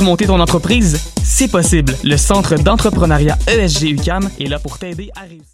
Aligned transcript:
monter 0.00 0.26
ton 0.26 0.40
entreprise? 0.40 1.00
C'est 1.22 1.50
possible. 1.50 1.94
Le 2.02 2.16
Centre 2.16 2.56
d'entrepreneuriat 2.56 3.38
ESG 3.46 3.90
UCAM 3.90 4.30
est 4.40 4.48
là 4.48 4.58
pour 4.58 4.78
t'aider 4.78 5.10
à 5.16 5.22
réussir. 5.22 5.53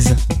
Kings. 0.01 0.40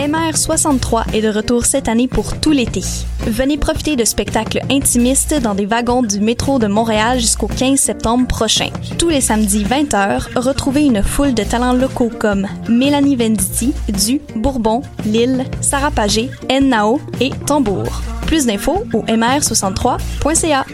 MR63 0.00 1.12
est 1.12 1.20
de 1.20 1.28
retour 1.28 1.66
cette 1.66 1.86
année 1.86 2.08
pour 2.08 2.40
tout 2.40 2.52
l'été. 2.52 2.80
Venez 3.26 3.58
profiter 3.58 3.96
de 3.96 4.04
spectacles 4.06 4.60
intimistes 4.70 5.34
dans 5.42 5.54
des 5.54 5.66
wagons 5.66 6.02
du 6.02 6.20
métro 6.20 6.58
de 6.58 6.66
Montréal 6.66 7.20
jusqu'au 7.20 7.48
15 7.48 7.78
septembre 7.78 8.26
prochain. 8.26 8.70
Tous 8.96 9.10
les 9.10 9.20
samedis 9.20 9.62
20h, 9.62 10.38
retrouvez 10.38 10.86
une 10.86 11.02
foule 11.02 11.34
de 11.34 11.42
talents 11.42 11.74
locaux 11.74 12.10
comme 12.18 12.46
Mélanie 12.66 13.14
Venditti, 13.14 13.74
Du, 13.88 14.22
Bourbon, 14.36 14.80
Lille, 15.04 15.44
Sarah 15.60 15.90
Pagé, 15.90 16.30
Nao 16.62 16.98
et 17.20 17.32
Tambour. 17.46 18.00
Plus 18.26 18.46
d'infos 18.46 18.82
au 18.94 19.02
mr63.ca. 19.02 20.64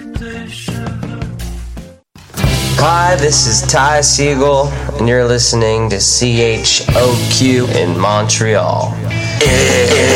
Hi, 2.78 3.16
this 3.16 3.46
is 3.46 3.62
Ty 3.66 4.02
Siegel, 4.02 4.68
and 5.00 5.08
you're 5.08 5.24
listening 5.24 5.88
to 5.88 5.96
CHOQ 5.96 7.74
in 7.74 7.98
Montreal. 7.98 8.94
Yeah. 9.42 10.15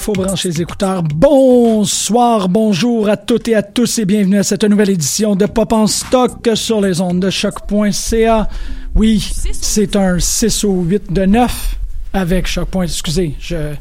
faut 0.00 0.12
brancher 0.12 0.48
les 0.48 0.62
écouteurs. 0.62 1.02
Bonsoir, 1.02 2.48
bonjour 2.48 3.08
à 3.08 3.16
toutes 3.16 3.48
et 3.48 3.54
à 3.54 3.62
tous 3.62 3.98
et 3.98 4.04
bienvenue 4.04 4.38
à 4.38 4.42
cette 4.42 4.64
nouvelle 4.64 4.90
édition 4.90 5.36
de 5.36 5.46
Pop 5.46 5.72
en 5.72 5.86
stock 5.86 6.48
sur 6.54 6.80
les 6.80 7.00
ondes 7.00 7.20
de 7.20 7.30
choc.ca. 7.30 8.48
Oui, 8.94 9.20
c'est 9.52 9.96
un 9.96 10.18
6 10.18 10.64
au 10.64 10.80
8 10.82 11.12
de 11.12 11.24
9 11.26 11.76
avec 12.14 12.46
choc. 12.46 12.68
Excusez, 12.82 13.34
je, 13.40 13.74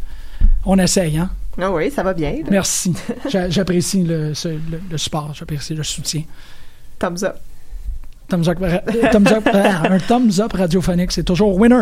on 0.66 0.78
essaye, 0.78 1.18
hein? 1.18 1.30
Ah 1.62 1.72
oui, 1.72 1.90
ça 1.92 2.04
va 2.04 2.14
bien. 2.14 2.32
là. 2.32 2.48
Merci. 2.52 2.94
J'a- 3.30 3.50
J'apprécie 3.50 4.04
le, 4.04 4.34
le, 4.46 4.60
le 4.92 4.98
support, 4.98 5.34
j'apprécie 5.34 5.74
le 5.74 5.84
soutien. 5.84 6.24
Thumbs 7.00 7.24
up. 7.24 7.36
Thumbs 8.30 8.48
up, 8.48 8.60
ra- 8.62 8.80
thumbs 9.12 9.32
up, 9.32 9.50
ah, 9.54 9.84
un 9.90 9.98
thumbs 10.00 10.40
up 10.40 10.54
radiophonique, 10.54 11.12
c'est 11.12 11.24
toujours 11.24 11.56
winner. 11.60 11.82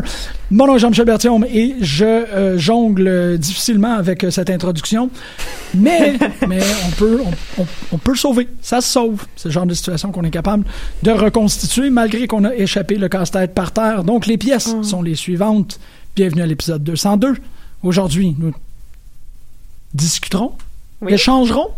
Mon 0.50 0.66
nom 0.68 0.76
est 0.78 0.80
Jean-Michel 0.80 1.06
Berthiaume 1.06 1.44
et 1.44 1.76
je 1.82 2.06
euh, 2.06 2.58
jongle 2.58 3.08
euh, 3.08 3.38
difficilement 3.38 3.96
avec 3.96 4.24
euh, 4.24 4.32
cette 4.32 4.50
introduction, 4.50 5.10
mais, 5.76 6.14
mais 6.48 6.60
on, 6.88 6.92
peut, 6.92 7.20
on, 7.58 7.62
on- 7.62 7.68
on 7.92 7.98
peut 7.98 8.12
le 8.12 8.18
sauver. 8.18 8.48
Ça 8.62 8.80
se 8.80 8.90
sauve. 8.90 9.26
C'est 9.36 9.50
le 9.50 9.54
genre 9.54 9.66
de 9.66 9.74
situation 9.74 10.12
qu'on 10.14 10.24
est 10.24 10.30
capable 10.32 10.64
de 11.04 11.12
reconstituer 11.12 11.90
malgré 11.90 12.28
qu'on 12.28 12.46
a 12.46 12.56
échappé 12.56 12.96
le 12.96 13.10
casse-tête 13.10 13.54
par 13.54 13.72
terre. 13.74 14.04
Donc 14.06 14.26
les 14.26 14.38
pièces 14.38 14.74
sont 14.84 15.02
les 15.02 15.16
suivantes. 15.16 15.80
Bienvenue 16.16 16.42
à 16.44 16.46
l'épisode 16.46 16.84
202. 16.84 17.36
Aujourd'hui, 17.84 18.36
nous 18.40 18.54
discuterons, 19.94 20.54
Oui. 21.02 21.14
échangerons, 21.14 21.72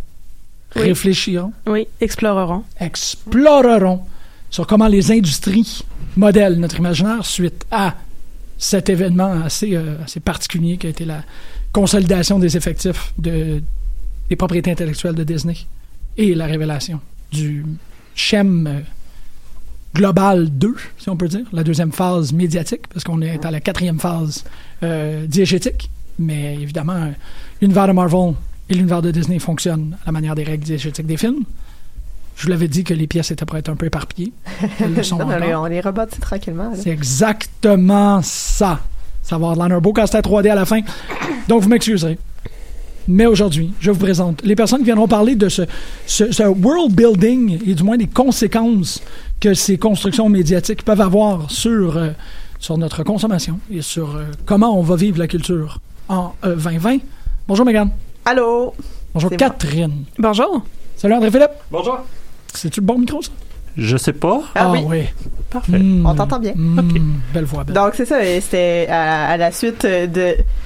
Oui. 0.75 0.83
réfléchirons 0.83 1.53
Oui, 1.67 1.87
explorerons. 2.01 2.63
explorerons 2.79 4.01
sur 4.49 4.67
comment 4.67 4.87
les 4.87 5.11
industries 5.11 5.83
modèlent 6.15 6.59
notre 6.59 6.77
imaginaire 6.77 7.25
suite 7.25 7.65
à 7.71 7.95
cet 8.57 8.89
événement 8.89 9.43
assez, 9.43 9.75
euh, 9.75 9.95
particulier 10.23 10.77
qui 10.77 10.87
a 10.87 10.89
été 10.89 11.05
la 11.05 11.23
consolidation 11.71 12.39
des 12.39 12.57
effectifs 12.57 13.13
de, 13.17 13.61
des 14.29 14.35
propriétés 14.35 14.71
intellectuelles 14.71 15.15
de 15.15 15.23
Disney 15.23 15.55
et 16.17 16.35
la 16.35 16.45
révélation 16.45 16.99
du 17.31 17.65
SHEM 18.15 18.67
euh, 18.67 18.79
Global 19.95 20.49
2, 20.49 20.75
si 20.97 21.09
on 21.09 21.15
peut 21.15 21.27
dire, 21.27 21.45
la 21.51 21.63
deuxième 21.63 21.91
phase 21.91 22.31
médiatique, 22.31 22.87
parce 22.93 23.03
qu'on 23.03 23.21
est 23.21 23.43
à 23.43 23.49
la 23.49 23.59
quatrième 23.59 23.99
phase 23.99 24.43
euh, 24.83 25.25
diégétique. 25.25 25.89
Mais 26.19 26.55
évidemment, 26.55 27.11
l'univers 27.61 27.87
de 27.87 27.93
Marvel 27.93 28.33
et 28.69 28.75
l'univers 28.75 29.01
de 29.01 29.09
Disney 29.09 29.39
fonctionnent 29.39 29.97
à 30.03 30.07
la 30.07 30.11
manière 30.11 30.35
des 30.35 30.43
règles 30.43 30.63
diégétiques 30.63 31.07
des 31.07 31.17
films. 31.17 31.43
Je 32.39 32.45
vous 32.45 32.51
l'avais 32.51 32.69
dit 32.69 32.85
que 32.85 32.93
les 32.93 33.05
pièces 33.05 33.31
étaient 33.31 33.43
pour 33.45 33.57
être 33.57 33.67
un 33.67 33.75
peu 33.75 33.87
éparpillées. 33.87 34.31
Elles 34.79 34.93
le 34.93 35.03
sont 35.03 35.17
Non, 35.19 35.27
on, 35.27 35.39
les, 35.39 35.53
on 35.55 35.65
les 35.65 35.81
rebâtit 35.81 36.21
tranquillement. 36.21 36.71
C'est 36.73 36.89
exactement 36.89 38.21
ça. 38.23 38.79
Ça 39.21 39.37
va 39.37 39.51
avoir 39.51 39.69
un 39.69 39.79
beau 39.81 39.91
casse-tête 39.91 40.23
3D 40.25 40.49
à 40.49 40.55
la 40.55 40.63
fin. 40.65 40.79
Donc, 41.49 41.61
vous 41.63 41.67
m'excuserez. 41.67 42.17
Mais 43.09 43.25
aujourd'hui, 43.25 43.73
je 43.81 43.91
vous 43.91 43.99
présente 43.99 44.41
les 44.43 44.55
personnes 44.55 44.79
qui 44.79 44.85
viendront 44.85 45.07
parler 45.09 45.35
de 45.35 45.49
ce, 45.49 45.63
ce- 46.05 46.31
ce 46.31 46.43
world 46.43 46.93
building 46.95 47.59
et 47.67 47.73
du 47.75 47.83
moins 47.83 47.97
des 47.97 48.07
conséquences 48.07 49.01
que 49.41 49.53
ces 49.53 49.77
constructions 49.77 50.29
médiatiques 50.29 50.85
peuvent 50.85 51.01
avoir 51.01 51.51
sur, 51.51 51.97
euh, 51.97 52.11
sur 52.59 52.77
notre 52.77 53.03
consommation 53.03 53.59
et 53.69 53.81
sur 53.81 54.15
euh, 54.15 54.23
comment 54.45 54.79
on 54.79 54.81
va 54.83 54.95
vivre 54.95 55.17
la 55.19 55.27
culture 55.27 55.79
en 56.07 56.33
euh, 56.45 56.55
2020. 56.55 56.99
Bonjour, 57.49 57.65
Megan. 57.65 57.89
Allô? 58.23 58.73
Bonjour, 59.13 59.29
Catherine. 59.31 60.05
Bonjour. 60.17 60.63
Salut, 60.95 61.15
André-Philippe. 61.15 61.51
Bonjour. 61.71 61.99
C'est-tu 62.53 62.79
le 62.81 62.85
bon 62.85 62.97
micro, 62.99 63.21
ça? 63.21 63.31
Je 63.77 63.95
sais 63.97 64.13
pas. 64.13 64.41
Ah, 64.55 64.71
oui. 64.71 65.03
Parfait. 65.51 65.79
Hmm. 65.79 66.05
On 66.05 66.13
t'entend 66.13 66.39
bien. 66.39 66.53
Hmm, 66.53 66.81
Belle 67.33 67.45
voix, 67.45 67.63
belle. 67.63 67.73
Donc 67.75 67.93
c'est 67.95 68.05
ça, 68.05 68.23
et 68.23 68.39
c'était 68.41 68.87
à, 68.89 69.27
à 69.29 69.37
la 69.37 69.51
suite 69.51 69.83
de, 69.85 70.05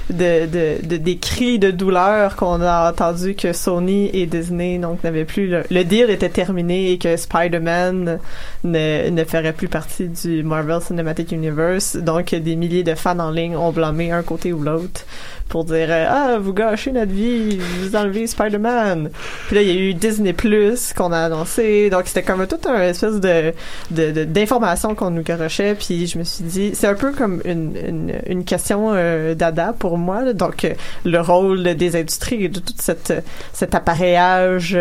de, 0.09 0.45
de, 0.47 0.85
de- 0.87 0.97
des 0.97 1.17
cris 1.17 1.57
de 1.59 1.71
douleur 1.71 2.35
qu'on 2.35 2.59
a 2.61 2.89
entendu 2.91 3.35
que 3.35 3.53
Sony 3.53 4.09
et 4.13 4.25
Disney 4.25 4.79
donc 4.79 5.03
n'avaient 5.03 5.23
plus 5.25 5.47
le, 5.47 5.63
le 5.69 5.83
deal 5.85 6.09
était 6.09 6.29
terminé 6.29 6.91
et 6.91 6.97
que 6.97 7.15
Spider-Man 7.15 8.19
ne, 8.63 9.09
ne 9.09 9.23
ferait 9.23 9.53
plus 9.53 9.67
partie 9.69 10.09
du 10.09 10.43
Marvel 10.43 10.81
Cinematic 10.81 11.31
Universe. 11.31 11.95
Donc 11.95 12.33
des 12.35 12.55
milliers 12.55 12.83
de 12.83 12.95
fans 12.95 13.19
en 13.19 13.31
ligne 13.31 13.55
ont 13.55 13.71
blâmé 13.71 14.11
un 14.11 14.23
côté 14.23 14.51
ou 14.53 14.63
l'autre 14.63 15.05
pour 15.53 15.65
dire 15.65 15.85
euh, 15.91 16.05
ah 16.09 16.37
vous 16.41 16.51
gâchez 16.51 16.91
notre 16.91 17.11
vie, 17.11 17.59
vous 17.81 17.95
enlevez 17.95 18.25
Spider-Man. 18.25 19.11
Puis 19.45 19.55
là 19.55 19.61
il 19.61 19.67
y 19.67 19.71
a 19.71 19.75
eu 19.79 19.93
Disney 19.93 20.33
Plus 20.33 20.93
qu'on 20.93 21.11
a 21.11 21.19
annoncé, 21.19 21.91
donc 21.91 22.07
c'était 22.07 22.23
comme 22.23 22.47
tout 22.47 22.57
un 22.67 22.81
espèce 22.81 23.19
de 23.19 23.53
de- 23.91 24.09
de- 24.11 24.23
d'informations 24.23 24.95
qu'on 24.95 25.11
nous 25.11 25.21
garochait. 25.21 25.75
Puis 25.75 26.07
je 26.07 26.17
me 26.17 26.23
suis 26.23 26.43
dit 26.43 26.71
c'est 26.73 26.87
un 26.87 26.95
peu 26.95 27.11
comme 27.11 27.39
une, 27.45 27.73
une, 27.87 28.13
une 28.25 28.43
question 28.45 28.93
euh, 28.93 29.35
dada 29.35 29.75
pour 29.77 29.99
moi 29.99 30.33
donc 30.33 30.65
euh, 30.65 30.73
le 31.05 31.19
rôle 31.21 31.61
des 31.75 31.95
industries 31.95 32.45
et 32.45 32.49
de 32.49 32.59
tout 32.59 32.73
cette, 32.79 33.13
cet 33.53 33.75
appareillage 33.75 34.75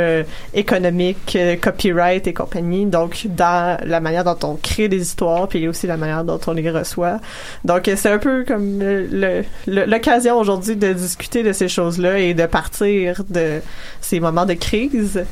économique 0.54 1.36
copyright 1.60 2.26
et 2.26 2.32
compagnie. 2.32 2.86
Donc 2.86 3.26
dans 3.26 3.76
la 3.84 4.00
manière 4.00 4.24
dont 4.24 4.38
on 4.44 4.54
crée 4.56 4.88
des 4.88 5.02
histoires 5.02 5.48
puis 5.48 5.68
aussi 5.68 5.86
la 5.86 5.98
manière 5.98 6.24
dont 6.24 6.40
on 6.46 6.52
les 6.52 6.70
reçoit. 6.70 7.18
Donc 7.66 7.90
c'est 7.94 8.08
un 8.10 8.18
peu 8.18 8.44
comme 8.48 8.78
le- 8.80 9.42
l'occasion 9.66 10.38
aujourd'hui 10.38 10.61
de 10.62 10.92
discuter 10.92 11.42
de 11.42 11.52
ces 11.52 11.68
choses-là 11.68 12.18
et 12.18 12.34
de 12.34 12.46
partir 12.46 13.22
de 13.28 13.60
ces 14.00 14.20
moments 14.20 14.46
de 14.46 14.54
crise 14.54 15.24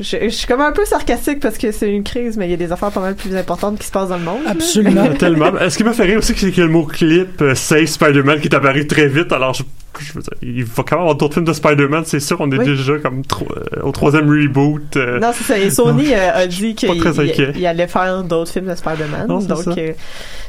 je, 0.00 0.16
je 0.22 0.28
suis 0.28 0.46
comme 0.46 0.60
un 0.60 0.72
peu 0.72 0.84
sarcastique 0.84 1.40
parce 1.40 1.58
que 1.58 1.72
c'est 1.72 1.90
une 1.90 2.04
crise, 2.04 2.36
mais 2.36 2.46
il 2.46 2.50
y 2.50 2.54
a 2.54 2.56
des 2.56 2.70
affaires 2.70 2.90
pas 2.90 3.00
mal 3.00 3.14
plus 3.14 3.34
importantes 3.34 3.78
qui 3.78 3.86
se 3.86 3.92
passent 3.92 4.10
dans 4.10 4.18
le 4.18 4.24
monde. 4.24 4.42
Absolument. 4.46 5.08
Tellement. 5.18 5.58
Est-ce 5.58 5.76
qui 5.76 5.84
m'a 5.84 5.92
fait 5.92 6.04
rire 6.04 6.18
aussi, 6.18 6.34
c'est 6.36 6.52
que 6.52 6.60
le 6.60 6.68
mot 6.68 6.84
clip 6.84 7.40
euh, 7.42 7.54
Save 7.54 7.86
Spider-Man 7.86 8.40
qui 8.40 8.48
est 8.48 8.54
apparu 8.54 8.86
très 8.86 9.08
vite. 9.08 9.32
Alors, 9.32 9.54
je, 9.54 9.64
je 9.98 10.12
veux 10.12 10.20
dire, 10.20 10.32
il 10.42 10.64
va 10.64 10.82
quand 10.84 10.96
même 10.96 11.00
avoir 11.00 11.14
d'autres 11.16 11.34
films 11.34 11.46
de 11.46 11.52
Spider-Man, 11.52 12.04
c'est 12.06 12.20
sûr. 12.20 12.36
On 12.40 12.50
est 12.52 12.58
Oui. 12.58 12.64
déjà 12.66 12.98
comme 12.98 13.24
tro- 13.24 13.46
euh, 13.76 13.82
au 13.82 13.90
troisième 13.92 14.28
reboot. 14.28 14.96
euh, 14.96 15.18
Non, 15.18 15.30
c'est 15.34 15.44
ça. 15.44 15.58
Et 15.58 15.70
Sony 15.70 16.14
euh, 16.14 16.30
a 16.34 16.46
dit 16.46 16.74
qu'il 16.74 17.66
allait 17.66 17.86
faire 17.88 18.22
d'autres 18.22 18.50
films 18.52 18.66
de 18.66 18.74
Spider-Man. 18.74 19.26
Donc, 19.26 19.66
euh, 19.78 19.92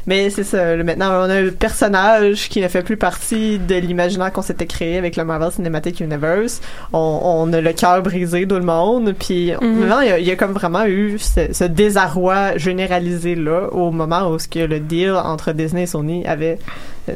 mais 0.06 0.30
c'est 0.30 0.44
ça. 0.44 0.76
Maintenant, 0.78 1.10
on 1.26 1.30
a 1.30 1.36
un 1.36 1.50
personnage 1.50 2.50
qui 2.50 2.62
ne 2.62 2.68
fait 2.68 2.84
plus 2.84 2.98
partie 2.98 3.60
de 3.60 3.76
l'imaginaire 3.76 4.32
qu'on 4.32 4.42
s'était 4.42 4.66
créé 4.66 4.98
avec 4.98 5.16
le 5.16 5.24
Marvel 5.26 5.52
Cinematic 5.52 6.00
Universe. 6.00 6.62
On, 6.94 7.20
on 7.24 7.54
a 7.54 7.62
le 7.62 7.74
cœur 7.74 8.02
brisé, 8.04 8.48
tout 8.48 8.56
le 8.56 8.62
monde. 8.62 9.14
Puis, 9.18 9.52
maintenant, 9.62 10.02
il 10.02 10.10
y, 10.10 10.12
a, 10.12 10.20
il 10.20 10.28
y 10.28 10.32
a 10.32 10.36
comme 10.36 10.54
vraiment 10.54 10.86
eu 10.86 11.18
ce, 11.20 11.52
ce 11.54 11.64
désarroi 11.64 12.58
généralisé 12.58 13.36
là 13.36 13.68
au 13.72 13.92
moment 13.92 14.30
où 14.30 14.38
ce 14.40 14.48
que 14.48 14.60
le 14.60 14.80
deal 14.80 15.12
entre 15.12 15.52
Disney 15.54 15.84
et 15.84 15.88
Sony 15.88 16.26
avait 16.26 16.60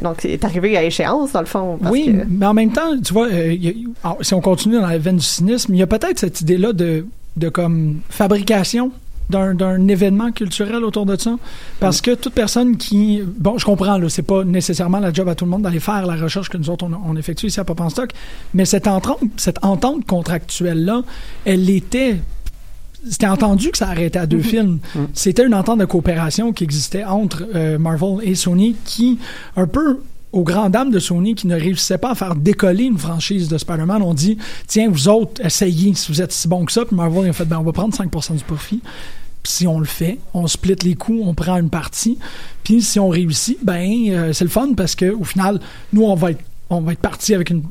donc 0.01 0.23
est 0.25 0.43
arrivé 0.43 0.77
à 0.77 0.83
échéance 0.83 1.31
dans 1.33 1.39
le 1.41 1.45
fond. 1.45 1.77
parce 1.81 1.91
Oui, 1.91 2.05
que- 2.05 2.25
mais 2.29 2.45
en 2.45 2.53
même 2.53 2.71
temps, 2.71 2.99
tu 3.03 3.13
vois, 3.13 3.27
euh, 3.27 3.55
a- 4.03 4.07
alors, 4.07 4.17
si 4.21 4.33
on 4.33 4.41
continue 4.41 4.75
dans 4.79 4.87
la 4.87 4.97
veine 4.97 5.17
du 5.17 5.25
cynisme, 5.25 5.73
il 5.73 5.79
y 5.79 5.83
a 5.83 5.87
peut-être 5.87 6.19
cette 6.19 6.41
idée-là 6.41 6.73
de, 6.73 7.05
de 7.37 7.49
comme 7.49 7.99
fabrication 8.09 8.91
d'un, 9.29 9.53
d'un 9.55 9.87
événement 9.87 10.31
culturel 10.31 10.83
autour 10.83 11.05
de 11.05 11.15
ça. 11.15 11.35
Parce 11.79 12.01
que 12.01 12.11
toute 12.13 12.33
personne 12.33 12.75
qui... 12.77 13.21
Bon, 13.25 13.57
je 13.57 13.65
comprends, 13.65 13.97
là, 13.97 14.09
c'est 14.09 14.21
pas 14.21 14.43
nécessairement 14.43 14.99
la 14.99 15.13
job 15.13 15.29
à 15.29 15.35
tout 15.35 15.45
le 15.45 15.51
monde 15.51 15.61
d'aller 15.61 15.79
faire 15.79 16.05
la 16.05 16.15
recherche 16.15 16.49
que 16.49 16.57
nous 16.57 16.69
autres, 16.69 16.85
on, 16.85 17.11
on 17.11 17.15
effectue 17.15 17.47
ici 17.47 17.59
à 17.59 17.63
Pop 17.63 17.79
en 17.79 17.89
Stock, 17.89 18.11
mais 18.53 18.65
cette 18.65 18.85
entente, 18.87 19.19
cette 19.37 19.63
entente 19.63 20.05
contractuelle-là, 20.05 21.03
elle 21.45 21.69
était... 21.69 22.17
C'était 23.09 23.27
entendu 23.27 23.71
que 23.71 23.77
ça 23.77 23.89
arrêtait 23.89 24.19
à 24.19 24.25
deux 24.25 24.41
films. 24.41 24.79
C'était 25.13 25.45
une 25.45 25.53
entente 25.53 25.79
de 25.79 25.85
coopération 25.85 26.53
qui 26.53 26.63
existait 26.63 27.03
entre 27.03 27.45
euh, 27.53 27.77
Marvel 27.77 28.17
et 28.23 28.35
Sony 28.35 28.75
qui, 28.85 29.19
un 29.55 29.67
peu 29.67 29.99
aux 30.31 30.43
grandes 30.43 30.71
dames 30.71 30.89
de 30.89 30.99
Sony 30.99 31.35
qui 31.35 31.47
ne 31.47 31.55
réussissaient 31.55 31.99
pas 31.99 32.11
à 32.11 32.15
faire 32.15 32.35
décoller 32.35 32.85
une 32.85 32.97
franchise 32.97 33.47
de 33.47 33.57
Spider-Man, 33.57 34.01
on 34.01 34.13
dit 34.13 34.37
tiens, 34.67 34.89
vous 34.89 35.07
autres, 35.07 35.45
essayez 35.45 35.93
si 35.93 36.11
vous 36.11 36.21
êtes 36.21 36.31
si 36.31 36.47
bon 36.47 36.65
que 36.65 36.71
ça. 36.71 36.85
Puis 36.85 36.95
Marvel 36.95 37.29
a 37.29 37.33
fait 37.33 37.45
ben, 37.45 37.59
on 37.59 37.63
va 37.63 37.71
prendre 37.71 37.95
5% 37.95 38.35
du 38.35 38.43
profit. 38.43 38.81
Puis 39.43 39.51
si 39.51 39.67
on 39.67 39.79
le 39.79 39.85
fait, 39.85 40.19
on 40.33 40.47
split 40.47 40.75
les 40.83 40.95
coûts, 40.95 41.21
on 41.23 41.33
prend 41.33 41.57
une 41.57 41.69
partie. 41.69 42.17
Puis 42.63 42.81
si 42.81 42.99
on 42.99 43.09
réussit, 43.09 43.63
ben 43.63 43.87
euh, 44.09 44.33
c'est 44.33 44.45
le 44.45 44.49
fun 44.49 44.73
parce 44.75 44.95
que 44.95 45.11
au 45.11 45.23
final, 45.23 45.59
nous 45.91 46.03
on 46.03 46.15
va 46.15 46.31
être 46.31 46.43
on 46.69 46.81
va 46.81 46.93
être 46.93 46.99
parti 46.99 47.33
avec 47.33 47.49
une, 47.49 47.63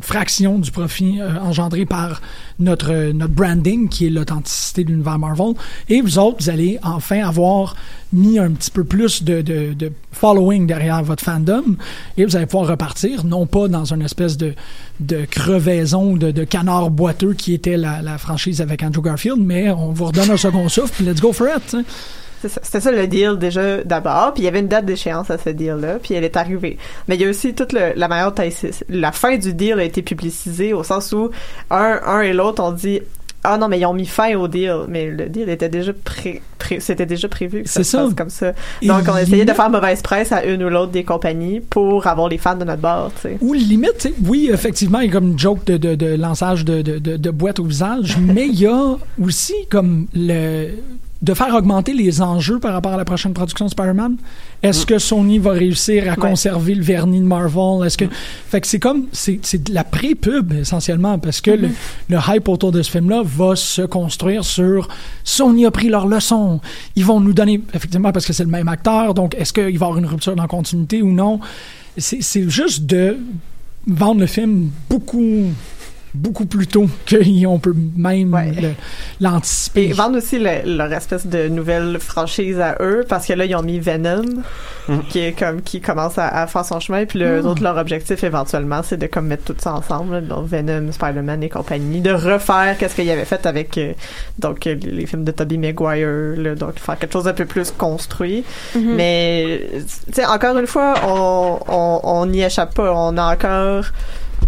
fraction 0.00 0.58
du 0.58 0.70
profit 0.70 1.20
euh, 1.20 1.38
engendré 1.40 1.84
par 1.84 2.22
notre, 2.58 3.12
notre 3.12 3.32
branding, 3.32 3.88
qui 3.88 4.06
est 4.06 4.10
l'authenticité 4.10 4.84
de 4.84 4.90
l'univers 4.90 5.18
Marvel. 5.18 5.54
Et 5.88 6.00
vous 6.00 6.18
autres, 6.18 6.38
vous 6.40 6.50
allez 6.50 6.78
enfin 6.82 7.26
avoir 7.26 7.76
mis 8.12 8.38
un 8.38 8.50
petit 8.52 8.70
peu 8.70 8.84
plus 8.84 9.22
de, 9.22 9.40
de, 9.40 9.92
following 10.12 10.66
derrière 10.66 11.02
votre 11.02 11.24
fandom 11.24 11.76
et 12.16 12.24
vous 12.24 12.36
allez 12.36 12.46
pouvoir 12.46 12.70
repartir, 12.70 13.24
non 13.24 13.46
pas 13.46 13.68
dans 13.68 13.92
une 13.92 14.02
espèce 14.02 14.36
de, 14.36 14.54
de 15.00 15.24
crevaison, 15.24 16.16
de, 16.16 16.44
canard 16.44 16.90
boiteux 16.90 17.32
qui 17.32 17.54
était 17.54 17.76
la, 17.76 18.18
franchise 18.18 18.60
avec 18.60 18.82
Andrew 18.82 19.02
Garfield, 19.02 19.40
mais 19.40 19.70
on 19.70 19.92
vous 19.92 20.06
redonne 20.06 20.30
un 20.30 20.36
second 20.36 20.68
souffle, 20.68 20.92
puis 20.92 21.04
let's 21.04 21.20
go 21.20 21.32
for 21.32 21.48
it. 21.48 21.76
C'était 22.48 22.80
ça 22.80 22.90
le 22.92 23.06
deal 23.06 23.36
déjà 23.38 23.82
d'abord, 23.84 24.32
puis 24.34 24.42
il 24.42 24.46
y 24.46 24.48
avait 24.48 24.60
une 24.60 24.68
date 24.68 24.84
d'échéance 24.86 25.30
à 25.30 25.38
ce 25.38 25.50
deal-là, 25.50 25.98
puis 26.02 26.14
elle 26.14 26.24
est 26.24 26.36
arrivée. 26.36 26.78
Mais 27.08 27.16
il 27.16 27.22
y 27.22 27.24
a 27.24 27.28
aussi 27.30 27.54
toute 27.54 27.72
le- 27.72 27.92
la 27.96 28.08
manière 28.08 28.32
dont 28.32 28.42
la 28.88 29.12
fin 29.12 29.36
du 29.36 29.54
deal 29.54 29.78
a 29.78 29.84
été 29.84 30.02
publicisée 30.02 30.72
au 30.72 30.82
sens 30.82 31.12
où 31.12 31.30
un, 31.70 32.00
un 32.04 32.20
et 32.22 32.32
l'autre 32.32 32.62
ont 32.62 32.72
dit 32.72 33.00
ah 33.44 33.58
non 33.58 33.66
mais 33.66 33.80
ils 33.80 33.86
ont 33.86 33.92
mis 33.92 34.06
fin 34.06 34.36
au 34.36 34.46
deal, 34.46 34.82
mais 34.86 35.10
le 35.10 35.28
deal 35.28 35.48
était 35.48 35.68
déjà 35.68 35.92
pré, 35.92 36.40
pré- 36.60 36.78
c'était 36.78 37.06
déjà 37.06 37.26
prévu 37.26 37.64
que 37.64 37.68
ça 37.68 37.80
C'est 37.82 37.84
se 37.84 37.90
ça. 37.90 38.04
passe 38.04 38.14
comme 38.14 38.30
ça. 38.30 38.52
Donc 38.84 39.02
on 39.08 39.14
a 39.14 39.22
essayé 39.22 39.44
de 39.44 39.52
faire 39.52 39.68
mauvaise 39.68 40.00
presse 40.00 40.30
à 40.30 40.44
une 40.44 40.62
ou 40.62 40.68
l'autre 40.68 40.92
des 40.92 41.02
compagnies 41.02 41.58
pour 41.58 42.06
avoir 42.06 42.28
les 42.28 42.38
fans 42.38 42.54
de 42.54 42.62
notre 42.62 42.80
bord, 42.80 43.10
tu 43.16 43.22
sais. 43.22 43.38
Ou 43.40 43.52
limite, 43.52 43.94
tu 43.98 44.08
sais, 44.10 44.14
oui, 44.28 44.48
effectivement, 44.52 45.00
il 45.00 45.06
y 45.06 45.10
a 45.10 45.12
comme 45.12 45.32
une 45.32 45.38
joke 45.40 45.64
de, 45.64 45.76
de, 45.76 45.96
de 45.96 46.14
lançage 46.14 46.64
de, 46.64 46.82
de, 46.82 46.98
de 47.16 47.30
boîte 47.32 47.58
au 47.58 47.64
visage, 47.64 48.16
mais 48.20 48.46
il 48.46 48.60
y 48.60 48.66
a 48.68 48.94
aussi 49.20 49.54
comme 49.68 50.06
le 50.14 50.68
de 51.22 51.34
faire 51.34 51.54
augmenter 51.54 51.92
les 51.94 52.20
enjeux 52.20 52.58
par 52.58 52.72
rapport 52.72 52.92
à 52.92 52.96
la 52.96 53.04
prochaine 53.04 53.32
production 53.32 53.66
de 53.66 53.70
Spider-Man? 53.70 54.16
Est-ce 54.62 54.84
que 54.84 54.98
Sony 54.98 55.38
va 55.38 55.52
réussir 55.52 56.04
à 56.04 56.10
Ouais. 56.10 56.16
conserver 56.16 56.74
le 56.74 56.82
vernis 56.82 57.20
de 57.20 57.24
Marvel? 57.24 57.86
Est-ce 57.86 57.96
que 57.96 58.06
fait 58.48 58.60
que 58.60 58.66
c'est 58.66 58.80
comme 58.80 59.06
c'est 59.12 59.62
de 59.62 59.72
la 59.72 59.84
pré-pub 59.84 60.52
essentiellement 60.52 61.18
parce 61.18 61.40
que 61.40 61.52
le, 61.52 61.70
le 62.08 62.18
hype 62.28 62.48
autour 62.48 62.72
de 62.72 62.82
ce 62.82 62.90
film-là 62.90 63.22
va 63.24 63.54
se 63.56 63.82
construire 63.82 64.44
sur 64.44 64.88
Sony 65.24 65.64
a 65.64 65.70
pris 65.70 65.88
leur 65.88 66.06
leçon. 66.08 66.60
Ils 66.96 67.04
vont 67.04 67.20
nous 67.20 67.32
donner 67.32 67.60
effectivement 67.72 68.10
parce 68.12 68.26
que 68.26 68.32
c'est 68.32 68.44
le 68.44 68.50
même 68.50 68.68
acteur. 68.68 69.14
Donc 69.14 69.34
est-ce 69.36 69.52
qu'il 69.52 69.62
va 69.64 69.70
y 69.70 69.74
avoir 69.76 69.96
une 69.98 70.06
rupture 70.06 70.34
dans 70.34 70.42
la 70.42 70.48
continuité 70.48 71.02
ou 71.02 71.12
non? 71.12 71.38
C'est 71.98 72.48
juste 72.48 72.84
de 72.86 73.18
vendre 73.86 74.20
le 74.20 74.26
film 74.26 74.70
beaucoup 74.88 75.46
beaucoup 76.14 76.46
plus 76.46 76.66
tôt 76.66 76.86
qu'on 77.08 77.58
peut 77.58 77.74
même 77.96 78.32
Ouais. 78.34 78.52
le- 78.52 78.72
l'anticiper. 79.20 79.88
Et 79.88 79.92
vendre 79.92 80.18
aussi 80.18 80.38
le- 80.38 80.76
leur 80.76 80.92
espèce 80.92 81.26
de 81.26 81.48
nouvelle 81.48 81.98
franchise 82.00 82.60
à 82.60 82.76
eux, 82.80 83.04
parce 83.08 83.26
que 83.26 83.32
là, 83.32 83.44
ils 83.44 83.54
ont 83.56 83.62
mis 83.62 83.78
Venom, 83.80 84.24
qui 85.10 85.20
est 85.20 85.32
comme, 85.32 85.62
qui 85.62 85.80
commence 85.80 86.18
à, 86.18 86.28
à 86.28 86.46
faire 86.46 86.64
son 86.64 86.80
chemin, 86.80 87.04
puis 87.06 87.18
le, 87.20 87.44
autres, 87.46 87.62
leur 87.62 87.76
objectif, 87.76 88.24
éventuellement, 88.24 88.82
c'est 88.82 88.96
de 88.96 89.06
comme 89.06 89.26
mettre 89.26 89.44
tout 89.44 89.54
ça 89.58 89.74
ensemble, 89.74 90.14
là, 90.14 90.20
donc 90.20 90.46
Venom, 90.48 90.90
Spider-Man 90.92 91.42
et 91.42 91.48
compagnie, 91.48 92.00
de 92.00 92.10
refaire 92.12 92.76
qu'est-ce 92.78 92.94
qu'il 92.94 93.08
avait 93.10 93.24
fait 93.24 93.46
avec, 93.46 93.78
euh, 93.78 93.92
donc, 94.38 94.66
euh, 94.66 94.74
les 94.82 95.06
films 95.06 95.24
de 95.24 95.30
Tobey 95.32 95.56
Maguire, 95.56 96.36
là, 96.36 96.54
donc 96.54 96.78
faire 96.78 96.98
quelque 96.98 97.12
chose 97.12 97.24
d'un 97.24 97.32
peu 97.32 97.46
plus 97.46 97.70
construit. 97.70 98.44
Mais, 98.76 99.68
tu 100.06 100.12
sais, 100.14 100.26
encore 100.26 100.58
une 100.58 100.66
fois, 100.66 100.94
on, 101.06 101.58
on, 101.68 102.00
on 102.02 102.26
n'y 102.26 102.42
échappe 102.42 102.74
pas, 102.74 102.92
on 102.94 103.16
a 103.16 103.32
encore 103.34 103.84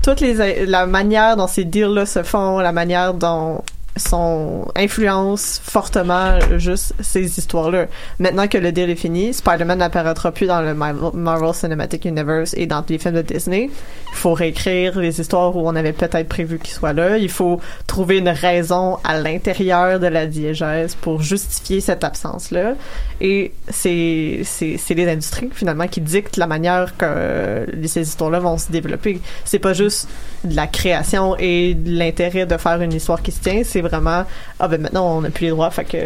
toutes 0.03 0.21
les 0.21 0.67
la 0.67 0.87
manière 0.87 1.37
dont 1.37 1.47
ces 1.47 1.65
deals 1.65 1.95
là 1.95 2.07
se 2.07 2.23
font, 2.23 2.59
la 2.59 2.73
manière 2.73 3.15
dont 3.15 3.63
son 3.97 4.67
influence 4.75 5.61
fortement 5.63 6.39
juste 6.59 6.95
ces 7.01 7.39
histoires-là. 7.39 7.87
Maintenant 8.19 8.49
que 8.49 8.59
le 8.59 8.73
deal 8.73 8.91
est 8.91 8.97
fini, 8.97 9.33
Spider-Man 9.33 9.79
n'apparaîtra 9.79 10.33
plus 10.33 10.47
dans 10.47 10.61
le 10.63 10.75
Marvel 10.75 11.55
Cinematic 11.55 12.05
Universe 12.05 12.55
et 12.57 12.67
dans 12.67 12.85
les 12.89 12.99
films 12.99 13.15
de 13.15 13.23
Disney. 13.23 13.71
Il 14.11 14.17
faut 14.17 14.35
réécrire 14.35 14.99
les 14.99 15.21
histoires 15.21 15.57
où 15.57 15.69
on 15.69 15.77
avait 15.77 15.93
peut-être 15.93 16.29
prévu 16.29 16.59
qu'il 16.59 16.75
soit 16.75 16.93
là. 16.93 17.19
Il 17.19 17.31
faut 17.31 17.61
trouver 17.87 18.19
une 18.19 18.29
raison 18.29 18.99
à 19.05 19.19
l'intérieur 19.19 20.01
de 20.01 20.07
la 20.07 20.27
diégèse 20.27 20.95
pour 20.97 21.23
justifier 21.23 21.81
cette 21.81 22.03
absence-là. 22.03 22.75
Et 23.21 23.53
c'est 23.69 24.41
c'est 24.45 24.77
c'est 24.77 24.95
les 24.95 25.09
industries 25.09 25.51
finalement 25.53 25.87
qui 25.87 26.01
dictent 26.01 26.37
la 26.37 26.47
manière 26.47 26.97
que 26.97 27.05
euh, 27.07 27.67
ces 27.87 28.03
histoires-là 28.03 28.41
vont 28.41 28.59
se 28.59 28.73
développer. 28.73 29.21
C'est 29.45 29.59
pas 29.59 29.73
juste 29.73 30.09
de 30.45 30.57
la 30.57 30.67
création 30.67 31.37
et 31.39 31.77
l'intérêt 31.87 32.47
de 32.47 32.57
faire 32.57 32.81
une 32.83 32.93
histoire 32.93 33.23
qui 33.23 33.33
se 33.33 33.41
tient, 33.41 33.63
c'est 33.65 33.84
vraiment 33.89 34.25
ah 34.61 34.69
ben 34.69 34.81
maintenant 34.81 35.17
on 35.17 35.21
n'a 35.23 35.31
plus 35.31 35.45
les 35.47 35.51
droits, 35.51 35.71
fait 35.71 35.85
que 35.85 35.97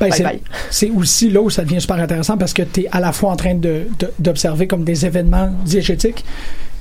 Ben, 0.00 0.10
c'est- 0.12 0.22
aussi 0.90 1.30
là 1.30 1.40
où 1.40 1.50
ça 1.50 1.62
devient 1.64 1.80
super 1.80 1.96
intéressant 1.96 2.36
parce 2.36 2.52
que 2.52 2.62
tu 2.62 2.82
es 2.82 2.88
à 2.92 3.00
la 3.00 3.12
fois 3.12 3.30
en 3.30 3.36
train 3.36 3.54
de- 3.54 3.86
de- 3.98 4.12
d'observer 4.18 4.66
comme 4.66 4.84
des 4.84 5.06
événements 5.06 5.50
diégétiques 5.64 6.24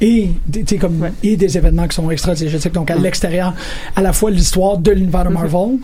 et, 0.01 0.29
des- 0.47 0.77
comme, 0.77 1.09
et 1.23 1.35
des 1.37 1.57
événements 1.57 1.87
qui 1.87 1.95
sont 1.95 2.09
extra-diégétiques. 2.11 2.73
Donc, 2.73 2.91
à 2.91 2.95
l'extérieur, 2.95 3.53
à 3.95 4.01
la 4.01 4.13
fois 4.13 4.29
l'histoire 4.31 4.77
de 4.77 4.91
l'univers 4.91 5.23
de 5.25 5.29
Marvel 5.29 5.77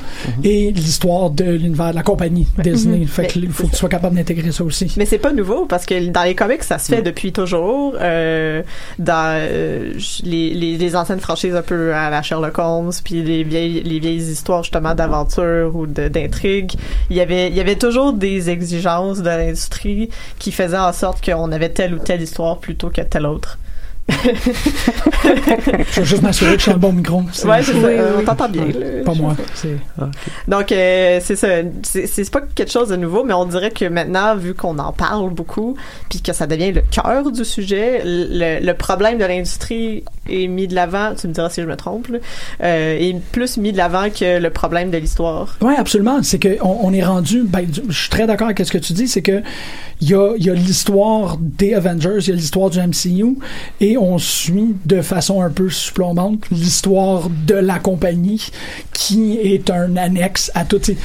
et 0.43 0.71
l'histoire 0.71 1.29
de 1.29 1.45
l'univers 1.45 1.91
de 1.91 1.95
la 1.95 2.03
compagnie 2.03 2.47
Disney. 2.59 2.99
Mhm. 2.99 3.07
Fait 3.07 3.27
qu'il 3.27 3.49
faut 3.49 3.65
que 3.67 3.71
tu 3.71 3.77
sois 3.77 3.89
capable 3.89 4.15
d'intégrer 4.15 4.51
ça 4.51 4.63
aussi. 4.63 4.93
Mais 4.97 5.05
c'est 5.05 5.17
pas 5.17 5.33
nouveau 5.33 5.65
parce 5.65 5.85
que 5.85 6.07
dans 6.09 6.23
les 6.23 6.35
comics, 6.35 6.63
ça 6.63 6.77
se 6.77 6.93
fait 6.93 7.01
depuis 7.01 7.31
toujours. 7.31 7.95
Euh, 7.99 8.61
dans 8.99 9.35
euh, 9.39 9.93
les, 10.23 10.53
les, 10.53 10.77
les 10.77 10.95
anciennes 10.95 11.19
franchises 11.19 11.55
un 11.55 11.61
peu 11.61 11.93
à 11.93 12.09
la 12.09 12.21
Sherlock 12.21 12.57
Holmes, 12.59 12.91
puis 13.03 13.23
les 13.23 13.43
vieilles, 13.43 13.81
les 13.83 13.99
vieilles 13.99 14.17
histoires 14.31 14.63
justement 14.63 14.93
d'aventure 14.95 15.75
ou 15.75 15.87
d'intrigue, 15.87 16.73
il 17.09 17.17
y 17.17 17.21
avait 17.21 17.47
il 17.49 17.55
y 17.55 17.59
avait 17.61 17.75
toujours 17.75 18.13
des 18.13 18.49
exigences 18.49 19.19
de 19.19 19.29
l'industrie 19.29 20.09
qui 20.39 20.51
faisaient 20.51 20.77
en 20.77 20.93
sorte 20.93 21.23
qu'on 21.23 21.51
avait 21.51 21.69
telle 21.69 21.93
ou 21.93 21.99
telle 21.99 22.21
histoire 22.21 22.59
plutôt 22.59 22.89
que 22.89 23.01
telle 23.01 23.25
autre. 23.25 23.57
Je 24.09 25.99
veux 25.99 26.05
juste 26.05 26.21
m'assurer 26.21 26.53
que 26.53 26.57
je 26.57 26.63
suis 26.63 26.71
le 26.71 26.77
bon 26.77 26.91
micro. 26.91 27.21
Ouais, 27.21 27.63
c'est 27.63 27.73
ça. 27.73 27.87
Euh, 27.87 28.17
on 28.19 28.23
t'entend 28.23 28.49
bien. 28.49 28.65
Là. 28.65 29.03
Pas 29.05 29.13
moi. 29.13 29.35
C'est... 29.53 29.77
Donc, 30.47 30.71
euh, 30.71 31.19
c'est 31.21 31.35
ça. 31.35 31.47
C'est 31.83 32.07
c'est 32.07 32.29
pas 32.29 32.41
quelque 32.41 32.71
chose 32.71 32.89
de 32.89 32.97
nouveau, 32.97 33.23
mais 33.23 33.33
on 33.33 33.45
dirait 33.45 33.71
que 33.71 33.85
maintenant, 33.85 34.35
vu 34.35 34.53
qu'on 34.53 34.77
en 34.79 34.91
parle 34.91 35.29
beaucoup, 35.29 35.77
puis 36.09 36.21
que 36.21 36.33
ça 36.33 36.47
devient 36.47 36.73
le 36.73 36.81
cœur 36.81 37.31
du 37.31 37.45
sujet, 37.45 38.01
le, 38.03 38.65
le 38.65 38.73
problème 38.73 39.17
de 39.17 39.25
l'industrie 39.25 40.03
est 40.29 40.47
mis 40.47 40.67
de 40.67 40.75
l'avant, 40.75 41.13
tu 41.15 41.27
me 41.27 41.33
diras 41.33 41.49
si 41.49 41.61
je 41.61 41.67
me 41.67 41.75
trompe, 41.75 42.07
là, 42.07 42.19
euh, 42.63 42.97
est 42.97 43.19
plus 43.31 43.57
mis 43.57 43.71
de 43.71 43.77
l'avant 43.77 44.09
que 44.09 44.39
le 44.39 44.49
problème 44.49 44.89
de 44.89 44.97
l'histoire. 44.97 45.57
Oui, 45.61 45.73
absolument. 45.77 46.21
C'est 46.23 46.39
que 46.39 46.57
on, 46.61 46.93
est 46.93 47.03
rendu. 47.03 47.43
Ben, 47.43 47.67
je 47.89 47.93
suis 47.97 48.09
très 48.09 48.27
d'accord 48.27 48.47
avec 48.47 48.59
ce 48.65 48.71
que 48.71 48.77
tu 48.77 48.93
dis. 48.93 49.07
C'est 49.07 49.21
que 49.21 49.41
il 50.01 50.09
y 50.09 50.15
a, 50.15 50.33
il 50.37 50.45
y 50.45 50.49
a 50.49 50.53
l'histoire 50.53 51.37
des 51.39 51.73
Avengers, 51.73 52.17
il 52.19 52.27
y 52.27 52.31
a 52.31 52.35
l'histoire 52.35 52.69
du 52.69 52.79
MCU, 52.79 53.37
et 53.79 53.92
on 53.97 54.17
suit 54.17 54.75
de 54.85 55.01
façon 55.01 55.41
un 55.41 55.49
peu 55.49 55.69
supplombante 55.69 56.43
l'histoire 56.51 57.29
de 57.29 57.55
la 57.55 57.79
compagnie, 57.79 58.49
qui 58.93 59.37
est 59.39 59.69
un 59.69 59.95
annexe 59.97 60.51
à 60.55 60.65
tout. 60.65 60.79
tu 60.79 60.93
sais. 60.93 60.97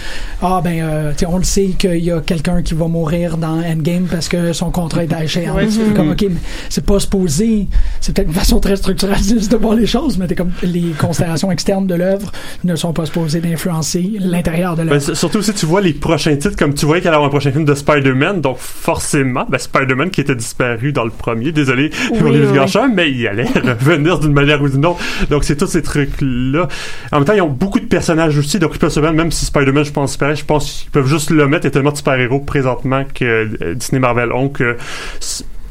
Ah 0.42 0.60
ben, 0.62 0.80
euh, 0.82 1.12
tu 1.12 1.18
sais, 1.20 1.26
on 1.26 1.38
le 1.38 1.44
sait 1.44 1.68
qu'il 1.78 2.04
y 2.04 2.10
a 2.10 2.20
quelqu'un 2.20 2.62
qui 2.62 2.74
va 2.74 2.86
mourir 2.86 3.36
dans 3.36 3.58
Endgame 3.62 4.06
parce 4.10 4.28
que 4.28 4.52
son 4.52 4.70
contrat 4.70 5.04
est 5.04 5.12
à 5.12 5.24
échéance. 5.24 5.56
Ouais, 5.56 5.68
C'est 5.70 5.94
comme 5.94 6.10
ok, 6.10 6.24
mais 6.30 6.40
c'est 6.68 6.84
pas 6.84 7.00
supposé. 7.00 7.66
C'est 8.00 8.14
peut-être 8.14 8.28
une 8.28 8.34
façon 8.34 8.60
très 8.60 8.76
structuraliste 8.76 9.50
de 9.50 9.56
voir 9.56 9.74
les 9.74 9.86
choses, 9.86 10.18
mais 10.18 10.26
t'es 10.26 10.34
comme 10.34 10.52
les 10.62 10.92
considérations 10.98 11.50
externes 11.50 11.86
de 11.86 11.94
l'œuvre 11.94 12.30
ne 12.64 12.76
sont 12.76 12.92
pas 12.92 13.06
supposées 13.06 13.40
d'influencer 13.40 14.12
l'intérieur 14.20 14.72
de 14.76 14.84
Ben, 14.84 14.90
l'œuvre. 14.90 15.14
surtout 15.14 15.42
si 15.42 15.52
tu 15.54 15.66
vois 15.66 15.80
les 15.80 15.92
prochains 15.92 16.36
titres, 16.36 16.56
comme 16.56 16.74
tu 16.74 16.86
voyais 16.86 17.00
qu'il 17.00 17.08
allait 17.08 17.14
y 17.14 17.16
avoir 17.16 17.28
un 17.28 17.30
prochain 17.30 17.50
film 17.52 17.64
de 17.64 17.74
Spider-Man, 17.74 18.40
donc 18.40 18.56
forcément, 18.58 19.44
ben, 19.48 19.58
Spider-Man 19.58 20.10
qui 20.10 20.20
était 20.20 20.34
disparu 20.34 20.92
dans 20.92 21.04
le 21.04 21.10
premier, 21.10 21.52
désolé 21.52 21.90
Oui, 22.12 22.18
pour 22.18 22.28
les 22.28 22.40
oui, 22.40 22.46
Mais 22.86 23.10
il 23.10 23.26
allait 23.26 23.44
revenir 23.54 24.18
d'une 24.20 24.32
manière 24.32 24.62
ou 24.62 24.68
d'une 24.68 24.86
autre. 24.86 25.00
Donc 25.30 25.44
c'est 25.44 25.56
tous 25.56 25.66
ces 25.66 25.82
trucs-là. 25.82 26.68
En 27.12 27.16
même 27.16 27.24
temps, 27.24 27.32
ils 27.32 27.42
ont 27.42 27.48
beaucoup 27.48 27.80
de 27.80 27.86
personnages 27.86 28.38
aussi, 28.38 28.58
donc 28.58 28.72
ils 28.74 28.78
peuvent 28.78 28.92
se 28.92 29.00
mettre, 29.00 29.14
même 29.14 29.32
si 29.32 29.44
Spider-Man, 29.46 29.84
je 29.84 29.92
pense, 29.92 30.18
je 30.18 30.44
pense 30.44 30.72
qu'ils 30.82 30.90
peuvent 30.90 31.08
juste 31.08 31.30
le 31.30 31.48
mettre, 31.48 31.64
il 31.64 31.68
y 31.68 31.72
a 31.72 31.72
tellement 31.72 31.92
de 31.92 31.96
super-héros 31.96 32.40
présentement 32.40 33.04
que 33.12 33.24
euh, 33.24 33.74
Disney 33.74 33.98
Marvel 33.98 34.32
ont 34.32 34.48
que 34.48 34.76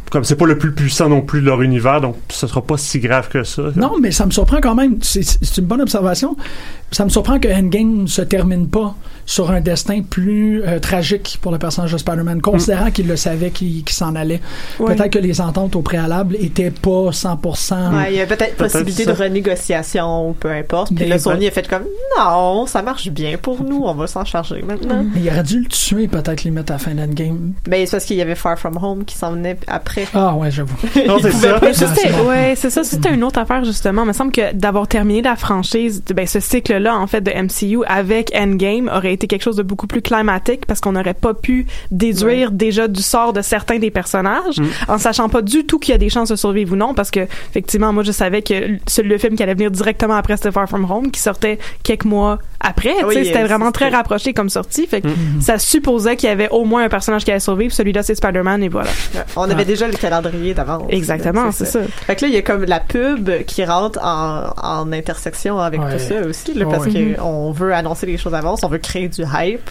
comme 0.09 0.23
c'est 0.23 0.35
pas 0.35 0.45
le 0.45 0.57
plus 0.57 0.71
puissant 0.71 1.09
non 1.09 1.21
plus 1.21 1.41
de 1.41 1.45
leur 1.45 1.61
univers, 1.61 2.01
donc 2.01 2.15
ce 2.29 2.47
sera 2.47 2.61
pas 2.61 2.77
si 2.77 2.99
grave 2.99 3.29
que 3.29 3.43
ça. 3.43 3.63
Non, 3.75 3.95
mais 4.01 4.11
ça 4.11 4.25
me 4.25 4.31
surprend 4.31 4.59
quand 4.61 4.75
même. 4.75 4.97
C'est 5.01 5.57
une 5.57 5.65
bonne 5.65 5.81
observation. 5.81 6.35
Ça 6.91 7.03
me 7.03 7.09
surprend 7.09 7.37
que 7.39 7.47
Endgame 7.47 8.03
ne 8.03 8.07
se 8.07 8.21
termine 8.21 8.67
pas 8.69 8.95
sur 9.25 9.51
un 9.51 9.59
destin 9.59 10.01
plus 10.09 10.63
euh, 10.63 10.79
tragique 10.79 11.37
pour 11.41 11.51
le 11.51 11.57
personnage 11.59 11.91
de 11.91 11.97
Spider-Man, 11.97 12.41
considérant 12.41 12.91
qu'il 12.91 13.07
le 13.07 13.17
savait 13.17 13.49
qu'il 13.49 13.83
s'en 13.89 14.15
allait. 14.15 14.39
Peut-être 14.77 15.09
que 15.09 15.19
les 15.19 15.41
ententes 15.41 15.75
au 15.75 15.81
préalable 15.81 16.37
étaient 16.39 16.71
pas 16.71 17.09
100%. 17.11 17.93
Ouais, 17.93 18.13
il 18.13 18.17
y 18.17 18.21
a 18.21 18.25
peut-être 18.25 18.55
possibilité 18.55 19.03
ça. 19.03 19.11
de 19.11 19.17
renégociation 19.17 20.29
ou 20.29 20.33
peu 20.33 20.49
importe. 20.49 20.87
Puis 20.93 21.03
Mais 21.03 21.07
là, 21.09 21.19
Sony 21.19 21.47
a 21.47 21.51
fait 21.51 21.67
comme 21.67 21.83
non, 22.17 22.65
ça 22.67 22.81
marche 22.81 23.09
bien 23.09 23.37
pour 23.37 23.63
nous, 23.63 23.81
on 23.83 23.93
va 23.93 24.07
s'en 24.07 24.23
charger 24.23 24.61
maintenant. 24.61 25.05
Mais 25.13 25.19
il 25.21 25.29
aurait 25.29 25.43
dû 25.43 25.59
le 25.59 25.67
tuer 25.67 26.07
peut-être 26.07 26.43
limite 26.43 26.69
à 26.71 26.75
la 26.75 26.79
fin 26.79 26.93
d'Endgame. 26.93 27.51
Ben, 27.67 27.85
c'est 27.85 27.91
parce 27.91 28.05
qu'il 28.05 28.15
y 28.17 28.21
avait 28.21 28.35
Far 28.35 28.57
From 28.57 28.77
Home 28.81 29.03
qui 29.03 29.15
s'en 29.17 29.31
venait 29.33 29.57
après. 29.67 30.07
Ah 30.13 30.35
ouais, 30.35 30.51
j'avoue. 30.51 30.75
Non, 31.07 31.17
c'est 31.21 31.31
ça. 31.31 31.59
Mais 31.61 31.73
ça, 31.73 31.87
c'était- 31.93 32.13
ouais, 32.21 32.53
c'est 32.55 32.69
ça. 32.69 32.83
C'était 32.83 33.13
une 33.13 33.23
autre 33.23 33.39
affaire, 33.39 33.63
justement. 33.63 34.03
Il 34.03 34.07
me 34.07 34.13
semble 34.13 34.31
que 34.31 34.53
d'avoir 34.53 34.87
terminé 34.87 35.21
la 35.21 35.35
franchise, 35.35 36.01
ben, 36.13 36.25
ce 36.25 36.39
cycle-là, 36.77 36.97
en 36.97 37.07
fait, 37.07 37.21
de 37.21 37.31
MCU 37.31 37.83
avec 37.87 38.31
Endgame 38.35 38.89
aurait 38.93 39.13
été 39.13 39.27
quelque 39.27 39.41
chose 39.43 39.55
de 39.55 39.63
beaucoup 39.63 39.87
plus 39.87 40.01
climatique 40.01 40.65
parce 40.65 40.79
qu'on 40.79 40.91
n'aurait 40.93 41.13
pas 41.13 41.33
pu 41.33 41.65
déduire 41.91 42.51
déjà 42.51 42.87
du 42.87 43.01
sort 43.01 43.33
de 43.33 43.41
certains 43.41 43.79
des 43.79 43.91
personnages 43.91 44.57
Mm. 44.59 44.65
en 44.87 44.97
sachant 44.97 45.29
pas 45.29 45.41
du 45.41 45.65
tout 45.65 45.79
qu'il 45.79 45.91
y 45.91 45.95
a 45.95 45.97
des 45.97 46.09
chances 46.09 46.29
de 46.29 46.35
survivre 46.35 46.73
ou 46.73 46.75
non 46.75 46.93
parce 46.93 47.11
que, 47.11 47.21
effectivement, 47.49 47.91
moi, 47.93 48.03
je 48.03 48.11
savais 48.11 48.41
que 48.41 48.53
le, 48.53 49.03
le 49.03 49.17
film 49.17 49.35
qui 49.35 49.43
allait 49.43 49.53
venir 49.53 49.71
directement 49.71 50.15
après 50.15 50.37
c'était 50.37 50.51
Far 50.51 50.67
From 50.67 50.89
Home 50.89 51.11
qui 51.11 51.19
sortait 51.19 51.59
quelques 51.83 52.05
mois 52.05 52.39
après. 52.59 52.93
Oui, 53.05 53.25
c'était 53.25 53.41
euh, 53.41 53.45
vraiment 53.45 53.71
très 53.71 53.89
rapproché 53.89 54.33
comme 54.33 54.49
sortie. 54.49 54.87
Fait 54.87 55.01
que 55.01 55.07
Mhm. 55.07 55.41
ça 55.41 55.57
supposait 55.59 56.15
qu'il 56.15 56.27
y 56.29 56.31
avait 56.31 56.49
au 56.49 56.65
moins 56.65 56.83
un 56.83 56.89
personnage 56.89 57.23
qui 57.23 57.31
allait 57.31 57.39
survivre. 57.39 57.73
Celui-là, 57.73 58.03
c'est 58.03 58.15
Spider-Man 58.15 58.63
et 58.63 58.69
voilà. 58.69 58.89
On 59.35 59.49
avait 59.49 59.65
déjà 59.65 59.87
le 59.87 59.93
calendrier 59.93 60.53
d'avance. 60.53 60.83
Exactement, 60.89 61.51
c'est 61.51 61.65
ça. 61.65 61.79
Fait 62.05 62.15
que 62.15 62.21
là, 62.23 62.27
il 62.29 62.33
y 62.33 62.37
a 62.37 62.41
comme 62.41 62.63
la 62.65 62.79
pub 62.79 63.29
qui 63.45 63.63
rentre 63.63 63.99
en, 64.03 64.53
en 64.61 64.91
intersection 64.91 65.59
avec 65.59 65.81
Ouais. 65.81 65.93
tout 65.93 65.99
ça 66.03 66.21
aussi, 66.27 66.53
là, 66.55 66.65
parce 66.69 66.85
ouais. 66.85 67.15
qu'on 67.17 67.51
veut 67.51 67.73
annoncer 67.73 68.05
les 68.05 68.17
choses 68.17 68.31
d'avance, 68.31 68.63
on 68.63 68.69
veut 68.69 68.77
créer 68.77 69.07
du 69.09 69.21
hype, 69.21 69.69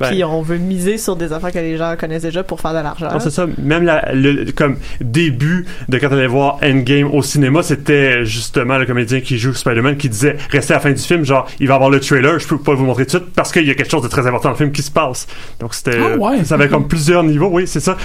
Ben. 0.00 0.08
puis 0.08 0.24
on 0.24 0.42
veut 0.42 0.58
miser 0.58 0.98
sur 0.98 1.16
des 1.16 1.32
affaires 1.32 1.52
que 1.52 1.58
les 1.58 1.76
gens 1.76 1.94
connaissent 1.98 2.22
déjà 2.22 2.42
pour 2.42 2.60
faire 2.60 2.72
de 2.72 2.78
l'argent. 2.78 3.08
Non, 3.12 3.20
c'est 3.20 3.30
ça. 3.30 3.46
Même 3.58 3.84
la, 3.84 4.12
le 4.12 4.50
comme 4.52 4.76
début 5.00 5.66
de 5.88 5.98
quand 5.98 6.08
on 6.10 6.12
allait 6.12 6.26
voir 6.26 6.58
Endgame 6.62 7.12
au 7.12 7.22
cinéma, 7.22 7.62
c'était 7.62 8.24
justement 8.24 8.78
le 8.78 8.86
comédien 8.86 9.20
qui 9.20 9.38
joue 9.38 9.54
Spider-Man 9.54 9.96
qui 9.96 10.08
disait 10.08 10.36
restez 10.50 10.72
à 10.74 10.76
la 10.76 10.80
fin 10.80 10.90
du 10.92 11.02
film, 11.02 11.24
genre 11.24 11.46
il 11.60 11.68
va 11.68 11.74
avoir 11.74 11.90
le 11.90 12.00
trailer, 12.00 12.38
je 12.38 12.46
peux 12.46 12.58
pas 12.58 12.74
vous 12.74 12.84
montrer 12.84 13.06
tout 13.06 13.18
de 13.18 13.22
suite 13.24 13.34
parce 13.34 13.52
qu'il 13.52 13.66
y 13.66 13.70
a 13.70 13.74
quelque 13.74 13.90
chose 13.90 14.02
de 14.02 14.08
très 14.08 14.26
important 14.26 14.48
dans 14.48 14.52
le 14.54 14.56
film 14.58 14.72
qui 14.72 14.82
se 14.82 14.90
passe. 14.90 15.26
Donc 15.60 15.74
c'était 15.74 15.98
Ah 15.98 16.16
ouais. 16.16 16.44
ça 16.44 16.54
avait 16.54 16.68
comme 16.68 16.88
plusieurs 16.88 17.22
niveaux, 17.22 17.48
oui, 17.52 17.66
c'est 17.66 17.80
ça. 17.80 17.96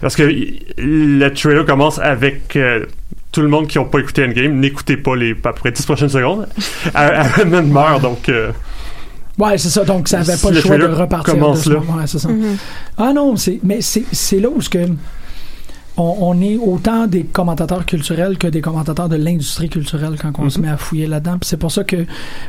Parce 0.00 0.16
que 0.16 0.30
le 0.78 1.28
trailer 1.30 1.64
commence 1.64 1.98
avec 1.98 2.56
euh, 2.56 2.86
tout 3.32 3.42
le 3.42 3.48
monde 3.48 3.66
qui 3.66 3.78
n'a 3.78 3.84
pas 3.84 3.98
écouté 3.98 4.24
Endgame, 4.24 4.58
n'écoutez 4.58 4.96
pas 4.96 5.14
les 5.16 5.32
à 5.32 5.34
peu 5.34 5.52
près 5.52 5.70
10 5.72 5.84
prochaines 5.84 6.08
secondes. 6.08 6.48
Iron 6.94 7.46
Man 7.46 7.68
meurt, 7.68 8.00
donc 8.02 8.28
euh, 8.28 8.52
Ouais, 9.38 9.56
c'est 9.56 9.68
ça. 9.68 9.84
Donc, 9.84 10.08
ça 10.08 10.18
avait 10.20 10.36
pas 10.36 10.48
Le 10.48 10.56
le 10.56 10.60
choix 10.60 10.78
de 10.78 10.86
repartir 10.86 11.34
commence 11.34 11.58
de 11.60 11.64
ce 11.64 11.70
là. 11.70 11.78
moment. 11.80 11.98
Ouais, 11.98 12.06
ça. 12.08 12.28
Mhm. 12.28 12.56
Ah 12.96 13.12
non, 13.12 13.36
c'est 13.36 13.60
mais 13.62 13.80
c'est 13.80 14.04
c'est 14.10 14.40
là 14.40 14.48
où 14.52 14.60
ce 14.60 14.68
que 14.68 14.78
on, 15.98 16.16
on 16.20 16.40
est 16.40 16.56
autant 16.56 17.06
des 17.06 17.24
commentateurs 17.24 17.84
culturels 17.86 18.38
que 18.38 18.46
des 18.46 18.60
commentateurs 18.60 19.08
de 19.08 19.16
l'industrie 19.16 19.68
culturelle 19.68 20.14
quand 20.20 20.32
on 20.38 20.48
se 20.50 20.58
met 20.60 20.68
à 20.68 20.76
fouiller 20.76 21.06
là-dedans. 21.06 21.38
Puis 21.38 21.48
c'est 21.48 21.56
pour 21.56 21.72
ça 21.72 21.84
que 21.84 22.06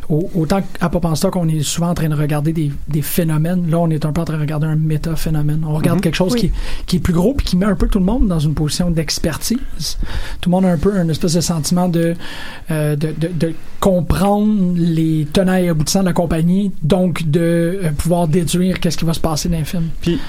au- 0.10 0.29
autant 0.36 0.62
à 0.79 0.89
Pop 0.89 1.03
en 1.06 1.15
Stock, 1.15 1.36
on 1.36 1.48
est 1.48 1.62
souvent 1.63 1.89
en 1.89 1.94
train 1.94 2.10
de 2.10 2.15
regarder 2.15 2.53
des, 2.53 2.72
des 2.88 3.01
phénomènes. 3.01 3.70
Là, 3.70 3.79
on 3.79 3.89
est 3.89 4.06
un 4.06 4.12
peu 4.12 4.22
en 4.22 4.25
train 4.25 4.36
de 4.38 4.41
regarder 4.41 4.68
un 4.68 4.75
méta-phénomène. 4.75 5.63
On 5.68 5.74
regarde 5.74 5.98
Mhm. 5.98 6.03
quelque 6.03 6.15
chose 6.15 6.34
Oui. 6.34 6.39
qui, 6.39 6.46
est- 6.48 6.51
qui 6.86 6.96
est 6.98 7.00
plus 7.00 7.13
gros 7.13 7.34
puis 7.34 7.46
qui 7.46 7.58
met 7.58 7.65
un 7.65 7.75
peu 7.75 7.88
tout 7.88 8.00
le 8.00 8.06
monde 8.06 8.27
dans 8.27 8.39
une 8.39 8.53
position 8.53 8.91
d'expertise. 8.91 9.58
Tout 10.41 10.50
le 10.50 10.51
monde 10.51 10.65
a 10.65 10.70
un 10.72 10.77
peu 10.77 10.94
un 10.98 11.10
espèce 11.10 11.34
de 11.34 11.41
sentiment 11.41 11.89
de, 11.89 12.15
euh, 12.72 12.96
de, 12.96 13.13
de, 13.18 13.29
de 13.34 13.53
comprendre 13.79 14.74
les 14.75 15.25
tenants 15.32 15.56
et 15.56 15.70
aboutissants 15.70 16.01
de 16.01 16.06
la 16.06 16.13
compagnie, 16.13 16.72
donc 16.84 17.27
de 17.29 17.79
euh, 17.84 17.91
pouvoir 17.98 18.27
déduire 18.27 18.79
qu'est-ce 18.79 18.98
qui 18.98 19.06
va 19.06 19.13
se 19.13 19.20
passer 19.20 19.50
dans 19.50 19.58
le 19.58 19.63
film. 19.63 19.86
Puis 20.01 20.20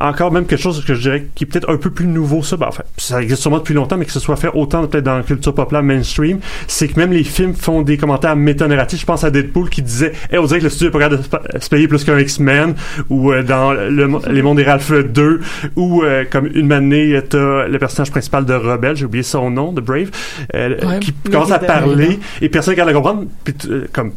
encore 0.00 0.30
même 0.32 0.44
quelque 0.44 0.60
chose 0.60 0.84
que 0.84 0.94
je 0.94 1.00
dirais 1.00 1.28
qui 1.34 1.44
est 1.44 1.46
peut-être 1.46 1.70
un 1.72 1.76
peu 1.78 1.90
plus 1.90 2.06
nouveau 2.06 2.42
ça, 2.42 2.56
ben, 2.58 2.66
enfin 2.68 2.82
ça 2.96 3.22
existe 3.22 3.42
sûrement 3.42 3.58
depuis 3.58 3.74
longtemps 3.74 3.96
mais 3.96 4.04
que 4.04 4.12
ce 4.12 4.20
soit 4.20 4.36
fait 4.36 4.50
autant 4.52 4.86
peut-être 4.86 5.04
dans 5.04 5.16
la 5.16 5.22
culture 5.22 5.54
populaire 5.54 5.82
mainstream, 5.82 6.40
c'est 6.66 6.88
que 6.88 6.98
même 6.98 7.12
les 7.12 7.24
films 7.24 7.54
font 7.54 7.82
des 7.82 7.96
commentaires 7.96 8.36
méta-narratifs. 8.36 9.00
Je 9.00 9.06
pense 9.06 9.24
à 9.24 9.30
Deadpool 9.30 9.70
qui 9.70 9.82
disait 9.82 10.12
hey, 10.30 10.38
on 10.38 10.44
dirait 10.44 10.58
que 10.60 10.64
le 10.64 10.70
studio 10.70 10.88
est 10.88 10.92
pas 10.92 10.98
capable 10.98 11.18
de 11.18 11.22
se 11.24 11.28
pa- 11.28 11.42
se 11.60 11.68
payer 11.68 11.88
plus 11.88 12.04
qu'un 12.04 12.18
X-Men 12.18 12.74
ou 13.08 13.32
euh, 13.32 13.42
dans 13.42 13.72
le, 13.72 14.08
les 14.32 14.42
mondes 14.42 14.56
des 14.58 14.64
Ralph 14.64 14.92
2 14.92 15.40
ou 15.76 16.02
euh, 16.02 16.24
comme 16.30 16.48
une 16.54 16.72
année 16.72 17.18
t'as 17.28 17.66
le 17.66 17.78
personnage 17.78 18.10
principal 18.10 18.44
de 18.44 18.54
Rebelle, 18.54 18.96
j'ai 18.96 19.04
oublié 19.04 19.22
son 19.22 19.50
nom, 19.50 19.72
de 19.72 19.80
Brave, 19.80 20.10
euh, 20.54 20.76
Ouais, 20.86 20.98
qui 21.00 21.12
commence 21.12 21.50
à 21.52 21.58
parler 21.58 22.18
et 22.40 22.48
personne 22.48 22.76
ne 22.76 22.84
le 22.84 22.92
comprendre 22.92 23.24
puis 23.44 23.54
euh, 23.70 23.86
comme 23.92 24.12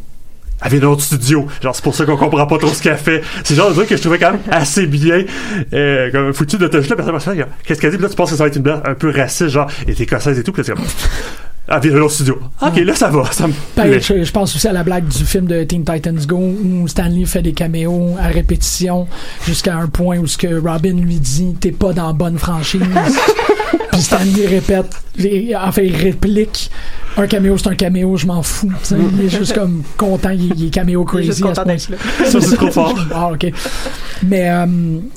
elle 0.64 0.70
vient 0.70 0.80
d'un 0.80 0.88
autre 0.88 1.02
studio. 1.02 1.46
Genre, 1.62 1.74
c'est 1.74 1.84
pour 1.84 1.94
ça 1.94 2.04
qu'on 2.04 2.16
comprend 2.16 2.46
pas 2.46 2.58
trop 2.58 2.68
ce 2.68 2.82
qu'elle 2.82 2.96
fait. 2.96 3.22
C'est 3.44 3.54
genre 3.54 3.70
de 3.70 3.74
truc 3.74 3.88
que 3.88 3.96
je 3.96 4.00
trouvais 4.00 4.18
quand 4.18 4.32
même 4.32 4.40
assez 4.50 4.86
bien. 4.86 5.24
Euh, 5.72 6.10
comme 6.10 6.32
foutu 6.32 6.58
de 6.58 6.66
te 6.68 6.78
juste 6.78 6.90
là, 6.90 7.46
Qu'est-ce 7.64 7.80
qu'elle 7.80 7.90
dit? 7.90 7.96
Puis 7.96 8.04
là, 8.04 8.08
tu 8.08 8.16
penses 8.16 8.30
que 8.30 8.36
ça 8.36 8.44
va 8.44 8.48
être 8.48 8.56
une 8.56 8.62
blague 8.62 8.80
un 8.84 8.94
peu 8.94 9.10
raciste, 9.10 9.48
genre, 9.48 9.70
et 9.86 9.94
t'es 9.94 10.04
écossaise 10.04 10.38
et 10.38 10.42
tout. 10.42 10.52
Puis 10.52 10.62
là, 10.62 10.66
c'est 10.66 10.74
comme, 10.74 10.84
elle 11.68 11.80
vient 11.80 11.92
d'un 11.92 12.00
autre 12.02 12.14
studio. 12.14 12.38
Ok, 12.60 12.76
là, 12.76 12.94
ça 12.94 13.08
va. 13.08 13.24
Ça 13.32 13.46
me 13.46 13.52
Ben, 13.76 14.00
je, 14.00 14.24
je 14.24 14.32
pense 14.32 14.54
aussi 14.54 14.66
à 14.66 14.72
la 14.72 14.82
blague 14.82 15.06
du 15.06 15.24
film 15.24 15.46
de 15.46 15.62
Teen 15.64 15.84
Titans 15.84 16.18
Go 16.26 16.36
où 16.36 16.88
Stanley 16.88 17.24
fait 17.24 17.42
des 17.42 17.52
caméos 17.52 18.16
à 18.20 18.26
répétition 18.28 19.06
jusqu'à 19.46 19.76
un 19.76 19.86
point 19.86 20.18
où 20.18 20.26
ce 20.26 20.36
que 20.36 20.60
Robin 20.60 20.94
lui 20.94 21.20
dit 21.20 21.54
t'es 21.60 21.70
pas 21.72 21.92
dans 21.92 22.12
bonne 22.14 22.38
franchise 22.38 22.82
Puis 23.92 24.02
Stan 24.02 24.18
Lee 24.24 24.46
répète, 24.46 24.86
les- 25.16 25.54
en 25.54 25.70
fait, 25.72 25.86
il 25.86 25.96
réplique 25.96 26.70
un 27.16 27.26
caméo, 27.26 27.58
c'est 27.58 27.68
un 27.68 27.74
caméo, 27.74 28.16
je 28.16 28.26
m'en 28.26 28.42
fous. 28.42 28.72
Il 29.18 29.26
est 29.26 29.28
juste 29.28 29.52
comme 29.54 29.82
content, 29.98 30.30
il, 30.30 30.52
il 30.58 30.66
est 30.66 30.70
caméo 30.70 31.06
Il 31.14 31.20
est 31.20 31.22
juste 31.24 31.40
crazy 31.42 31.50
à 31.50 31.54
ce 31.54 31.60
content 31.60 31.68
d'être 31.68 31.86
point 31.88 31.96
là. 32.24 32.30
Ça, 32.30 32.40
c'est 32.40 32.56
trop 32.56 32.70
fort. 32.70 32.98
Ah, 33.14 33.30
ok. 33.32 33.52
Mais, 34.22 34.48
euh, 34.50 34.66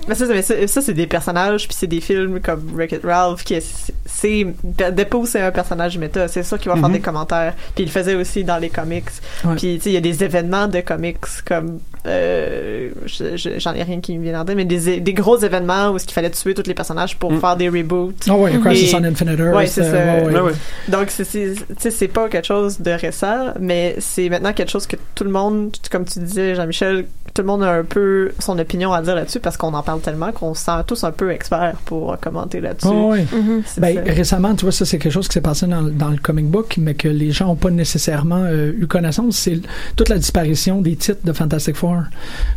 Mais 0.07 0.15
ça, 0.15 0.25
c'est- 0.27 0.33
mais 0.33 0.41
ça, 0.41 0.67
ça, 0.67 0.81
c'est 0.81 0.93
des 0.93 1.07
personnages, 1.07 1.67
puis 1.67 1.77
c'est 1.79 1.87
des 1.87 2.01
films 2.01 2.39
comme 2.41 2.63
Wreck-It 2.73 3.01
Ralph, 3.03 3.43
qui 3.43 3.53
est, 3.55 3.91
c'est, 4.25 4.47
Deadpool, 4.91 5.27
c'est 5.27 5.41
un 5.41 5.51
personnage 5.51 5.97
méta, 5.97 6.27
c'est 6.27 6.43
sûr 6.43 6.57
qu'il 6.57 6.69
va 6.69 6.75
faire 6.77 6.87
Mhm. 6.89 6.93
des 6.95 6.99
commentaires, 7.01 7.53
puis 7.75 7.83
il 7.83 7.85
le 7.85 7.91
faisait 7.91 8.15
aussi 8.15 8.43
dans 8.43 8.57
les 8.57 8.69
comics. 8.69 9.05
Ouais. 9.43 9.55
Puis, 9.55 9.75
tu 9.77 9.81
sais, 9.83 9.89
il 9.91 9.93
y 9.93 9.97
a 9.97 10.01
des 10.01 10.23
événements 10.23 10.67
de 10.67 10.81
comics 10.81 11.17
comme, 11.47 11.79
euh, 12.07 12.89
je- 13.05 13.37
je- 13.37 13.59
j'en 13.59 13.73
ai 13.73 13.83
rien 13.83 13.99
qui 13.99 14.17
me 14.17 14.23
vient 14.23 14.41
en 14.41 14.45
tête, 14.45 14.55
mais 14.55 14.65
des, 14.65 14.99
des 14.99 15.13
gros 15.13 15.37
événements 15.37 15.89
où 15.91 15.97
il 15.97 16.11
fallait 16.11 16.29
tuer 16.31 16.53
tous 16.53 16.67
les 16.67 16.73
personnages 16.73 17.17
pour 17.17 17.31
Mm. 17.31 17.39
faire 17.39 17.55
des 17.57 17.69
reboots. 17.69 18.13
Ah 18.29 18.35
ouais, 18.35 18.51
Crisis 18.63 18.93
on 18.93 19.03
Infinite 19.03 19.39
Earth, 19.39 19.55
Ouais, 19.55 19.67
c'est 19.67 19.83
ça. 19.83 19.89
euh, 19.89 20.21
ouais, 20.21 20.25
ouais. 20.27 20.33
Ouais, 20.33 20.41
ouais. 20.51 20.53
Donc, 20.87 21.09
c'est 21.09 22.07
pas 22.07 22.29
quelque 22.29 22.45
chose 22.47 22.79
de 22.79 22.91
récent, 22.91 23.53
mais 23.59 23.95
c'est 23.99 24.29
maintenant 24.29 24.53
quelque 24.53 24.71
chose 24.71 24.87
que 24.87 24.95
tout 25.13 25.23
le 25.23 25.31
monde, 25.31 25.71
comme 25.91 26.05
tu 26.05 26.19
disais, 26.19 26.55
Jean-Michel, 26.55 27.05
tout 27.35 27.41
le 27.41 27.47
monde 27.47 27.63
a 27.63 27.71
un 27.71 27.83
peu 27.83 28.31
son 28.39 28.57
opinion 28.57 28.91
à 28.93 29.01
dire 29.03 29.13
là-dessus 29.13 29.39
parce 29.39 29.57
qu'on 29.57 29.73
en 29.73 29.83
parle 29.83 29.99
tellement 29.99 30.31
qu'on 30.31 30.53
se 30.55 30.63
sent 30.63 30.71
tous 30.87 31.03
un 31.03 31.11
peu 31.11 31.29
experts 31.31 31.75
pour 31.85 32.17
commenter 32.19 32.61
là-dessus. 32.61 32.87
Ah 32.89 32.93
ouais. 33.07 33.25
C'est 33.65 33.81
Ben, 33.81 33.99
récemment, 34.07 34.55
tu 34.55 34.63
vois, 34.65 34.71
ça, 34.71 34.85
c'est 34.85 34.97
quelque 34.97 35.11
chose 35.13 35.27
qui 35.27 35.33
s'est 35.33 35.41
passé 35.41 35.67
dans, 35.67 35.83
dans 35.83 36.09
le 36.09 36.17
comic 36.17 36.47
book, 36.47 36.75
mais 36.79 36.93
que 36.95 37.07
les 37.09 37.31
gens 37.31 37.47
n'ont 37.47 37.55
pas 37.55 37.69
nécessairement 37.69 38.43
euh, 38.45 38.71
eu 38.79 38.87
connaissance. 38.87 39.35
C'est 39.37 39.59
toute 39.97 40.09
la 40.09 40.17
disparition 40.17 40.81
des 40.81 40.95
titres 40.95 41.21
de 41.25 41.33
Fantastic 41.33 41.75
Four. 41.75 42.03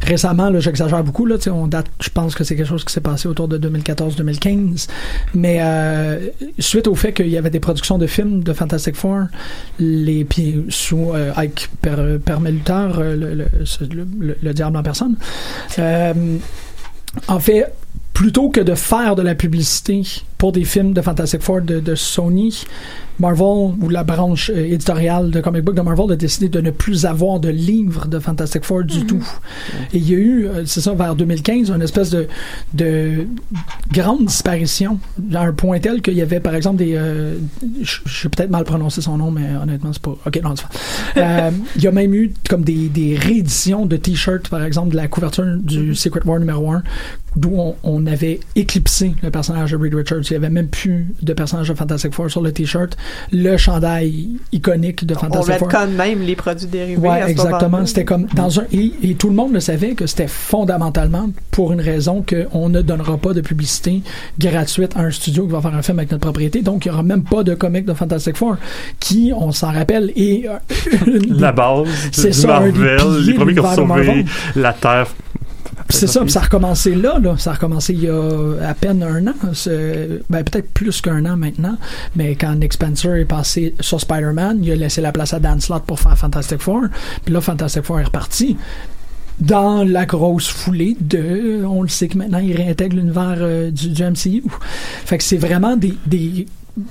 Récemment, 0.03 0.49
là, 0.49 0.61
j'exagère 0.61 1.03
beaucoup, 1.03 1.27
là, 1.27 1.37
on 1.53 1.67
date, 1.67 1.87
je 2.01 2.11
pense 2.11 2.35
que 2.37 2.45
c'est 2.45 2.55
quelque 2.57 2.69
chose 2.69 2.85
qui 2.85 2.93
s'est 2.93 3.01
passé 3.01 3.27
autour 3.29 3.49
de 3.49 3.59
2014-2015. 3.59 4.87
Mais 5.35 5.59
euh, 5.61 6.19
suite 6.59 6.87
au 6.87 6.95
fait 6.95 7.13
qu'il 7.13 7.29
y 7.29 7.37
avait 7.37 7.51
des 7.51 7.61
productions 7.61 7.99
de 7.99 8.07
films 8.07 8.43
de 8.43 8.53
Fantastic 8.53 8.95
Four, 8.97 9.25
les 9.79 10.25
puis 10.25 10.65
sous 10.69 11.13
euh, 11.15 11.33
Ike 11.37 11.69
Per- 11.83 11.97
le, 11.99 13.35
le- 13.35 14.37
le- 14.43 14.53
en 14.75 14.83
personne, 14.83 15.17
euh, 15.79 16.37
en 17.27 17.41
fait, 17.41 17.73
plutôt 18.13 18.51
que 18.51 18.61
de 18.61 18.75
faire 18.75 19.17
de 19.17 19.23
la 19.23 19.35
publicité 19.35 20.03
pour 20.37 20.53
des 20.53 20.65
films 20.65 20.93
de 20.93 21.01
Fantastic 21.01 21.41
Four 21.43 21.63
de 21.63 21.95
Sony, 21.95 22.65
Marvel 23.19 23.75
ou 23.81 23.89
la 23.89 24.05
branche 24.05 24.51
euh, 24.55 24.65
éditoriale 24.73 25.31
de 25.31 25.41
comic 25.41 25.63
book 25.63 25.75
de 25.75 25.81
Marvel 25.81 26.13
a 26.13 26.17
décidé 26.17 26.49
de 26.49 26.61
ne 26.61 26.71
plus 26.71 27.05
avoir 27.07 27.41
de 27.41 27.49
livres 27.49 28.07
de 28.07 28.19
Fantastic 28.19 28.65
Four 28.65 28.85
du 28.85 29.05
tout. 29.07 29.27
Et 29.93 29.99
il 29.99 30.09
y 30.11 30.15
a 30.15 30.19
eu, 30.19 30.47
euh, 30.47 30.65
c'est 30.67 30.81
ça, 30.81 30.93
vers 30.95 31.15
2015, 31.15 31.71
une 31.71 31.83
espèce 31.83 32.11
de, 32.11 32.29
de 32.75 33.27
grande 33.93 34.27
disparition 34.27 35.01
à 35.35 35.41
un 35.43 35.53
point 35.53 35.79
tel 35.81 36.01
qu'il 36.03 36.15
y 36.15 36.23
avait, 36.23 36.41
par 36.41 36.55
exemple, 36.55 36.77
des... 36.77 36.95
euh, 36.95 37.37
je 37.83 38.23
vais 38.25 38.29
peut-être 38.29 38.51
mal 38.51 38.65
prononcer 38.65 39.01
son 39.01 39.17
nom, 39.19 39.31
mais 39.31 39.57
honnêtement, 39.61 39.93
c'est 39.93 40.03
pas... 40.03 40.17
OK, 40.25 40.41
non, 40.43 40.55
c'est 40.57 40.67
pas. 40.67 40.69
Euh, 41.17 41.51
Il 41.77 41.83
y 41.83 41.87
a 41.89 41.91
même 41.93 42.15
eu 42.15 42.33
comme 42.49 42.63
des, 42.63 42.89
des 42.89 43.17
rééditions 43.17 43.87
de 43.87 43.97
t-shirts, 43.97 44.49
par 44.49 44.63
exemple, 44.63 44.91
de 44.91 44.97
la 44.97 45.09
couverture 45.09 45.45
du 45.59 45.95
Secret 45.95 46.21
War 46.25 46.39
numéro 46.39 46.71
1, 46.71 46.83
d'où 47.35 47.51
on, 47.57 47.75
on 47.83 48.07
avait 48.07 48.41
éclipsé 48.55 49.15
le 49.23 49.31
personnage 49.31 49.73
de 49.73 49.77
Reed 49.77 49.95
Richards. 49.95 50.23
Il 50.31 50.33
n'y 50.33 50.37
avait 50.37 50.51
même 50.51 50.69
plus 50.69 51.07
de 51.23 51.33
personnage 51.33 51.69
de 51.69 51.75
Fantastic 51.75 52.15
Four 52.15 52.31
sur 52.31 52.41
le 52.43 52.53
t-shirt. 52.53 52.97
Le 53.33 53.57
chandail 53.57 54.29
iconique 54.53 55.05
de 55.07 55.15
On 55.15 55.19
Fantastic 55.19 55.55
Four. 55.59 55.69
retconne 55.69 55.93
même 55.95 56.23
les 56.23 56.37
produits 56.37 56.67
dérivés. 56.67 56.97
Ouais, 57.01 57.31
exactement. 57.31 57.85
C'était 57.87 58.05
comme 58.05 58.27
dans 58.35 58.61
un 58.61 58.65
et, 58.73 58.93
et 59.03 59.15
tout 59.15 59.29
le 59.29 59.35
monde 59.35 59.53
le 59.53 59.61
savait 59.61 59.95
que 59.95 60.07
c'était 60.07 60.29
fondamentalement 60.29 61.31
pour 61.51 61.73
une 61.73 61.81
raison 61.81 62.25
qu'on 62.29 62.69
ne 62.69 62.83
donnera 62.83 63.17
pas 63.17 63.33
de 63.33 63.41
publicité 63.41 64.03
gratuite 64.39 64.93
à 64.97 65.01
un 65.01 65.11
studio 65.11 65.47
qui 65.47 65.53
va 65.53 65.61
faire 65.61 65.75
un 65.75 65.83
film 65.83 65.99
avec 65.99 66.11
notre 66.11 66.23
propriété. 66.23 66.63
Donc 66.63 66.85
il 66.85 66.89
y 66.89 66.91
aura 66.91 67.03
même 67.03 67.23
pas 67.23 67.43
de 67.43 67.55
comic 67.55 67.85
de 67.85 67.95
Fantastic 67.95 68.37
Four 68.37 68.57
qui, 69.01 69.33
on 69.35 69.53
s'en 69.53 69.73
rappelle, 69.73 70.13
est 70.17 70.47
euh, 70.49 70.57
une 71.07 71.41
La 71.41 71.53
base 71.53 71.89
C'est 72.13 72.29
du 72.29 72.33
ça, 72.35 72.47
Marvel, 72.49 72.75
les 73.25 73.35
premiers 73.35 73.55
qui 73.55 73.61
ont 73.61 73.75
sauvé 73.75 74.25
la 74.57 74.73
Terre. 74.73 75.07
C'est 75.91 76.07
ça, 76.07 76.21
puis 76.21 76.31
ça 76.31 76.41
a 76.41 76.45
recommencé 76.45 76.95
là, 76.95 77.19
là. 77.19 77.37
Ça 77.39 77.51
a 77.51 77.55
recommencé 77.55 77.95
il 77.95 78.05
y 78.05 78.09
a 78.09 78.55
à 78.63 78.75
peine 78.75 79.03
un 79.03 79.27
an. 79.27 79.35
Ben, 80.29 80.45
peut-être 80.45 80.71
plus 80.73 81.01
qu'un 81.01 81.25
an 81.25 81.37
maintenant. 81.37 81.77
Mais 82.15 82.35
quand 82.35 82.55
Nick 82.55 82.75
Spencer 82.75 83.17
est 83.17 83.25
passé 83.25 83.75
sur 83.81 84.01
Spider-Man, 84.01 84.61
il 84.63 84.71
a 84.73 84.77
laissé 84.77 85.01
la 85.01 85.13
place 85.13 85.33
à 85.33 85.41
Dan 85.41 85.61
Slott 85.61 85.85
pour 85.85 85.99
faire 85.99 86.17
Fantastic 86.17 86.61
Four. 86.61 86.83
Puis 87.25 87.33
là, 87.33 87.41
Fantastic 87.41 87.85
Four 87.85 88.01
est 88.01 88.05
reparti. 88.05 88.57
Dans 89.41 89.85
la 89.85 90.05
grosse 90.05 90.49
foulée 90.49 90.97
de. 91.01 91.65
On 91.65 91.83
le 91.83 91.89
sait 91.89 92.09
que 92.09 92.19
maintenant, 92.19 92.39
il 92.39 92.57
réintègre 92.57 92.97
l'univers 92.97 93.37
euh, 93.39 93.71
du, 93.71 93.91
du 93.91 94.03
MCU. 94.03 94.45
Fait 95.05 95.17
que 95.17 95.25
c'est 95.25 95.37
vraiment 95.37 95.77
des. 95.77 95.95
des 96.07 96.47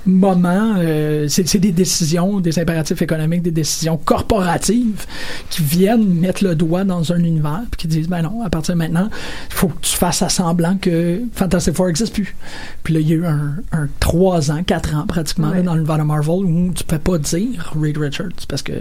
moments, 0.06 0.74
euh, 0.78 1.26
c'est 1.28 1.58
des 1.58 1.72
décisions, 1.72 2.40
des 2.40 2.58
impératifs 2.58 3.00
économiques, 3.02 3.42
des 3.42 3.50
décisions 3.50 3.96
corporatives 3.96 5.06
qui 5.50 5.62
viennent 5.62 6.14
mettre 6.14 6.44
le 6.44 6.54
doigt 6.54 6.84
dans 6.84 7.12
un 7.12 7.18
univers 7.18 7.62
puis 7.70 7.82
qui 7.82 7.88
disent 7.88 8.08
ben 8.08 8.22
non, 8.22 8.42
à 8.42 8.50
partir 8.50 8.74
de 8.74 8.78
maintenant, 8.78 9.08
il 9.48 9.54
faut 9.54 9.68
que 9.68 9.80
tu 9.80 9.96
fasses 9.96 10.22
à 10.22 10.28
semblant 10.28 10.76
que 10.76 11.22
Fantastic 11.32 11.74
Four 11.74 11.86
n'existe 11.86 12.14
plus. 12.14 12.36
Puis 12.82 12.94
là, 12.94 13.00
il 13.00 13.08
y 13.08 13.12
a 13.12 13.16
eu 13.16 13.26
un, 13.26 13.56
un 13.72 13.88
3 14.00 14.50
ans, 14.50 14.62
4 14.62 14.94
ans 14.94 15.06
pratiquement 15.06 15.50
là, 15.50 15.62
dans 15.62 15.74
l'univers 15.74 15.98
de 15.98 16.02
Marvel 16.02 16.44
où 16.44 16.72
tu 16.74 16.84
peux 16.84 16.98
pas 16.98 17.18
dire 17.18 17.72
Reed 17.80 17.98
Richards 17.98 18.46
parce 18.48 18.62
que 18.62 18.72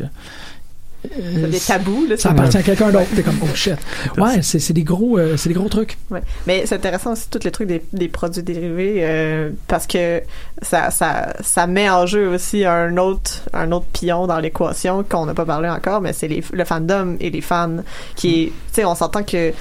des 1.49 1.59
tabous, 1.59 2.05
là. 2.07 2.17
ça 2.17 2.31
appartient 2.31 2.57
à 2.57 2.63
quelqu'un 2.63 2.89
d'autre. 2.91 3.07
T'es 3.15 3.23
comme 3.23 3.37
oh 3.43 3.47
shit. 3.55 3.75
Ouais, 4.17 4.41
c'est 4.41 4.73
des 4.73 4.83
gros, 4.83 5.17
euh, 5.17 5.37
c'est 5.37 5.49
des 5.49 5.55
gros 5.55 5.69
trucs. 5.69 5.97
Ouais. 6.09 6.21
Mais 6.45 6.63
c'est 6.65 6.75
intéressant 6.75 7.13
aussi 7.13 7.27
tous 7.29 7.43
les 7.43 7.51
trucs 7.51 7.67
des, 7.67 7.83
des 7.93 8.07
produits 8.07 8.43
dérivés 8.43 8.97
euh, 8.99 9.49
parce 9.67 9.87
que 9.87 10.21
ça, 10.61 10.91
ça, 10.91 11.33
ça 11.41 11.67
met 11.67 11.89
en 11.89 12.05
jeu 12.05 12.27
aussi 12.29 12.65
un 12.65 12.97
autre 12.97 13.41
un 13.53 13.71
autre 13.71 13.85
pion 13.93 14.27
dans 14.27 14.39
l'équation 14.39 15.03
qu'on 15.03 15.25
n'a 15.25 15.33
pas 15.33 15.45
parlé 15.45 15.69
encore, 15.69 16.01
mais 16.01 16.13
c'est 16.13 16.27
les- 16.27 16.43
le 16.51 16.65
fandom 16.65 17.15
et 17.19 17.29
les 17.29 17.41
fans 17.41 17.77
qui 18.15 18.43
est, 18.43 18.45
tu 18.47 18.51
sais, 18.73 18.85
on 18.85 18.95
s'entend 18.95 19.23
que 19.23 19.51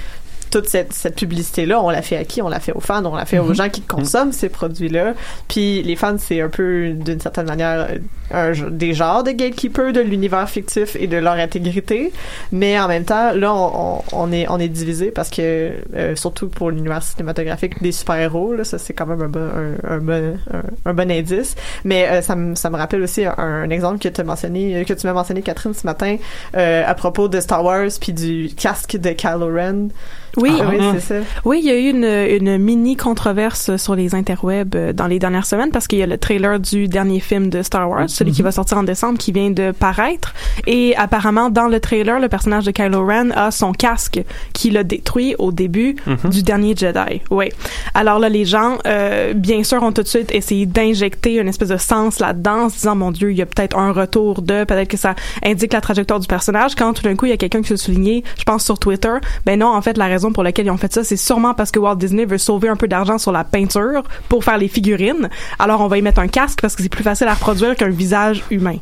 toute 0.49 0.67
cette, 0.69 0.93
cette 0.93 1.15
publicité-là, 1.15 1.81
on 1.81 1.89
l'a 1.89 2.01
fait 2.01 2.17
à 2.17 2.23
qui? 2.25 2.41
On 2.41 2.47
l'a 2.49 2.59
fait 2.59 2.71
aux 2.73 2.79
fans, 2.79 3.03
on 3.05 3.15
l'a 3.15 3.25
fait 3.25 3.39
aux 3.39 3.45
Mhm. 3.49 3.55
gens 3.55 3.69
qui 3.69 3.81
consomment 3.81 4.31
ces 4.31 4.49
produits-là. 4.49 5.13
Puis 5.47 5.83
les 5.83 5.95
fans, 5.95 6.15
c'est 6.17 6.41
un 6.41 6.49
peu, 6.49 6.89
d'une 6.91 7.19
certaine 7.19 7.47
manière, 7.47 7.87
un, 8.31 8.51
des 8.69 8.93
genres 8.93 9.23
de 9.23 9.31
gatekeepers 9.31 9.93
de 9.93 10.01
l'univers 10.01 10.49
fictif 10.49 10.95
et 10.99 11.07
de 11.07 11.17
leur 11.17 11.33
intégrité. 11.33 12.11
Mais 12.51 12.79
en 12.79 12.87
même 12.87 13.03
temps, 13.05 13.31
là, 13.33 13.53
on, 13.53 14.01
on, 14.11 14.31
est, 14.31 14.47
on 14.49 14.59
est 14.59 14.67
divisé 14.67 15.11
parce 15.11 15.29
que, 15.29 15.71
euh, 15.95 16.15
surtout 16.15 16.49
pour 16.49 16.71
l'univers 16.71 17.01
cinématographique 17.03 17.81
des 17.81 17.91
super-héros, 17.91 18.53
là, 18.53 18.63
ça 18.63 18.77
c'est 18.77 18.93
quand 18.93 19.05
même 19.05 19.21
un 19.21 19.29
bon, 19.29 19.39
un, 19.83 19.95
un 19.95 19.97
bon, 19.99 20.37
un, 20.85 20.93
bon 20.93 21.11
indice. 21.11 21.55
Mais 21.83 22.07
euh, 22.09 22.21
ça, 22.21 22.35
me, 22.35 22.55
ça 22.55 22.69
me 22.69 22.77
rappelle 22.77 23.01
aussi 23.03 23.23
un, 23.25 23.69
exemple 23.69 23.99
que 23.99 24.09
tu 24.09 24.21
as 24.21 24.23
mentionné, 24.23 24.83
que 24.85 24.93
tu 24.93 25.07
m'as 25.07 25.13
mentionné, 25.13 25.41
Catherine, 25.41 25.73
ce 25.73 25.85
matin, 25.85 26.17
euh, 26.55 26.83
à 26.85 26.93
propos 26.95 27.27
de 27.27 27.39
Star 27.39 27.63
Wars 27.63 27.87
puis 27.99 28.13
du 28.13 28.49
casque 28.55 28.97
de 28.97 29.11
Kylo 29.11 29.47
Ren. 29.53 29.89
Oui, 30.37 30.53
Ah, 30.61 30.67
oui, 30.69 30.77
Mhm. 30.79 30.91
c'est 30.93 30.99
ça. 31.01 31.15
Oui, 31.45 31.59
il 31.63 31.67
y 31.67 31.71
a 31.71 31.75
eu 31.77 31.89
une, 31.89 32.03
une 32.05 32.57
mini 32.57 32.95
controverse 32.95 33.75
sur 33.77 33.95
les 33.95 34.13
interwebs 34.15 34.75
euh, 34.75 34.93
dans 34.93 35.07
les 35.07 35.19
dernières 35.19 35.45
semaines 35.45 35.71
parce 35.71 35.87
qu'il 35.87 35.99
y 35.99 36.03
a 36.03 36.07
le 36.07 36.17
trailer 36.17 36.59
du 36.59 36.87
dernier 36.87 37.19
film 37.19 37.49
de 37.49 37.61
Star 37.63 37.89
Wars, 37.89 38.07
celui 38.09 38.31
qui 38.31 38.41
va 38.43 38.51
sortir 38.51 38.77
en 38.77 38.83
décembre, 38.83 39.17
qui 39.17 39.31
vient 39.31 39.49
de 39.49 39.71
paraître. 39.71 40.33
Et 40.67 40.95
apparemment, 40.95 41.49
dans 41.49 41.67
le 41.67 41.79
trailer, 41.79 42.19
le 42.19 42.29
personnage 42.29 42.65
de 42.65 42.71
Kylo 42.71 43.05
Ren 43.05 43.31
a 43.31 43.51
son 43.51 43.71
casque 43.73 44.21
qui 44.53 44.69
l'a 44.69 44.83
détruit 44.83 45.35
au 45.39 45.51
début 45.51 45.95
Mhm. 46.05 46.29
du 46.29 46.43
dernier 46.43 46.75
Jedi. 46.75 47.21
Oui. 47.31 47.49
Alors 47.93 48.19
là, 48.19 48.29
les 48.29 48.45
gens, 48.45 48.77
euh, 48.85 49.33
bien 49.33 49.63
sûr, 49.63 49.81
ont 49.83 49.91
tout 49.91 50.03
de 50.03 50.07
suite 50.07 50.31
essayé 50.33 50.65
d'injecter 50.65 51.35
une 51.39 51.47
espèce 51.47 51.69
de 51.69 51.77
sens 51.77 52.19
là-dedans, 52.19 52.65
en 52.65 52.69
se 52.69 52.75
disant, 52.75 52.95
mon 52.95 53.11
Dieu, 53.11 53.31
il 53.31 53.37
y 53.37 53.41
a 53.41 53.45
peut-être 53.45 53.77
un 53.77 53.91
retour 53.91 54.41
de, 54.41 54.63
peut-être 54.65 54.87
que 54.89 54.97
ça 54.97 55.15
indique 55.43 55.73
la 55.73 55.81
trajectoire 55.81 56.19
du 56.19 56.27
personnage. 56.27 56.75
Quand 56.75 56.93
tout 56.93 57.03
d'un 57.03 57.15
coup, 57.15 57.25
il 57.25 57.29
y 57.29 57.33
a 57.33 57.37
quelqu'un 57.37 57.61
qui 57.61 57.69
se 57.69 57.75
soulignait, 57.77 58.23
je 58.37 58.43
pense 58.43 58.63
sur 58.63 58.77
Twitter, 58.79 59.13
ben 59.45 59.59
non, 59.59 59.67
en 59.67 59.81
fait, 59.81 59.97
la 59.97 60.05
raison 60.05 60.26
pour 60.31 60.43
laquelle 60.43 60.65
ils 60.65 60.71
ont 60.71 60.77
fait 60.77 60.93
ça, 60.93 61.03
c'est 61.03 61.17
sûrement 61.17 61.53
parce 61.53 61.71
que 61.71 61.79
Walt 61.79 61.95
Disney 61.95 62.25
veut 62.25 62.37
sauver 62.37 62.69
un 62.69 62.75
peu 62.75 62.87
d'argent 62.87 63.17
sur 63.17 63.31
la 63.31 63.43
peinture 63.43 64.03
pour 64.29 64.43
faire 64.43 64.57
les 64.57 64.67
figurines. 64.67 65.29
Alors, 65.59 65.81
on 65.81 65.87
va 65.87 65.97
y 65.97 66.01
mettre 66.01 66.19
un 66.19 66.27
casque 66.27 66.61
parce 66.61 66.75
que 66.75 66.83
c'est 66.83 66.89
plus 66.89 67.03
facile 67.03 67.27
à 67.27 67.33
reproduire 67.33 67.75
qu'un 67.75 67.89
visage 67.89 68.43
humain. 68.49 68.77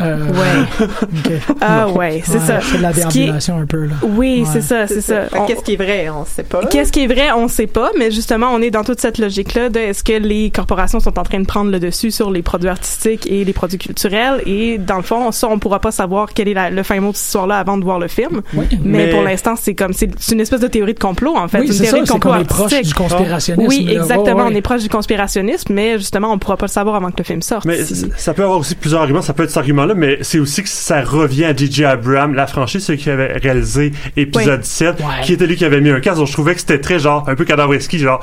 Euh, 0.00 0.24
Ouais. 0.26 0.82
ok. 1.02 1.32
Ah 1.60 1.88
ouais, 1.88 2.22
c'est 2.24 2.38
ça. 2.40 2.60
C'est 2.60 2.78
de 2.78 2.82
la 2.82 2.92
qui 2.92 3.00
est- 3.00 3.12
déambulation 3.12 3.58
un 3.58 3.66
peu 3.66 3.84
là. 3.86 3.94
Oui, 4.02 4.40
Ouais. 4.42 4.48
c'est 4.52 4.60
ça, 4.60 4.86
c'est 4.86 5.00
ça. 5.00 5.22
On- 5.36 5.46
Qu'est-ce 5.46 5.62
qui 5.62 5.74
est 5.74 5.76
vrai? 5.76 6.08
On 6.10 6.24
sait 6.24 6.42
pas. 6.42 6.64
Qu'est-ce 6.66 6.92
qui 6.92 7.04
est 7.04 7.06
vrai, 7.06 7.32
on 7.32 7.48
sait 7.48 7.66
pas, 7.66 7.90
mais 7.98 8.10
justement, 8.10 8.48
on 8.52 8.60
est 8.60 8.70
dans 8.70 8.84
toute 8.84 9.00
cette 9.00 9.18
logique-là 9.18 9.68
de 9.68 9.78
est-ce 9.80 10.02
que 10.04 10.12
les 10.12 10.50
corporations 10.50 11.00
sont 11.00 11.18
en 11.18 11.22
train 11.22 11.40
de 11.40 11.46
prendre 11.46 11.70
le 11.70 11.78
dessus 11.80 12.10
sur 12.10 12.30
les 12.30 12.42
produits 12.42 12.68
artistiques 12.68 13.26
et 13.30 13.44
les 13.44 13.52
produits 13.52 13.78
culturels? 13.78 14.42
Et 14.46 14.78
dans 14.78 14.96
le 14.96 15.02
fond, 15.02 15.30
ça, 15.32 15.48
on 15.48 15.58
pourra 15.58 15.78
pas 15.80 15.90
savoir 15.90 16.32
quel 16.34 16.48
est 16.48 16.54
la- 16.54 16.70
le 16.70 16.82
fin 16.82 17.00
mot 17.00 17.10
de 17.12 17.16
cette 17.16 17.26
histoire-là 17.26 17.58
avant 17.58 17.76
de 17.78 17.84
voir 17.84 17.98
le 17.98 18.08
film. 18.08 18.42
Oui. 18.54 18.66
Mais, 18.82 19.06
Mais- 19.06 19.10
pour 19.10 19.22
l'instant, 19.22 19.54
c'est 19.56 19.74
comme 19.74 19.92
c'est 19.92 20.10
une 20.32 20.40
espèce 20.40 20.60
de 20.60 20.68
théorie 20.68 20.94
de 20.94 20.98
complot 21.00 21.36
en 21.36 21.48
fait, 21.48 21.60
Oui, 21.60 21.66
une 21.66 21.72
c'est 21.72 21.84
théorie 21.84 21.98
ça, 21.98 22.00
de 22.02 22.06
c'est 22.06 22.12
complot 22.12 22.30
qu'on 22.32 22.38
est 22.40 22.44
proche 22.44 22.72
artistique. 22.72 22.86
du 22.86 22.94
conspirationnisme. 22.94 23.68
Oui, 23.68 23.84
là. 23.84 23.92
exactement, 24.02 24.36
Ouais, 24.36 24.42
ouais. 24.44 24.50
on 24.52 24.56
est 24.56 24.62
proche 24.62 24.82
du 24.82 24.88
conspirationnisme, 24.88 25.72
mais 25.72 25.98
justement, 25.98 26.32
on 26.32 26.38
pourra 26.38 26.56
pas 26.56 26.66
le 26.66 26.70
savoir 26.70 26.96
avant 26.96 27.10
que 27.10 27.18
le 27.18 27.24
film 27.24 27.42
sorte. 27.42 27.64
Mais 27.64 27.78
ça 28.16 28.34
peut 28.34 28.42
avoir 28.42 28.58
aussi 28.58 28.74
plusieurs 28.74 29.00
arguments. 29.02 29.22
Ça 29.22 29.32
ça 29.34 29.36
peut 29.36 29.42
être 29.42 29.50
cet 29.50 29.58
argument-là, 29.58 29.94
mais 29.94 30.18
c'est 30.20 30.38
aussi 30.38 30.62
que 30.62 30.68
ça 30.68 31.02
revient 31.02 31.44
à 31.46 31.56
J.J. 31.56 31.84
Abrams, 31.86 32.34
la 32.34 32.46
franchise, 32.46 32.84
celui 32.84 33.00
qui 33.00 33.10
avait 33.10 33.32
réalisé 33.32 33.90
épisode 34.16 34.60
17, 34.60 35.00
Ouais. 35.00 35.06
qui 35.24 35.32
était 35.32 35.46
lui 35.48 35.56
qui 35.56 35.64
avait 35.64 35.80
mis 35.80 35.90
un 35.90 35.98
casque. 35.98 36.18
Donc 36.18 36.28
je 36.28 36.32
trouvais 36.32 36.54
que 36.54 36.60
c'était 36.60 36.78
très 36.78 37.00
genre, 37.00 37.28
un 37.28 37.34
peu 37.34 37.44
cadavreski, 37.44 37.98
genre, 37.98 38.20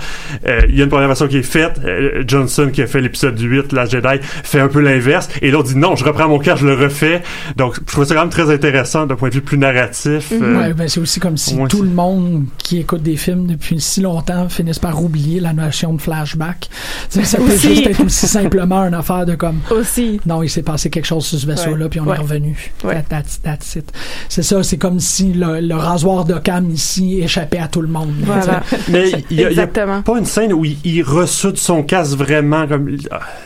euh, 0.47 0.61
il 0.69 0.77
y 0.77 0.79
a 0.81 0.85
une 0.85 0.89
première 0.89 1.07
version 1.07 1.27
qui 1.27 1.37
est 1.37 1.43
faite, 1.43 1.81
euh, 1.83 2.23
Johnson 2.25 2.69
qui 2.71 2.81
a 2.81 2.87
fait 2.87 3.01
l'épisode 3.01 3.37
8, 3.37 3.73
la 3.73 3.85
Jedi, 3.85 4.19
fait 4.21 4.61
un 4.61 4.69
peu 4.69 4.79
l'inverse, 4.79 5.27
et 5.41 5.51
l'autre 5.51 5.67
dit 5.69 5.77
non, 5.77 5.97
je 5.97 6.05
reprends 6.05 6.29
mon 6.29 6.39
casque, 6.39 6.61
je 6.61 6.67
le 6.67 6.75
refais. 6.75 7.21
Donc 7.57 7.75
je 7.85 7.91
trouvais 7.91 8.07
ça 8.07 8.15
quand 8.15 8.21
même 8.21 8.29
très 8.29 8.49
intéressant 8.53 9.05
d'un 9.05 9.15
point 9.15 9.27
de 9.27 9.33
vue 9.33 9.41
plus 9.41 9.57
narratif. 9.57 10.31
euh, 10.31 10.59
Ouais, 10.61 10.73
ben, 10.73 10.87
c'est 10.87 11.01
aussi 11.01 11.19
comme 11.19 11.35
si 11.35 11.57
tout 11.67 11.81
le 11.83 11.89
monde 11.89 12.45
qui 12.57 12.79
écoute 12.79 13.03
des 13.03 13.17
films 13.17 13.47
depuis 13.47 13.81
si 13.81 13.99
longtemps 13.99 14.47
finisse 14.47 14.79
par 14.79 15.03
oublier 15.03 15.41
la 15.41 15.51
notion 15.51 15.93
de 15.93 16.01
flashback. 16.01 16.69
Tu 17.11 17.19
sais, 17.19 17.25
ça 17.25 17.37
peut 17.37 17.43
Aussi. 17.51 17.75
juste 17.75 17.87
être 17.87 18.05
aussi 18.05 18.27
simplement 18.27 18.81
une 18.87 18.93
affaire 18.93 19.25
de 19.25 19.35
comme 19.35 19.59
Aussi. 19.71 20.21
non, 20.25 20.41
il 20.43 20.49
s'est 20.49 20.61
passé 20.63 20.89
quelque 20.89 21.00
chose 21.07 21.25
sur 21.25 21.39
ce 21.39 21.45
vaisseau-là, 21.47 21.89
puis 21.89 21.99
on 21.99 22.05
Ouais. 22.05 22.15
est 22.15 22.19
revenu. 22.19 22.71
Ouais. 22.83 22.95
That- 22.95 23.03
that's, 23.09 23.41
that's 23.41 23.75
it. 23.75 23.91
C'est 24.29 24.43
ça, 24.43 24.63
c'est 24.63 24.77
comme 24.77 24.99
si 24.99 25.33
le, 25.33 25.59
le 25.59 25.75
rasoir 25.75 26.25
d'Occam 26.25 26.69
ici 26.71 27.21
échappait 27.21 27.59
à 27.59 27.67
tout 27.67 27.81
le 27.81 27.87
monde. 27.87 28.11
Voilà. 28.21 28.61
Mais 28.89 29.11
il 29.29 29.39
y, 29.39 29.45
a- 29.59 29.67
pas 29.67 30.17
une 30.17 30.25
scène 30.25 30.53
où 30.53 30.65
il, 30.65 30.77
il 30.83 31.01
ressoude 31.03 31.57
son 31.57 31.83
casque 31.83 32.17
vraiment 32.17 32.67
comme. 32.67 32.89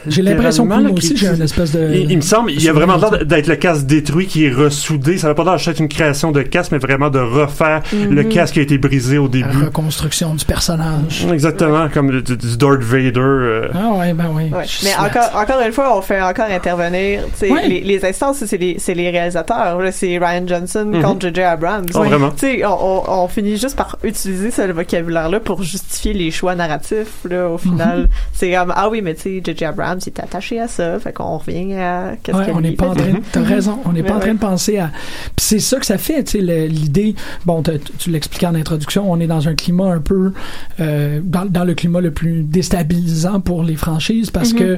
J'ai 0.07 0.21
l'impression 0.21 0.67
que 0.67 0.73
moi 0.73 0.91
aussi, 0.91 1.15
j'ai 1.17 1.27
une 1.27 1.41
espèce 1.41 1.71
de. 1.71 1.91
Il, 1.93 2.11
il 2.11 2.17
me 2.17 2.21
semble, 2.21 2.51
il 2.51 2.61
y 2.63 2.69
a 2.69 2.73
vraiment 2.73 2.97
de 2.97 3.01
l'air 3.01 3.25
d'être 3.25 3.47
le 3.47 3.55
casque 3.55 3.85
détruit 3.85 4.27
qui 4.27 4.45
est 4.45 4.51
ressoudé. 4.53 5.17
Ça 5.17 5.27
n'a 5.27 5.33
pas 5.35 5.43
l'air 5.43 5.55
d'être 5.57 5.79
une 5.79 5.87
création 5.89 6.31
de 6.31 6.41
casque, 6.41 6.71
mais 6.71 6.77
vraiment 6.77 7.09
de 7.09 7.19
refaire 7.19 7.81
le 7.93 8.23
Mhm. 8.23 8.29
casque 8.29 8.53
qui 8.55 8.59
a 8.59 8.63
été 8.63 8.77
brisé 8.77 9.17
au 9.17 9.25
La 9.25 9.29
début. 9.29 9.65
reconstruction 9.65 10.33
du 10.35 10.45
personnage. 10.45 11.25
Exactement, 11.31 11.87
comme 11.89 12.21
du, 12.21 12.35
du 12.37 12.57
Darth 12.57 12.81
Vader. 12.81 13.19
euh. 13.19 13.67
Ah 13.73 13.91
ouais, 13.99 14.13
ben 14.13 14.25
oui. 14.33 14.43
Ouais. 14.51 14.65
Mais 14.83 14.95
encore, 14.95 15.29
encore 15.35 15.61
une 15.65 15.71
fois, 15.73 15.97
on 15.97 16.01
fait 16.01 16.21
encore 16.21 16.47
intervenir 16.49 17.21
Ouais. 17.51 17.67
les, 17.67 17.81
les 17.81 18.05
instances, 18.05 18.43
c'est 18.45 18.57
les, 18.57 18.77
les 18.87 19.09
réalisateurs. 19.09 19.79
C'est 19.91 20.17
Ryan 20.17 20.47
Johnson 20.47 20.85
Mhm. 20.93 21.01
contre 21.01 21.27
J.J. 21.27 21.41
Abrams. 21.41 21.85
Oh, 21.93 21.99
vraiment? 22.03 22.31
On, 22.43 23.03
on, 23.07 23.23
on 23.23 23.27
finit 23.27 23.57
juste 23.57 23.75
par 23.75 23.97
utiliser 24.03 24.51
ce 24.51 24.61
vocabulaire-là 24.71 25.39
pour 25.39 25.63
justifier 25.63 26.13
les 26.13 26.31
choix 26.31 26.55
narratifs. 26.55 27.23
Là, 27.29 27.49
au 27.49 27.57
final, 27.57 28.01
Mhm. 28.01 28.07
c'est 28.33 28.51
comme 28.53 28.73
ah 28.75 28.89
oui, 28.89 29.01
mais 29.01 29.15
tu 29.15 29.21
sais, 29.21 29.41
J.J. 29.43 29.65
Abrams, 29.65 29.99
il 30.05 30.09
est 30.09 30.19
attaché 30.19 30.59
à 30.59 30.67
ça. 30.67 30.99
Fait 30.99 31.13
qu'on 31.13 31.37
revient 31.37 31.73
à 31.75 32.13
qu'est-ce 32.21 32.37
Ouais, 32.37 32.51
on 32.53 32.61
n'est 32.61 32.71
pas 32.71 32.87
en 32.89 32.93
train, 32.95 33.13
t'as 33.31 33.41
raison, 33.43 33.79
on 33.85 33.93
n'est 33.93 34.03
pas 34.03 34.15
en 34.15 34.19
train 34.19 34.33
de 34.33 34.39
penser 34.39 34.77
à. 34.77 34.91
Puis 35.35 35.45
c'est 35.45 35.59
ça 35.59 35.77
que 35.79 35.85
ça 35.85 35.97
fait, 35.97 36.23
tu 36.23 36.39
sais, 36.39 36.67
l'idée. 36.67 37.15
Bon, 37.45 37.63
tu 37.99 38.09
l'expliquais 38.09 38.47
en 38.47 38.55
introduction, 38.55 39.11
on 39.11 39.19
est 39.19 39.27
dans 39.27 39.47
un 39.47 39.55
climat 39.55 39.91
un 39.91 39.99
peu 39.99 40.31
euh, 40.79 41.19
dans, 41.23 41.45
dans 41.45 41.63
le 41.63 41.73
climat 41.73 42.01
le 42.01 42.11
plus 42.11 42.43
déstabilisant 42.43 43.39
pour 43.39 43.63
les 43.63 43.75
franchises 43.75 44.31
parce 44.31 44.53
Mhm. 44.53 44.59
que 44.59 44.77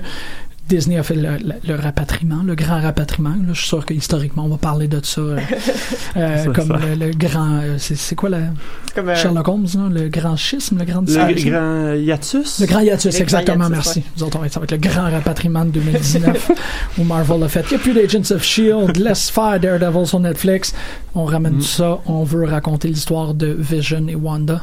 Disney 0.69 0.97
a 0.97 1.03
fait 1.03 1.15
le, 1.15 1.37
le- 1.37 1.55
le 1.67 1.75
rapatriement, 1.75 2.43
le 2.43 2.55
grand 2.55 2.81
rapatriement. 2.81 3.29
Là, 3.29 3.53
je 3.53 3.59
suis 3.59 3.67
sûr 3.67 3.85
que 3.85 3.93
historiquement 3.93 4.45
on 4.45 4.49
va 4.49 4.57
parler 4.57 4.87
de 4.87 4.99
ça, 5.03 5.21
euh, 5.21 5.39
euh, 6.17 6.45
comme 6.53 6.67
ça. 6.67 6.77
Le, 6.77 7.05
le 7.07 7.11
grand. 7.13 7.59
euh, 7.63 7.75
c'est 7.77 8.15
quoi 8.15 8.29
la 8.29 8.39
Comme, 8.95 9.09
euh, 9.09 9.15
Sherlock 9.15 9.47
Holmes, 9.47 9.67
le 9.91 10.09
grand 10.09 10.35
schisme, 10.35 10.77
le 10.79 10.85
grand 10.85 11.01
Le 11.07 11.49
grand 11.49 11.93
hiatus? 11.93 12.59
Le 12.59 12.65
grand 12.65 12.79
hiatus, 12.81 13.15
Le 13.15 13.21
exactement, 13.21 13.57
grand 13.69 13.75
hiatus, 13.75 13.85
merci. 13.85 14.03
Nous 14.17 14.23
autres, 14.23 14.37
on 14.37 14.39
va 14.41 14.45
être- 14.47 14.53
ça 14.53 14.59
va 14.59 14.63
être 14.65 14.71
le 14.71 14.77
grand 14.77 15.09
rapatriement 15.09 15.65
de 15.65 15.71
2019 15.71 16.51
où 16.97 17.03
Marvel 17.03 17.43
a 17.43 17.47
fait. 17.47 17.65
Il 17.69 17.69
n'y 17.69 17.75
a 17.75 17.79
plus 17.79 17.93
d'Agents 17.93 18.35
of 18.35 18.41
S.H.I.E.L.D., 18.43 18.99
laisse 18.99 19.29
faire 19.29 19.59
Daredevil 19.59 20.05
sur 20.05 20.19
Netflix. 20.19 20.73
On 21.15 21.25
ramène 21.25 21.53
Mm. 21.55 21.59
tout 21.59 21.63
ça. 21.65 21.99
On 22.05 22.23
veut 22.23 22.45
raconter 22.45 22.87
l'histoire 22.89 23.33
de 23.33 23.47
Vision 23.47 24.05
et 24.07 24.15
Wanda. 24.15 24.61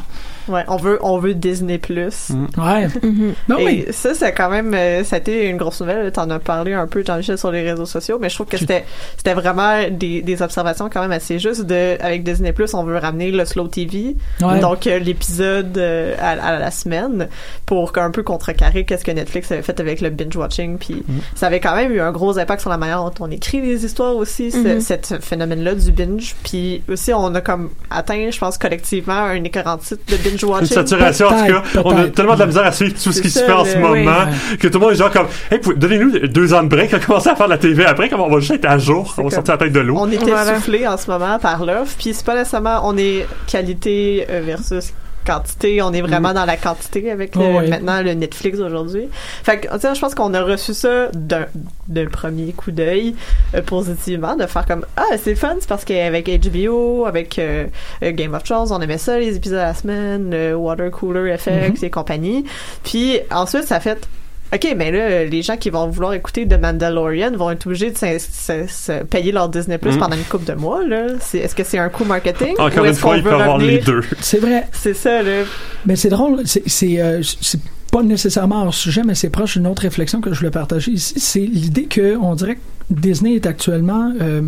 Ouais, 0.48 0.64
on 0.68 0.76
veut, 0.76 0.98
on 1.02 1.18
veut 1.18 1.35
Disney 1.35 1.78
Plus. 1.78 2.30
Mm. 2.30 2.46
Ouais. 2.59 2.88
Et 3.61 3.64
oui. 3.64 3.85
ça, 3.90 4.14
c'est 4.14 4.33
quand 4.33 4.50
même, 4.50 4.74
euh, 4.74 5.04
ça 5.04 5.16
a 5.16 5.18
été 5.18 5.48
une 5.48 5.57
grosse 5.57 5.80
nouvelle. 5.80 6.11
T'en 6.12 6.28
as 6.30 6.38
parlé 6.38 6.72
un 6.74 6.87
peu, 6.87 7.02
Jean-Michel, 7.04 7.38
sur 7.38 7.50
les 7.50 7.62
réseaux 7.62 7.87
sociaux, 7.87 8.18
mais 8.20 8.28
je 8.28 8.35
trouve 8.35 8.46
que 8.46 8.57
c'était, 8.59 8.85
c'était 9.16 9.35
vraiment 9.35 9.83
des, 9.90 10.22
des 10.22 10.42
observations 10.42 10.88
quand 10.92 11.00
même 11.02 11.12
assez 11.12 11.38
justes 11.38 11.64
de, 11.64 11.96
avec 12.00 12.22
Disney 12.24 12.52
Plus, 12.52 12.74
on 12.74 12.85
veut 12.85 12.98
ramener 12.98 13.30
le 13.30 13.44
slow 13.44 13.68
TV. 13.68 14.16
Ouais. 14.40 14.61
Donc, 14.61 14.87
euh, 14.87 14.98
l'épisode 14.98 15.76
euh, 15.78 16.14
à, 16.20 16.30
à 16.33 16.59
la 16.59 16.70
semaine 16.70 17.28
pour 17.66 17.92
un 17.96 18.11
peu 18.11 18.22
contrecarrer 18.22 18.85
qu'est-ce 18.85 19.04
que 19.04 19.11
Netflix 19.12 19.50
avait 19.52 19.62
fait 19.62 19.78
avec 19.80 20.00
le 20.00 20.11
binge-watching. 20.11 20.78
Puis, 20.78 20.94
Mm. 21.07 21.18
ça 21.35 21.46
avait 21.48 21.61
quand 21.61 21.74
même 21.76 21.92
eu 21.92 22.00
un 22.00 22.12
gros 22.12 22.38
impact 22.38 22.61
sur 22.61 22.70
la 22.70 22.76
manière 22.78 23.02
dont 23.04 23.12
on 23.20 23.30
écrit 23.30 23.61
les 23.61 23.85
histoires 23.85 24.14
aussi, 24.16 24.50
ce, 24.50 24.59
Mhm. 24.59 24.80
cet 24.80 25.22
phénomène-là 25.22 25.74
du 25.74 25.92
binge. 25.92 26.35
Puis, 26.44 26.83
aussi, 26.88 27.12
on 27.12 27.35
a 27.35 27.40
comme 27.40 27.70
atteint, 27.90 28.30
je 28.30 28.38
pense, 28.38 28.59
collectivement 28.59 29.12
un 29.14 29.42
écœurant 29.44 29.76
titre 29.78 30.02
de 30.09 30.30
Une 30.30 30.34
binge-watching. 30.37 30.66
saturation, 30.75 31.27
en 31.29 31.31
tout 31.47 31.53
cas. 31.53 31.62
On 31.85 31.97
a 31.97 32.09
tellement 32.09 32.35
de 32.35 32.40
la 32.40 32.47
misère 32.47 32.64
à 32.66 32.73
suivre 32.73 32.94
tout 33.03 33.12
ce 33.12 33.20
qui 33.23 33.31
se 33.31 33.40
fait 33.40 33.53
en 33.53 33.64
ce 33.64 33.77
oui. 33.77 33.83
moment 33.83 34.27
que 34.59 34.68
tout 34.68 34.79
le 34.79 34.85
monde 34.85 34.92
est 34.92 34.97
genre 34.97 35.11
comme, 35.11 35.27
hey, 35.51 35.61
donnez-nous 35.77 36.29
deux 36.29 36.55
ans 36.55 36.62
de 36.62 36.68
break, 36.68 36.90
on 36.92 36.97
va 36.99 37.05
commencer 37.05 37.29
à 37.31 37.37
faire 37.37 37.47
de 37.47 37.53
la 37.53 37.59
TV 37.59 37.85
après, 37.85 38.09
comme 38.09 38.20
on 38.20 38.29
va 38.31 38.40
juste 38.40 38.53
être 38.55 38.64
à 38.66 38.79
jour, 38.79 39.14
on 39.18 39.25
va 39.25 39.31
sortir 39.31 39.55
la 39.55 39.59
tête 39.59 39.73
de 39.73 39.81
l'eau. 39.81 39.97
On 39.99 40.11
était 40.11 40.25
Voilà. 40.31 40.57
soufflé 40.57 40.87
en 40.87 40.97
ce 40.97 41.11
moment 41.11 41.38
par 41.38 41.64
l'offre, 41.64 41.94
puis 41.99 42.12
c'est 42.14 42.25
pas 42.27 42.35
nécessairement 42.37 42.81
on 42.85 42.97
est 42.97 43.27
qualité 43.47 44.27
euh, 44.31 44.42
versus 44.44 44.92
quantité, 45.24 45.82
on 45.82 45.92
est 45.92 46.00
vraiment 46.02 46.32
dans 46.32 46.44
la 46.44 46.56
quantité 46.56 47.10
avec 47.10 47.34
le- 47.34 47.42
Oh, 47.42 47.60
maintenant 47.68 48.02
le 48.02 48.14
Netflix 48.14 48.58
aujourd'hui. 48.60 49.08
Fait 49.42 49.58
que 49.60 49.68
tu 49.72 49.80
sais, 49.80 49.94
je 49.94 50.00
pense 50.00 50.14
qu'on 50.14 50.32
a 50.34 50.42
reçu 50.42 50.74
ça 50.74 51.08
d'un 51.12 51.46
d'un 51.88 52.06
premier 52.06 52.52
coup 52.52 52.70
d'œil 52.70 53.14
euh, 53.54 53.62
positivement 53.62 54.37
de 54.37 54.46
faire 54.46 54.64
comme 54.66 54.87
ah 54.96 55.02
c'est 55.18 55.34
fun 55.34 55.56
c'est 55.60 55.68
parce 55.68 55.84
qu'avec 55.84 56.28
HBO 56.28 57.04
avec 57.06 57.38
euh, 57.38 57.66
euh, 58.02 58.12
Game 58.12 58.34
of 58.34 58.42
Thrones 58.44 58.68
on 58.70 58.80
aimait 58.80 58.98
ça 58.98 59.18
les 59.18 59.37
épisodes 59.37 59.58
à 59.58 59.66
la 59.66 59.74
semaine 59.74 60.30
le 60.30 60.54
water 60.54 60.90
cooler 60.90 61.30
effect 61.32 61.82
et 61.82 61.90
compagnie. 61.90 62.44
Puis 62.82 63.18
ensuite 63.30 63.64
ça 63.64 63.80
fait 63.80 64.06
OK, 64.52 64.72
mais 64.76 64.92
là, 64.92 65.24
les 65.24 65.42
gens 65.42 65.57
qui 65.57 65.70
vont 65.70 65.88
vouloir 65.88 66.12
écouter 66.14 66.46
The 66.46 66.61
Mandalorian 66.61 67.33
vont 67.33 67.50
être 67.50 67.66
obligés 67.66 67.90
de 67.90 67.96
s'in- 67.98 68.18
se- 68.18 68.66
se 68.68 69.02
payer 69.04 69.33
leur 69.33 69.48
Disney 69.48 69.78
Plus 69.78 69.92
Mhm. 69.92 69.98
pendant 69.98 70.16
une 70.16 70.22
couple 70.24 70.44
de 70.44 70.52
mois. 70.54 70.87
Là. 70.87 71.07
C'est- 71.20 71.38
Est-ce 71.38 71.54
que 71.57 71.64
c'est 71.64 71.78
un 71.78 71.88
coup 71.88 72.04
marketing? 72.04 72.52
Encore 72.59 72.85
ou 72.85 72.87
une 72.87 72.94
fois, 72.94 73.11
qu'on 73.12 73.16
il 73.16 73.22
peut 73.24 73.30
veut 73.30 73.35
avoir 73.35 73.59
les 73.59 73.78
revenir- 73.80 73.85
deux. 73.85 74.02
C'est 74.20 74.38
vrai. 74.38 74.66
C'est 74.72 74.94
ça, 74.94 75.22
là. 75.22 75.42
Mais 75.87 75.96
c'est 75.96 76.09
drôle, 76.11 76.42
c'est 76.44 76.62
c'est 76.68 77.00
euh, 77.00 77.20
c'est 77.40 77.61
pas 77.90 78.02
nécessairement 78.02 78.64
hors 78.66 78.74
sujet, 78.74 79.02
mais 79.04 79.14
c'est 79.16 79.30
proche 79.30 79.54
d'une 79.57 79.66
autre 79.66 79.83
réflexion 79.83 80.20
que 80.20 80.33
je 80.33 80.38
voulais 80.38 80.50
partager 80.50 80.92
ici. 80.92 81.14
C'est 81.18 81.40
l'idée 81.40 81.85
que 81.87 82.16
on 82.16 82.35
dirait 82.37 82.57
que 82.57 82.61
Disney 82.90 83.35
est 83.35 83.46
actuellement 83.46 84.12
euh, 84.20 84.40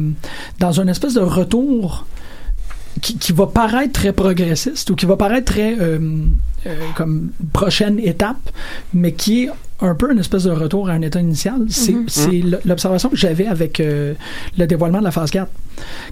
dans 0.61 0.81
une 0.81 0.89
espèce 0.89 1.15
de 1.15 1.21
retour 1.21 2.07
qui, 3.01 3.17
qui 3.19 3.33
va 3.33 3.47
paraître 3.47 3.93
très 3.93 4.13
progressiste 4.13 4.91
ou 4.91 4.95
qui 4.97 5.07
va 5.07 5.17
paraître 5.17 5.53
très 5.53 5.77
euh, 5.79 5.99
euh, 6.67 6.75
comme 6.97 7.31
prochaine 7.53 7.99
étape, 7.99 8.51
mais 8.95 9.13
qui 9.13 9.45
est 9.45 9.51
un 9.83 9.95
peu 9.95 10.11
une 10.11 10.19
espèce 10.21 10.45
de 10.45 10.51
retour 10.51 10.89
à 10.89 10.93
un 10.93 11.03
état 11.03 11.21
initial. 11.21 11.67
C'est 11.69 11.93
l- 12.29 12.59
l'observation 12.65 13.11
que 13.11 13.17
j'avais 13.17 13.47
avec 13.47 13.79
euh, 13.79 14.15
le 14.57 14.67
dévoilement 14.67 15.01
de 15.01 15.05
la 15.05 15.11
phase 15.11 15.31
4. 15.31 15.51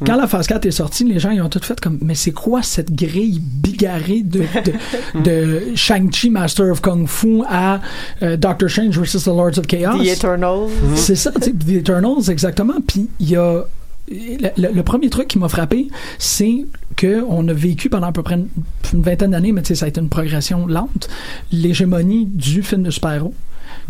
Quand 0.05 0.16
la 0.16 0.27
phase 0.27 0.47
4 0.47 0.66
est 0.66 0.70
sortie, 0.70 1.05
les 1.05 1.18
gens 1.18 1.31
ils 1.31 1.40
ont 1.40 1.49
tout 1.49 1.61
fait 1.62 1.81
comme 1.81 1.99
mais 2.03 2.14
c'est 2.14 2.33
quoi 2.33 2.62
cette 2.62 2.92
grille 2.94 3.40
bigarrée 3.42 4.20
de, 4.23 4.40
de, 4.40 5.20
de 5.25 5.62
Shang-Chi 5.75 6.29
Master 6.29 6.70
of 6.70 6.83
Kung 6.83 7.07
Fu 7.09 7.40
à 7.49 7.81
euh, 8.23 8.37
Doctor 8.37 8.68
Strange 8.68 8.99
versus 8.99 9.25
the 9.25 9.29
Lords 9.29 9.59
of 9.59 9.66
Chaos? 9.66 9.97
The 10.03 10.09
Eternals. 10.09 10.68
C'est 10.97 11.16
ça, 11.16 11.31
The 11.33 11.70
Eternals, 11.70 12.29
exactement. 12.29 12.75
Puis 12.87 13.09
il 13.18 13.31
y 13.31 13.37
a. 13.37 13.64
Le, 14.11 14.49
le- 14.61 14.73
le 14.73 14.83
premier 14.83 15.09
truc 15.11 15.29
qui 15.29 15.38
m'a 15.38 15.49
frappé, 15.49 15.88
c'est 16.19 16.67
que 16.97 17.25
on 17.29 17.49
a 17.49 17.53
vécu 17.55 17.88
pendant 17.88 18.09
à 18.09 18.12
peu 18.12 18.23
près 18.23 18.35
une, 18.35 18.49
une 18.93 19.03
vingtaine 19.03 19.31
d'années, 19.31 19.53
mais 19.53 19.62
tu 19.62 19.69
sais, 19.69 19.75
ça 19.77 19.87
a 19.87 19.88
été 19.88 20.01
une 20.01 20.09
progression 20.11 20.67
lente, 20.67 21.09
l'hégémonie 21.53 22.27
du 22.27 22.62
film 22.62 22.83
de 22.83 22.90
super-héros 22.90 23.35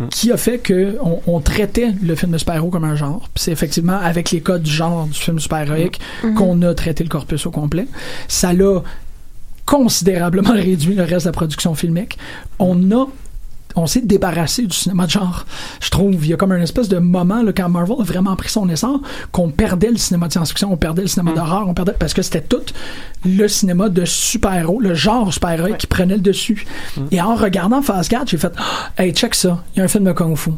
qui 0.09 0.31
a 0.31 0.37
fait 0.37 0.57
que 0.57 0.97
on, 1.03 1.21
on 1.27 1.39
traitait 1.39 1.93
le 2.03 2.15
film 2.15 2.31
de 2.31 2.37
super-héros 2.37 2.69
comme 2.69 2.83
un 2.85 2.95
genre. 2.95 3.29
Puis 3.33 3.43
c'est 3.43 3.51
effectivement 3.51 3.97
avec 3.97 4.31
les 4.31 4.41
codes 4.41 4.63
du 4.63 4.71
genre 4.71 5.05
du 5.05 5.17
film 5.19 5.39
super-héroïque 5.39 5.99
qu'on 6.35 6.61
a 6.63 6.73
traité 6.73 7.03
le 7.03 7.09
corpus 7.09 7.45
au 7.45 7.51
complet. 7.51 7.87
Ça 8.27 8.51
l'a 8.51 8.81
considérablement 9.65 10.53
réduit 10.53 10.95
le 10.95 11.03
reste 11.03 11.25
de 11.25 11.29
la 11.29 11.33
production 11.33 11.75
filmique. 11.75 12.17
On 12.59 12.91
a 12.91 13.07
on 13.75 13.87
s'est 13.87 14.01
débarrassé 14.01 14.63
du 14.63 14.75
cinéma 14.75 15.05
de 15.05 15.11
genre. 15.11 15.45
Je 15.81 15.89
trouve, 15.89 16.13
il 16.25 16.29
y 16.29 16.33
a 16.33 16.37
comme 16.37 16.51
un 16.51 16.61
espèce 16.61 16.87
de 16.89 16.97
moment, 16.97 17.41
là, 17.43 17.51
quand 17.53 17.69
Marvel 17.69 17.97
a 17.99 18.03
vraiment 18.03 18.35
pris 18.35 18.49
son 18.49 18.67
essor, 18.69 18.99
qu'on 19.31 19.49
perdait 19.49 19.89
le 19.91 19.97
cinéma 19.97 20.27
de 20.27 20.31
science-fiction, 20.33 20.71
on 20.71 20.77
perdait 20.77 21.01
le 21.03 21.07
cinéma 21.07 21.33
d'horreur, 21.33 21.67
on 21.67 21.73
perdait, 21.73 21.93
parce 21.97 22.13
que 22.13 22.21
c'était 22.21 22.41
tout 22.41 22.61
le 23.25 23.47
cinéma 23.47 23.89
de 23.89 24.05
super-héros, 24.05 24.79
le 24.79 24.93
genre 24.93 25.33
super-héros 25.33 25.75
qui 25.77 25.87
prenait 25.87 26.15
le 26.15 26.21
dessus. 26.21 26.65
Et 27.11 27.21
en 27.21 27.35
regardant 27.35 27.81
Phase 27.81 28.07
4, 28.07 28.29
j'ai 28.29 28.37
fait, 28.37 28.53
Ah, 28.57 28.89
hey, 29.03 29.11
check 29.13 29.35
ça, 29.35 29.63
il 29.75 29.79
y 29.79 29.81
a 29.81 29.85
un 29.85 29.87
film 29.87 30.03
de 30.05 30.11
Kung 30.11 30.35
Fu. 30.35 30.51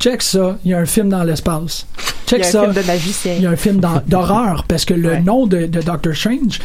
Check 0.00 0.22
ça, 0.22 0.58
il 0.64 0.70
y 0.70 0.74
a 0.74 0.78
un 0.78 0.86
film 0.86 1.10
dans 1.10 1.22
l'espace. 1.22 1.86
Il 1.96 2.02
y 2.02 2.30
Check 2.30 2.44
a 2.44 2.48
un 2.48 2.50
ça, 2.50 2.60
film 2.62 2.72
de 2.74 2.82
magicien. 2.86 3.34
il 3.34 3.42
y 3.42 3.46
a 3.46 3.50
un 3.50 3.56
film 3.56 3.80
d'hor- 3.80 4.02
d'horreur, 4.06 4.64
parce 4.66 4.84
que 4.84 4.94
le 4.94 5.10
Ouais. 5.10 5.20
nom 5.20 5.46
de, 5.46 5.66
de 5.66 5.80
Doctor 5.82 6.14
Strange 6.14 6.58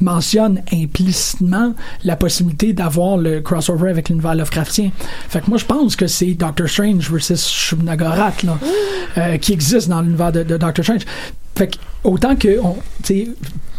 mentionne 0.00 0.62
implicitement 0.72 1.74
la 2.04 2.16
possibilité 2.16 2.72
d'avoir 2.72 3.16
le 3.16 3.40
crossover 3.40 3.88
avec 3.90 4.08
l'univers 4.08 4.34
Lovecraftien. 4.34 4.90
Fait 5.28 5.40
que 5.40 5.48
moi, 5.48 5.58
je 5.58 5.64
pense 5.64 5.94
que 5.96 6.06
c'est 6.06 6.34
Doctor 6.34 6.68
Strange 6.68 7.08
versus 7.10 7.46
Shub-Nagorath, 7.48 8.42
là, 8.42 8.58
euh, 9.18 9.36
qui 9.38 9.52
existe 9.52 9.88
dans 9.88 10.00
l'univers 10.00 10.32
de, 10.32 10.42
de 10.42 10.56
Doctor 10.56 10.84
Strange. 10.84 11.02
Fait 11.56 11.68
que, 11.68 11.76
autant 12.04 12.34
que, 12.36 12.58
on, 12.62 12.76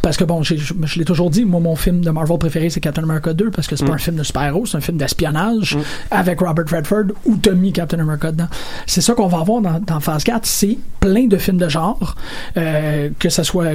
parce 0.04 0.18
que 0.18 0.24
bon, 0.26 0.44
je, 0.44 0.54
je 0.56 1.00
l'ai 1.00 1.06
toujours 1.06 1.32
dit, 1.32 1.46
moi 1.46 1.60
mon 1.60 1.76
film 1.76 2.02
de 2.02 2.12
Marvel 2.12 2.38
préféré 2.38 2.70
c'est 2.70 2.80
Captain 2.80 3.04
America 3.04 3.34
2 3.34 3.50
parce 3.50 3.68
que 3.68 3.76
c'est 3.76 3.86
pas 3.86 3.94
Mm. 3.94 3.96
un 3.96 4.00
film 4.00 4.16
de 4.18 4.24
super-héros, 4.24 4.66
c'est 4.68 4.78
un 4.78 4.82
film 4.82 4.98
d'espionnage 4.98 5.78
avec 6.12 6.40
Robert 6.42 6.66
Redford 6.70 7.06
t'as 7.42 7.52
mis 7.54 7.72
Captain 7.74 8.00
America 8.00 8.32
dedans. 8.32 8.48
C'est 8.86 9.02
ça 9.02 9.14
qu'on 9.14 9.28
va 9.28 9.40
avoir 9.40 9.62
dans, 9.62 9.80
dans 9.80 10.00
phase 10.00 10.24
4, 10.24 10.46
c'est 10.46 10.78
plein 11.00 11.28
de 11.28 11.38
films 11.38 11.58
de 11.58 11.70
genre, 11.70 12.16
euh, 12.58 13.10
que 13.20 13.30
ça 13.30 13.44
soit 13.44 13.66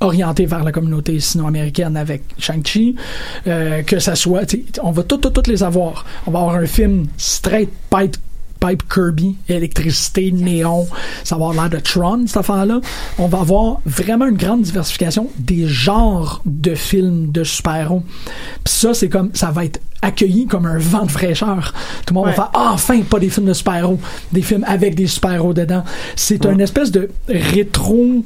orienté 0.00 0.46
vers 0.46 0.64
la 0.64 0.72
communauté 0.72 1.20
sino-américaine 1.20 1.96
avec 1.96 2.22
Shang-Chi, 2.38 2.96
euh, 3.46 3.82
que 3.82 3.98
ça 3.98 4.14
soit, 4.16 4.42
on 4.82 4.90
va 4.90 5.02
toutes 5.02 5.46
les 5.46 5.62
avoir. 5.62 6.04
On 6.26 6.30
va 6.30 6.40
avoir 6.40 6.56
un 6.56 6.66
film 6.66 7.06
straight 7.16 7.70
pipe 7.90 8.16
pipe 8.60 8.82
Kirby, 8.92 9.36
électricité, 9.48 10.30
néon, 10.32 10.86
ça 11.24 11.36
va 11.36 11.46
avoir 11.46 11.68
l'air 11.68 11.70
de 11.70 11.82
Tron, 11.82 12.24
cette 12.26 12.36
affaire-là. 12.36 12.80
On 13.18 13.26
va 13.26 13.40
avoir 13.40 13.80
vraiment 13.86 14.26
une 14.26 14.36
grande 14.36 14.62
diversification 14.62 15.28
des 15.38 15.66
genres 15.66 16.42
de 16.44 16.74
films 16.74 17.32
de 17.32 17.44
super-héros. 17.44 18.02
Puis 18.64 18.74
ça, 18.74 18.94
c'est 18.94 19.08
comme, 19.08 19.30
ça 19.34 19.50
va 19.50 19.64
être 19.64 19.80
accueilli 20.02 20.46
comme 20.46 20.66
un 20.66 20.78
vent 20.78 21.04
de 21.04 21.10
fraîcheur. 21.10 21.74
Tout 22.06 22.14
le 22.14 22.20
monde 22.20 22.26
Ouais. 22.28 22.30
va 22.32 22.36
faire, 22.44 22.50
ah, 22.54 22.70
enfin, 22.72 23.00
pas 23.02 23.18
des 23.18 23.28
films 23.30 23.46
de 23.46 23.52
super-héros, 23.52 23.98
des 24.32 24.42
films 24.42 24.64
avec 24.66 24.94
des 24.94 25.06
super-héros 25.06 25.52
dedans. 25.52 25.84
C'est 26.16 26.44
une 26.46 26.60
espèce 26.60 26.90
de 26.90 27.10
rétro, 27.28 28.24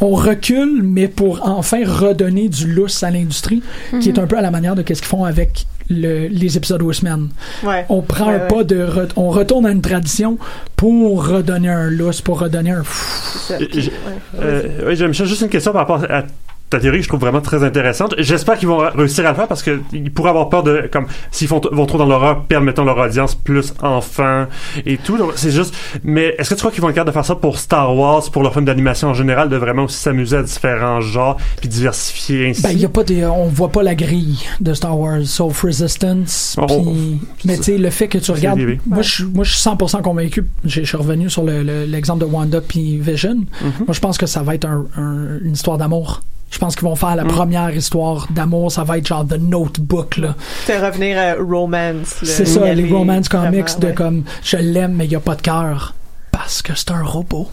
on 0.00 0.10
recule, 0.10 0.82
mais 0.82 1.08
pour 1.08 1.40
enfin 1.46 1.78
redonner 1.84 2.48
du 2.48 2.72
lousse 2.72 3.02
à 3.02 3.10
l'industrie, 3.10 3.62
qui 4.00 4.08
est 4.08 4.18
un 4.18 4.26
peu 4.26 4.36
à 4.38 4.40
la 4.42 4.50
manière 4.50 4.74
de 4.74 4.82
qu'est-ce 4.82 5.00
qu'ils 5.02 5.08
font 5.08 5.24
avec 5.24 5.66
le- 5.88 6.26
les 6.26 6.56
épisodes 6.56 6.82
aux 6.82 6.92
semaines. 6.92 7.28
Ouais. 7.62 7.84
On 7.88 8.02
prend 8.02 8.26
Ouais, 8.28 8.34
un 8.34 8.38
ouais. 8.40 8.48
pas 8.48 8.64
de, 8.64 8.76
re- 8.84 9.08
on 9.16 9.28
retourne 9.30 9.66
à 9.66 9.70
une 9.70 9.82
tradition 9.82 10.36
pour 10.74 11.26
redonner 11.28 11.68
un 11.68 11.90
lousse, 11.90 12.20
pour 12.20 12.40
redonner 12.40 12.70
un. 12.72 12.82
Ça. 12.84 13.54
Euh, 13.54 13.66
Puis, 13.70 13.82
j'ai- 13.82 13.90
ouais. 13.90 14.40
Euh, 14.42 14.62
oui, 14.88 14.96
Jean-Michel, 14.96 15.26
juste 15.26 15.42
une 15.42 15.48
question 15.48 15.72
par 15.72 15.82
rapport 15.86 16.04
à 16.10 16.24
ta 16.70 16.80
théorie 16.80 17.02
je 17.02 17.08
trouve 17.08 17.20
vraiment 17.20 17.40
très 17.40 17.62
intéressante. 17.62 18.14
J'espère 18.18 18.58
qu'ils 18.58 18.68
vont 18.68 18.78
réussir 18.78 19.24
à 19.26 19.30
le 19.30 19.34
faire 19.36 19.46
parce 19.48 19.62
qu'ils 19.62 20.10
pourraient 20.12 20.30
avoir 20.30 20.48
peur 20.48 20.62
de, 20.62 20.88
comme, 20.92 21.06
s'ils 21.30 21.46
font, 21.48 21.60
vont 21.70 21.86
trop 21.86 21.98
dans 21.98 22.06
l'horreur, 22.06 22.44
perdre, 22.44 22.66
mettons, 22.66 22.84
leur 22.84 22.98
audience 22.98 23.34
plus 23.34 23.72
enfant 23.82 24.46
et 24.84 24.96
tout. 24.96 25.16
Donc, 25.16 25.32
c'est 25.36 25.50
juste, 25.52 25.74
mais 26.02 26.34
est-ce 26.38 26.50
que 26.50 26.54
tu 26.54 26.60
crois 26.60 26.70
qu'ils 26.72 26.82
vont 26.82 26.88
être 26.88 26.94
capables 26.96 27.10
de 27.10 27.14
faire 27.14 27.24
ça 27.24 27.36
pour 27.36 27.58
Star 27.58 27.94
Wars, 27.96 28.22
pour 28.32 28.42
leur 28.42 28.52
film 28.52 28.64
d'animation 28.64 29.08
en 29.08 29.14
général, 29.14 29.48
de 29.48 29.56
vraiment 29.56 29.84
aussi 29.84 29.96
s'amuser 29.98 30.36
à 30.38 30.42
différents 30.42 31.00
genres, 31.00 31.36
puis 31.60 31.68
diversifier 31.68 32.48
ainsi? 32.50 32.62
Ben, 32.62 32.72
y 32.72 32.84
a 32.84 32.88
pas 32.88 33.04
des, 33.04 33.24
on 33.26 33.46
voit 33.46 33.70
pas 33.70 33.82
la 33.82 33.94
grille 33.94 34.38
de 34.60 34.74
Star 34.74 34.98
Wars, 34.98 35.20
sauf 35.24 35.62
Resistance. 35.62 36.56
Oh, 36.60 36.66
puis- 36.66 37.20
mais 37.44 37.56
tu 37.58 37.62
sais, 37.62 37.78
le 37.78 37.90
fait 37.90 38.08
que 38.08 38.18
tu 38.18 38.30
regardes, 38.32 38.58
moi, 38.86 39.02
je 39.02 39.10
suis- 39.10 39.24
moi, 39.24 39.44
je 39.44 39.50
suis 39.52 39.60
100% 39.60 40.02
convaincu. 40.02 40.44
Je 40.64 40.82
suis 40.82 40.96
revenu 40.96 41.30
sur 41.30 41.44
le- 41.44 41.62
le- 41.62 41.84
l'exemple 41.84 42.20
de 42.26 42.30
Wanda 42.30 42.60
puis 42.60 42.98
Vision. 42.98 43.36
Moi, 43.62 43.92
je 43.92 44.00
pense 44.00 44.18
que 44.18 44.26
ça 44.26 44.42
va 44.42 44.54
être 44.54 44.66
un- 44.66 44.86
un- 44.96 45.38
une 45.44 45.52
histoire 45.52 45.78
d'amour. 45.78 46.22
Je 46.56 46.58
pense 46.58 46.74
qu'ils 46.74 46.88
vont 46.88 46.96
faire 46.96 47.16
la 47.16 47.26
première 47.26 47.76
histoire 47.76 48.28
d'amour. 48.30 48.72
Ça 48.72 48.82
va 48.82 48.96
être 48.96 49.06
genre 49.06 49.26
The 49.26 49.38
Notebook, 49.38 50.16
là. 50.16 50.34
C'est 50.64 50.78
revenir 50.78 51.18
à 51.18 51.34
romance. 51.34 52.22
là. 52.22 52.28
C'est 52.28 52.46
ça, 52.46 52.72
les 52.72 52.90
romance 52.90 53.28
vraiment, 53.28 53.50
comics 53.50 53.78
de 53.78 53.86
ouais. 53.88 53.92
comme 53.92 54.24
je 54.42 54.56
l'aime, 54.56 54.94
mais 54.94 55.04
il 55.04 55.10
n'y 55.10 55.16
a 55.16 55.20
pas 55.20 55.34
de 55.34 55.42
cœur. 55.42 55.92
Parce 56.32 56.62
que 56.62 56.72
c'est 56.74 56.92
un 56.92 57.02
robot. 57.02 57.50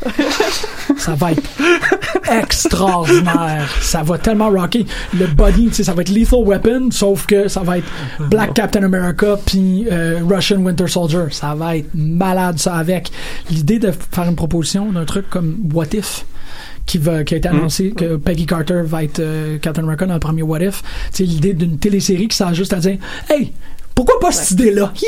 ça 0.98 1.16
va 1.16 1.34
être 1.34 1.44
extraordinaire. 2.32 3.70
Ça 3.82 4.04
va 4.04 4.18
tellement 4.18 4.50
rocker. 4.50 4.86
Le 5.20 5.28
body, 5.28 5.68
tu 5.68 5.74
sais, 5.74 5.84
ça 5.84 5.94
va 5.94 6.04
être 6.04 6.10
Lethal 6.10 6.40
Weapon, 6.46 6.88
sauf 6.92 7.26
que 7.26 7.50
ça 7.50 7.60
va 7.60 7.80
être 7.80 7.88
Black 8.30 8.54
Captain 8.54 8.84
America 8.84 9.38
puis 9.46 9.86
euh, 9.92 10.22
Russian 10.26 10.62
Winter 10.62 10.88
Soldier. 10.88 11.26
Ça 11.32 11.56
va 11.56 11.76
être 11.76 11.90
malade, 11.94 12.58
ça, 12.58 12.76
avec 12.76 13.12
l'idée 13.50 13.80
de 13.80 13.92
faire 13.92 14.30
une 14.30 14.38
proposition 14.38 14.94
d'un 14.94 15.04
truc 15.04 15.30
comme 15.30 15.58
What 15.74 15.88
If? 15.92 16.24
Qui, 16.86 16.98
va, 16.98 17.24
qui 17.24 17.34
a 17.34 17.38
été 17.38 17.48
annoncé 17.48 17.92
que 17.92 18.18
Peggy 18.18 18.46
Carter 18.46 18.82
va 18.84 19.04
être 19.04 19.20
euh, 19.20 19.58
Captain 19.58 19.84
America 19.84 20.06
dans 20.06 20.14
le 20.16 20.20
premier 20.20 20.42
What 20.44 20.62
If. 20.62 20.82
Tu 21.14 21.18
sais, 21.18 21.24
l'idée 21.24 21.54
d'une 21.54 21.78
télésérie 21.78 22.28
qui 22.28 22.36
sert 22.38 22.54
juste 22.54 22.74
à 22.74 22.78
dire 22.78 22.98
Hey, 23.30 23.54
pourquoi 23.96 24.20
pas 24.20 24.32
cette 24.32 24.52
idée-là? 24.52 24.92
Puis 24.96 25.08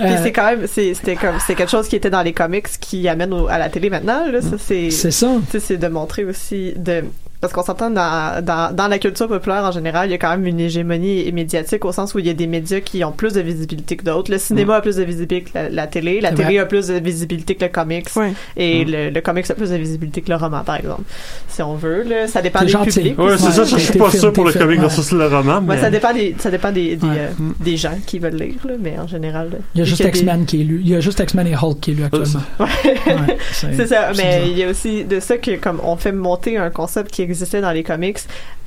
Euh, 0.00 0.18
c'est 0.22 0.32
quand 0.32 0.44
même, 0.46 0.66
c'est- 0.66 0.92
c'était 0.94 1.16
comme, 1.16 1.36
c'est 1.46 1.54
quelque 1.54 1.70
chose 1.70 1.88
qui 1.88 1.96
était 1.96 2.10
dans 2.10 2.22
les 2.22 2.32
comics 2.34 2.66
qui 2.80 3.08
amène 3.08 3.32
au- 3.32 3.48
à 3.48 3.58
la 3.58 3.68
télé 3.70 3.88
maintenant. 3.90 4.26
Là, 4.30 4.42
ça 4.42 4.56
c'est, 4.58 4.90
c'est 4.90 5.10
ça. 5.10 5.38
tu 5.50 5.52
sais, 5.52 5.60
c'est 5.60 5.76
de 5.78 5.88
montrer 5.88 6.24
aussi 6.24 6.72
de 6.76 7.04
parce 7.40 7.52
qu'on 7.52 7.62
s'entend 7.62 7.90
dans, 7.90 8.42
dans, 8.44 8.74
dans 8.74 8.88
la 8.88 8.98
culture 8.98 9.28
populaire 9.28 9.64
en 9.64 9.70
général, 9.72 10.08
il 10.08 10.12
y 10.12 10.14
a 10.14 10.18
quand 10.18 10.30
même 10.30 10.46
une 10.46 10.60
hégémonie 10.60 11.30
médiatique 11.32 11.84
au 11.84 11.92
sens 11.92 12.14
où 12.14 12.18
il 12.18 12.26
y 12.26 12.30
a 12.30 12.34
des 12.34 12.46
médias 12.46 12.80
qui 12.80 13.04
ont 13.04 13.12
plus 13.12 13.32
de 13.34 13.40
visibilité 13.40 13.96
que 13.96 14.04
d'autres. 14.04 14.30
Le 14.30 14.38
cinéma 14.38 14.76
a 14.76 14.80
plus 14.80 14.96
de 14.96 15.02
visibilité 15.04 15.42
que 15.42 15.50
la, 15.54 15.68
la 15.68 15.86
télé, 15.86 16.20
la 16.20 16.30
télé 16.30 16.44
vrai. 16.44 16.58
a 16.58 16.66
plus 16.66 16.88
de 16.88 16.94
visibilité 16.98 17.54
que 17.54 17.64
le 17.64 17.70
comics, 17.70 18.08
et 18.56 18.84
le, 18.84 19.10
le 19.10 19.20
comics 19.20 19.50
a 19.50 19.54
plus 19.54 19.70
de 19.70 19.76
visibilité 19.76 20.22
que 20.22 20.28
le 20.30 20.36
roman, 20.36 20.62
par 20.64 20.76
exemple. 20.76 21.02
Si 21.48 21.62
on 21.62 21.74
veut, 21.74 22.02
là, 22.04 22.26
ça 22.26 22.42
dépend 22.42 22.60
des 22.60 22.68
gentil. 22.68 22.90
publics. 23.00 23.18
Ouais, 23.18 23.36
c'est 23.38 23.46
Ouais, 23.46 23.52
ça, 23.52 23.64
je 23.64 23.76
suis 23.76 23.98
pas 23.98 24.10
sûr 24.10 24.32
pour 24.32 24.44
le 24.44 24.50
film, 24.52 24.64
comic 24.64 24.78
ouais. 24.78 24.82
versus 24.86 25.12
le 25.12 25.26
roman, 25.26 25.60
mais. 25.60 25.74
Ouais, 25.74 25.80
ça 25.80 25.90
dépend 25.90 26.12
des, 26.12 26.34
ça 26.38 26.50
dépend 26.50 26.72
des, 26.72 26.96
des, 26.96 27.06
Ouais. 27.06 27.12
euh, 27.18 27.28
des 27.60 27.76
gens 27.76 27.98
qui 28.06 28.18
veulent 28.18 28.34
lire, 28.36 28.54
là, 28.66 28.74
mais 28.80 28.98
en 28.98 29.06
général. 29.06 29.50
là, 29.50 29.56
Il 29.74 29.78
y 29.78 29.82
a 29.82 29.84
juste 29.84 30.02
des- 30.02 30.08
X-Men 30.08 30.46
qui 30.46 30.60
est 30.60 30.64
lu. 30.64 30.80
Il 30.82 30.88
y 30.90 30.94
a 30.96 31.00
juste 31.00 31.20
X-Men 31.20 31.46
et 31.46 31.54
Hulk 31.56 31.80
qui 31.80 31.90
est 31.92 31.94
lu 31.94 32.04
actuellement. 32.04 32.40
C'est 33.52 33.86
ça, 33.86 34.10
mais 34.16 34.42
il 34.48 34.56
y 34.58 34.62
a 34.64 34.68
aussi 34.70 35.04
de 35.04 35.20
ça 35.20 35.38
que 35.38 35.56
comme 35.56 35.80
on 35.82 35.96
fait 35.96 36.12
monter 36.12 36.56
un 36.56 36.70
concept 36.70 37.10
qui 37.10 37.22
existait 37.26 37.60
dans 37.60 37.72
les 37.72 37.82
comics 37.82 38.18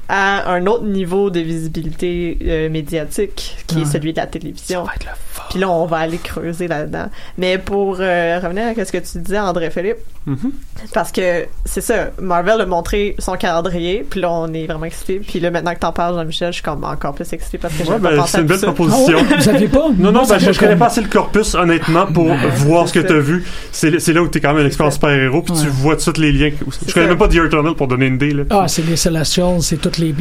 à 0.07 0.51
un 0.51 0.65
autre 0.67 0.85
niveau 0.85 1.29
de 1.29 1.39
visibilité 1.39 2.37
euh, 2.43 2.69
médiatique 2.69 3.57
qui 3.67 3.75
Ouais. 3.77 3.81
est 3.83 3.85
celui 3.85 4.11
de 4.13 4.17
la 4.17 4.27
télévision. 4.27 4.85
Ça 4.85 4.89
va 4.91 4.95
être 4.95 5.05
le 5.05 5.11
fun. 5.11 5.15
Puis 5.49 5.59
là, 5.59 5.69
on 5.69 5.85
va 5.85 5.97
aller 5.97 6.17
creuser 6.17 6.67
là-dedans. 6.67 7.07
Mais 7.37 7.57
pour 7.57 7.97
euh, 7.99 8.39
revenir 8.41 8.65
à 8.67 8.85
ce 8.85 8.91
que 8.91 8.97
tu 8.97 9.17
disais, 9.19 9.39
André 9.39 9.69
Philippe, 9.69 9.97
Mhm. 10.27 10.51
parce 10.93 11.11
que 11.11 11.45
c'est 11.65 11.81
ça, 11.81 12.09
Marvel 12.21 12.61
a 12.61 12.65
montré 12.65 13.15
son 13.17 13.33
calendrier, 13.35 14.05
puis 14.07 14.19
là, 14.21 14.29
on 14.31 14.53
est 14.53 14.67
vraiment 14.67 14.85
excités. 14.85 15.19
Puis 15.19 15.39
là, 15.39 15.49
maintenant 15.49 15.73
que 15.73 15.79
t'en 15.79 15.91
parles, 15.93 16.15
Jean-Michel, 16.15 16.49
je 16.49 16.55
suis 16.55 16.63
comme 16.63 16.83
encore 16.83 17.15
plus 17.15 17.31
excitée 17.33 17.57
parce 17.57 17.73
que 17.73 17.83
Ouais, 17.89 17.97
ben, 17.97 18.23
c'est 18.27 18.39
une 18.41 18.45
belle 18.45 18.59
ça. 18.59 18.67
proposition. 18.67 19.17
Ouais, 19.17 19.23
vous 19.39 19.49
aviez 19.49 19.67
pas? 19.69 19.87
Non, 19.97 20.11
non, 20.11 20.25
ben, 20.27 20.37
je, 20.37 20.51
je 20.51 20.59
connais 20.59 20.75
pas 20.75 20.87
assez 20.87 21.01
le 21.01 21.07
corpus, 21.07 21.55
honnêtement, 21.55 22.05
pour 22.05 22.25
Ouais, 22.27 22.37
voir 22.57 22.87
ce 22.87 22.93
que 22.93 22.99
t'as 22.99 23.17
vu. 23.17 23.43
C'est 23.71 24.13
là 24.13 24.21
où 24.21 24.27
t'es 24.27 24.39
quand 24.39 24.53
même 24.53 24.63
un 24.63 24.67
expert 24.67 24.91
super-héros, 24.93 25.41
puis 25.41 25.53
tu 25.55 25.67
vois 25.67 25.95
tous 25.95 26.17
les 26.17 26.31
liens. 26.31 26.51
Je 26.59 26.93
connais 26.93 27.05
ça. 27.07 27.09
même 27.09 27.17
pas 27.17 27.27
The 27.27 27.35
Eternal 27.35 27.73
pour 27.73 27.87
donner 27.87 28.07
une 28.07 28.15
idée, 28.15 28.31
là. 28.31 28.43
Ah, 28.51 28.65
c'est 28.67 28.85
les 28.85 28.97
Celestials, 28.97 29.61
c'est 29.61 29.77
toutes 29.77 29.97
les. 29.97 30.13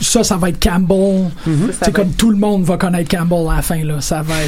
Ça, 0.00 0.24
ça 0.24 0.36
va 0.36 0.50
être 0.50 0.62
Campbell. 0.62 1.30
Ça 1.72 1.86
C'est 1.86 1.92
comme 1.92 2.10
tout 2.12 2.30
le 2.30 2.36
monde 2.36 2.64
va 2.64 2.76
connaître 2.76 3.08
Campbell 3.16 3.46
à 3.50 3.56
la 3.56 3.62
fin, 3.62 3.82
là. 3.84 4.00
Ça 4.00 4.20
va 4.22 4.34
être, 4.42 4.47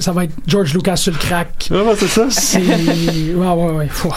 ça 0.00 0.12
va 0.12 0.24
être 0.24 0.32
George 0.46 0.72
Lucas 0.74 0.96
sur 0.96 1.12
le 1.12 1.18
crack. 1.18 1.68
Ah, 1.70 1.82
ouais, 1.82 1.94
c'est 1.96 2.06
ça. 2.08 2.26
C'est. 2.30 2.58
ouais, 2.60 3.34
ouais, 3.34 3.70
ouais. 3.72 3.88
Oh. 4.04 4.08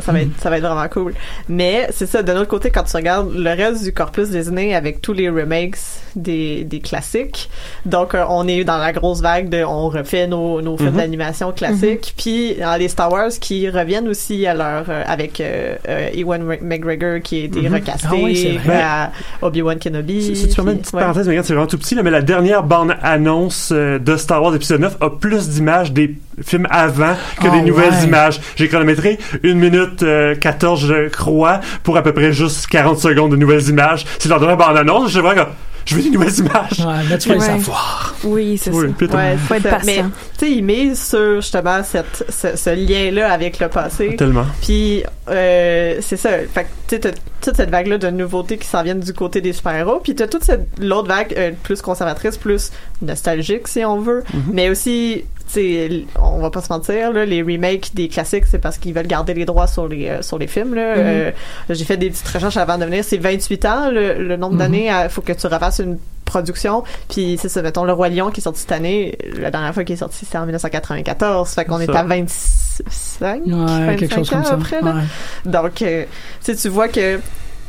Ça, 0.00 0.12
va 0.12 0.20
être, 0.20 0.28
ça 0.40 0.50
va 0.50 0.56
être 0.58 0.64
vraiment 0.64 0.88
cool. 0.88 1.14
Mais 1.48 1.88
c'est 1.92 2.06
ça, 2.06 2.22
de 2.22 2.32
l'autre 2.32 2.48
côté, 2.48 2.70
quand 2.70 2.82
tu 2.84 2.96
regardes 2.96 3.32
le 3.34 3.50
reste 3.50 3.84
du 3.84 3.92
corpus 3.92 4.30
Disney 4.30 4.74
avec 4.74 5.00
tous 5.00 5.12
les 5.12 5.28
remakes 5.28 5.76
des, 6.16 6.64
des 6.64 6.80
classiques, 6.80 7.48
donc 7.86 8.14
euh, 8.14 8.24
on 8.28 8.46
est 8.48 8.64
dans 8.64 8.78
la 8.78 8.92
grosse 8.92 9.20
vague 9.20 9.48
de 9.48 9.62
on 9.64 9.88
refait 9.88 10.26
nos, 10.26 10.60
nos 10.62 10.76
films 10.76 10.90
Mhm. 10.90 10.96
d'animation 10.96 11.52
classiques, 11.52 12.14
puis 12.16 12.54
dans 12.60 12.76
les 12.78 12.88
Star 12.88 13.10
Wars 13.10 13.30
qui 13.40 13.68
reviennent 13.68 14.08
aussi 14.08 14.46
à 14.46 14.54
leur 14.54 14.84
euh, 14.88 15.02
avec 15.06 15.40
euh, 15.40 15.76
euh, 15.88 16.08
Ewan 16.14 16.42
Mc- 16.44 16.62
McGregor 16.62 17.20
qui 17.22 17.40
a 17.42 17.44
été 17.44 17.62
Mhm. 17.62 17.74
recasté 17.74 18.06
Ah 18.10 18.14
oui, 18.14 18.36
c'est 18.36 18.58
vrai. 18.58 18.80
à 18.82 19.12
Obi-Wan 19.42 19.78
Kenobi. 19.78 20.22
Si, 20.22 20.36
si 20.36 20.48
tu 20.48 20.54
permets 20.56 20.72
une 20.72 20.76
puis- 20.78 20.82
petite 20.82 20.94
ouais. 20.94 21.00
parenthèse, 21.00 21.26
mais 21.26 21.32
regarde, 21.32 21.46
c'est 21.46 21.54
vraiment 21.54 21.66
tout 21.66 21.78
petit, 21.78 21.94
là, 21.94 22.02
mais 22.02 22.10
la 22.10 22.22
dernière 22.22 22.62
bande-annonce 22.62 23.70
euh, 23.72 23.98
de 23.98 24.16
Star 24.16 24.42
Wars 24.42 24.54
épisode 24.54 24.80
9 24.84 24.96
a 25.00 25.10
plus 25.10 25.48
d'images 25.48 25.92
des 25.92 26.14
films 26.42 26.66
avant 26.70 27.14
que 27.40 27.46
Ah, 27.46 27.50
des 27.50 27.62
nouvelles 27.62 27.92
ouais. 27.92 28.04
images. 28.04 28.40
J'ai 28.56 28.68
chronométré 28.68 29.18
1 29.42 29.54
minute 29.54 30.02
euh, 30.02 30.34
14, 30.34 30.86
je 30.86 31.08
crois, 31.08 31.60
pour 31.82 31.96
à 31.96 32.02
peu 32.02 32.12
près 32.12 32.32
juste 32.32 32.66
40 32.66 32.98
secondes 32.98 33.30
de 33.30 33.36
nouvelles 33.36 33.66
images. 33.68 34.04
C'est 34.18 34.28
leur 34.28 34.40
dernière 34.40 34.58
bande-annonce, 34.58 35.10
je 35.10 35.20
vraiment 35.20 35.44
comme, 35.44 35.52
je 35.84 35.94
veux 35.96 36.02
des 36.02 36.10
nouvelles 36.10 36.38
images. 36.38 36.80
Ouais, 36.80 37.08
là, 37.10 37.18
tu 37.18 37.28
vas 37.28 37.34
le 37.34 37.40
Ouais. 37.40 37.46
savoir. 37.46 38.14
Oui, 38.24 38.58
c'est 38.58 38.70
Oui, 38.70 38.92
ça. 38.98 39.16
Ouais, 39.16 39.36
Faut 39.36 39.54
être 39.54 39.62
c'est 39.62 39.68
ça. 39.70 39.76
patient. 39.76 40.02
Mais 40.04 40.10
tu 40.38 40.46
sais, 40.46 40.52
il 40.52 40.64
mise 40.64 41.02
sur 41.08 41.40
justement 41.40 41.82
cette, 41.84 42.24
ce, 42.28 42.56
ce 42.56 42.70
lien-là 42.74 43.30
avec 43.32 43.58
le 43.58 43.68
passé. 43.68 44.16
Tellement. 44.16 44.46
Puis 44.62 45.02
euh, 45.28 45.98
c'est 46.00 46.16
ça. 46.16 46.30
Fait 46.52 46.64
que 46.64 46.68
tu 46.88 46.96
sais, 46.96 47.00
t'as 47.00 47.10
toute 47.40 47.56
cette 47.56 47.70
vague-là 47.70 47.98
de 47.98 48.08
nouveautés 48.10 48.56
qui 48.56 48.66
s'en 48.66 48.82
viennent 48.82 49.00
du 49.00 49.12
côté 49.12 49.40
des 49.40 49.52
super-héros. 49.52 50.00
Puis 50.02 50.14
t'as 50.14 50.26
toute 50.26 50.44
cette 50.44 50.66
l'autre 50.78 51.08
vague 51.08 51.34
euh, 51.36 51.50
plus 51.62 51.82
conservatrice, 51.82 52.36
plus 52.38 52.70
nostalgique 53.02 53.68
si 53.68 53.84
on 53.84 54.00
veut, 54.00 54.24
mais 54.52 54.70
aussi 54.70 55.24
sais, 55.52 56.04
on 56.20 56.38
va 56.40 56.50
pas 56.50 56.60
se 56.60 56.72
mentir 56.72 57.12
là, 57.12 57.24
les 57.24 57.42
remakes 57.42 57.94
des 57.94 58.08
classiques, 58.08 58.44
c'est 58.50 58.58
parce 58.58 58.78
qu'ils 58.78 58.94
veulent 58.94 59.06
garder 59.06 59.34
les 59.34 59.44
droits 59.44 59.66
sur 59.66 59.86
les 59.88 60.08
euh, 60.08 60.22
sur 60.22 60.38
les 60.38 60.46
films 60.46 60.74
là. 60.74 60.82
Euh, 60.96 61.30
J'ai 61.70 61.84
fait 61.84 61.96
des 61.96 62.10
petites 62.10 62.28
recherches 62.28 62.56
avant 62.56 62.78
de 62.78 62.84
venir. 62.84 63.04
C'est 63.04 63.18
28 63.18 63.64
ans 63.66 63.90
le, 63.90 64.14
le 64.22 64.36
nombre 64.36 64.56
d'années. 64.56 64.90
Il 65.04 65.08
faut 65.10 65.20
que 65.22 65.32
tu 65.32 65.46
refasses 65.46 65.78
une 65.80 65.98
production. 66.24 66.82
Puis 67.10 67.38
c'est 67.40 67.48
ça, 67.48 67.60
mettons 67.62 67.84
le 67.84 67.92
roi 67.92 68.08
lion 68.08 68.30
qui 68.30 68.40
est 68.40 68.42
sorti 68.42 68.60
cette 68.60 68.72
année. 68.72 69.16
La 69.38 69.50
dernière 69.50 69.72
fois 69.74 69.84
qu'il 69.84 69.94
est 69.94 69.98
sorti, 69.98 70.24
c'était 70.24 70.38
en 70.38 70.44
1994. 70.46 71.50
Fait 71.50 71.64
qu'on 71.64 71.80
est 71.80 71.90
à 71.90 72.02
25, 72.02 73.42
Ouais, 73.46 73.96
quelque 73.96 74.14
25 74.14 74.16
chose 74.16 74.30
comme 74.30 74.40
ans 74.40 74.44
ça. 74.44 74.54
après, 74.54 74.80
là. 74.80 74.94
Ouais. 74.94 75.50
Donc, 75.50 75.82
euh, 75.82 76.04
tu 76.44 76.68
vois 76.68 76.88
que 76.88 77.20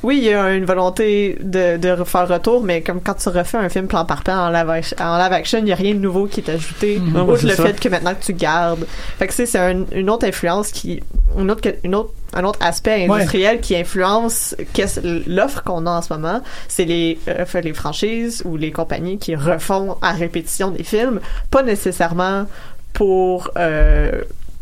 oui, 0.06 0.18
il 0.20 0.24
y 0.26 0.34
a 0.34 0.54
une 0.54 0.66
volonté 0.66 1.38
de, 1.42 1.78
de 1.78 1.90
refaire 1.90 2.28
retour, 2.28 2.64
mais 2.64 2.82
comme 2.82 3.02
quand 3.02 3.16
tu 3.16 3.30
refais 3.30 3.58
un 3.58 3.70
film 3.70 3.88
plan 3.88 4.06
par 4.06 4.24
plan 4.24 4.38
en 4.48 4.50
live, 4.50 4.70
action- 4.70 4.98
en 5.00 5.18
live 5.18 5.34
action, 5.34 5.58
il 5.60 5.66
n'y 5.66 5.72
a 5.72 5.76
rien 5.76 5.94
de 5.94 6.00
nouveau 6.00 6.28
qui 6.28 6.40
est 6.42 6.50
ajouté, 6.50 7.00
outre 7.00 7.38
c'est 7.38 7.48
le 7.48 7.56
ça. 7.56 7.64
fait 7.66 7.80
que 7.80 7.90
maintenant 7.90 8.14
que 8.16 8.24
tu 8.24 8.34
gardes. 8.34 8.86
Fait 9.18 9.28
que 9.28 9.34
c'est 9.34 9.46
c'est 9.46 9.60
un- 9.60 9.86
une 9.92 10.10
autre 10.10 10.26
influence 10.28 10.72
qui, 10.72 11.02
une 11.38 11.52
autre, 11.52 11.68
une 11.84 11.96
autre, 11.96 12.12
un 12.34 12.44
autre 12.44 12.60
aspect 12.62 13.08
Ouais. 13.08 13.16
industriel 13.16 13.60
qui 13.62 13.76
influence 13.76 14.56
l'offre 15.28 15.64
qu'on 15.64 15.86
a 15.86 15.92
en 15.92 16.02
ce 16.02 16.14
moment. 16.14 16.42
C'est 16.68 16.86
les, 16.86 17.18
euh, 17.28 17.46
les 17.64 17.74
franchises 17.74 18.42
ou 18.46 18.58
les 18.58 18.72
compagnies 18.72 19.18
qui 19.18 19.36
refont 19.36 19.98
à 20.02 20.12
répétition 20.12 20.70
des 20.72 20.84
films, 20.84 21.20
pas 21.52 21.64
nécessairement 21.64 22.46
pour 22.94 23.50
euh, 23.58 24.12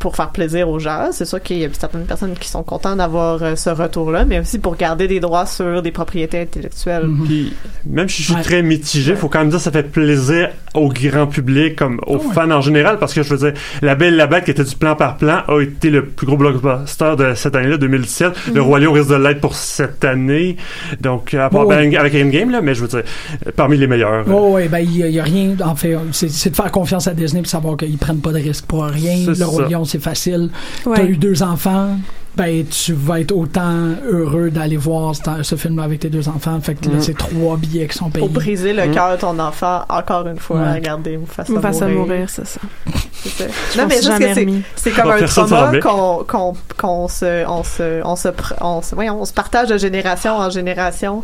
pour 0.03 0.17
faire 0.17 0.31
plaisir 0.31 0.67
aux 0.67 0.79
gens. 0.79 1.07
C'est 1.13 1.23
sûr 1.23 1.41
qu'il 1.41 1.59
y 1.59 1.63
a 1.65 1.69
certaines 1.71 2.03
personnes 2.03 2.33
qui 2.37 2.49
sont 2.49 2.61
contentes 2.61 2.97
d'avoir 2.97 3.41
euh, 3.41 3.55
ce 3.55 3.69
retour-là, 3.69 4.25
mais 4.25 4.39
aussi 4.41 4.59
pour 4.59 4.75
garder 4.75 5.07
des 5.07 5.21
droits 5.21 5.45
sur 5.45 5.81
des 5.81 5.91
propriétés 5.91 6.41
intellectuelles. 6.41 7.05
Mhm. 7.07 7.25
Puis, 7.25 7.53
même 7.85 8.09
si 8.09 8.21
je 8.21 8.27
suis 8.27 8.35
Ouais. 8.35 8.41
très 8.41 8.61
mitigé, 8.61 9.15
faut 9.15 9.29
quand 9.29 9.39
même 9.39 9.47
dire 9.49 9.59
que 9.59 9.63
ça 9.63 9.71
fait 9.71 9.83
plaisir 9.89 10.49
au 10.73 10.89
grand 10.89 11.27
public, 11.27 11.77
comme 11.77 12.01
aux 12.05 12.19
Ah 12.21 12.27
ouais. 12.27 12.33
fans 12.33 12.51
en 12.51 12.59
général, 12.59 12.99
parce 12.99 13.13
que 13.13 13.23
je 13.23 13.33
veux 13.33 13.49
dire, 13.51 13.59
La 13.81 13.95
Belle 13.95 14.15
et 14.15 14.17
la 14.17 14.27
Bête, 14.27 14.43
qui 14.43 14.51
était 14.51 14.63
du 14.65 14.75
plan 14.75 14.95
par 14.97 15.15
plan, 15.15 15.41
a 15.47 15.61
été 15.61 15.89
le 15.89 16.05
plus 16.05 16.27
gros 16.27 16.35
blockbuster 16.35 17.15
de 17.17 17.33
cette 17.35 17.55
année-là, 17.55 17.77
2017. 17.77 18.33
Le 18.53 18.61
Roi 18.61 18.79
Lion 18.81 18.91
risque 18.91 19.09
de 19.09 19.15
l'être 19.15 19.39
pour 19.39 19.55
cette 19.55 20.03
année. 20.03 20.57
Donc, 20.99 21.33
à 21.33 21.49
part 21.49 21.65
Oh, 21.65 21.71
avec 21.71 22.13
Endgame, 22.15 22.49
là, 22.51 22.59
mais 22.61 22.75
je 22.75 22.81
veux 22.81 22.87
dire, 22.89 23.03
parmi 23.55 23.77
les 23.77 23.87
meilleurs. 23.87 24.25
Oh, 24.29 24.51
ouais, 24.55 24.67
ben, 24.67 24.79
il 24.79 24.97
y, 24.97 25.03
a- 25.03 25.07
il 25.07 25.21
rien, 25.21 25.55
en 25.63 25.75
fait, 25.75 25.95
c'est 26.11 26.49
de 26.49 26.55
faire 26.55 26.71
confiance 26.71 27.07
à 27.07 27.13
Disney 27.13 27.41
pour 27.41 27.49
savoir 27.49 27.77
qu'ils 27.77 27.97
prennent 27.97 28.19
pas 28.19 28.31
de 28.31 28.39
risques 28.39 28.65
pour 28.65 28.83
rien. 28.83 29.15
Le 29.27 29.45
Roi. 29.45 29.67
Lion, 29.69 29.85
c'est 29.93 30.01
facile. 30.03 30.49
Ouais. 30.85 30.97
T'as 30.97 31.03
eu 31.05 31.15
deux 31.17 31.41
enfants, 31.43 31.97
ben, 32.35 32.65
tu 32.65 32.93
vas 32.93 33.19
être 33.21 33.31
autant 33.31 33.89
heureux 34.09 34.49
d'aller 34.49 34.75
voir 34.77 35.13
ce, 35.15 35.21
ce 35.43 35.55
film-là 35.55 35.83
avec 35.83 35.99
tes 35.99 36.09
deux 36.09 36.27
enfants. 36.27 36.59
Fait 36.61 36.73
que 36.75 36.89
là, 36.89 36.95
Mm. 36.97 37.01
c'est 37.01 37.17
trois 37.17 37.57
billets 37.57 37.87
qui 37.87 37.97
sont 37.97 38.09
payés. 38.09 38.25
Pour 38.25 38.33
briser 38.33 38.73
le 38.73 38.87
Mhm. 38.87 38.93
cœur 38.93 39.11
de 39.11 39.17
ton 39.21 39.37
enfant, 39.39 39.83
encore 39.87 40.27
une 40.27 40.39
fois, 40.39 40.57
Ouais. 40.61 40.73
regarder 40.73 41.17
Mufasa 41.17 41.53
Ou 41.53 41.61
face 41.61 41.81
à 41.81 41.87
mourir. 41.87 41.99
mourir, 42.07 42.29
c'est 42.29 42.47
ça. 42.47 42.59
C'est 43.13 43.29
ça. 43.29 43.43
Je 43.73 43.77
Non, 43.79 43.85
mais 43.87 43.95
juste 43.95 44.17
que 44.19 44.33
c'est- 44.75 44.91
comme 44.91 45.11
un 45.11 45.21
trauma 45.25 45.79
qu'on 45.79 46.23
qu'on 46.27 46.53
qu'on 46.77 47.07
se 47.07 47.45
on 47.47 47.63
se 47.63 48.01
on 48.03 48.15
se 48.15 48.29
on 48.59 48.81
se 48.81 48.95
voyons, 48.95 49.21
on 49.21 49.25
se 49.25 49.33
partage 49.33 49.69
de 49.69 49.77
génération 49.77 50.35
en 50.35 50.49
génération. 50.49 51.23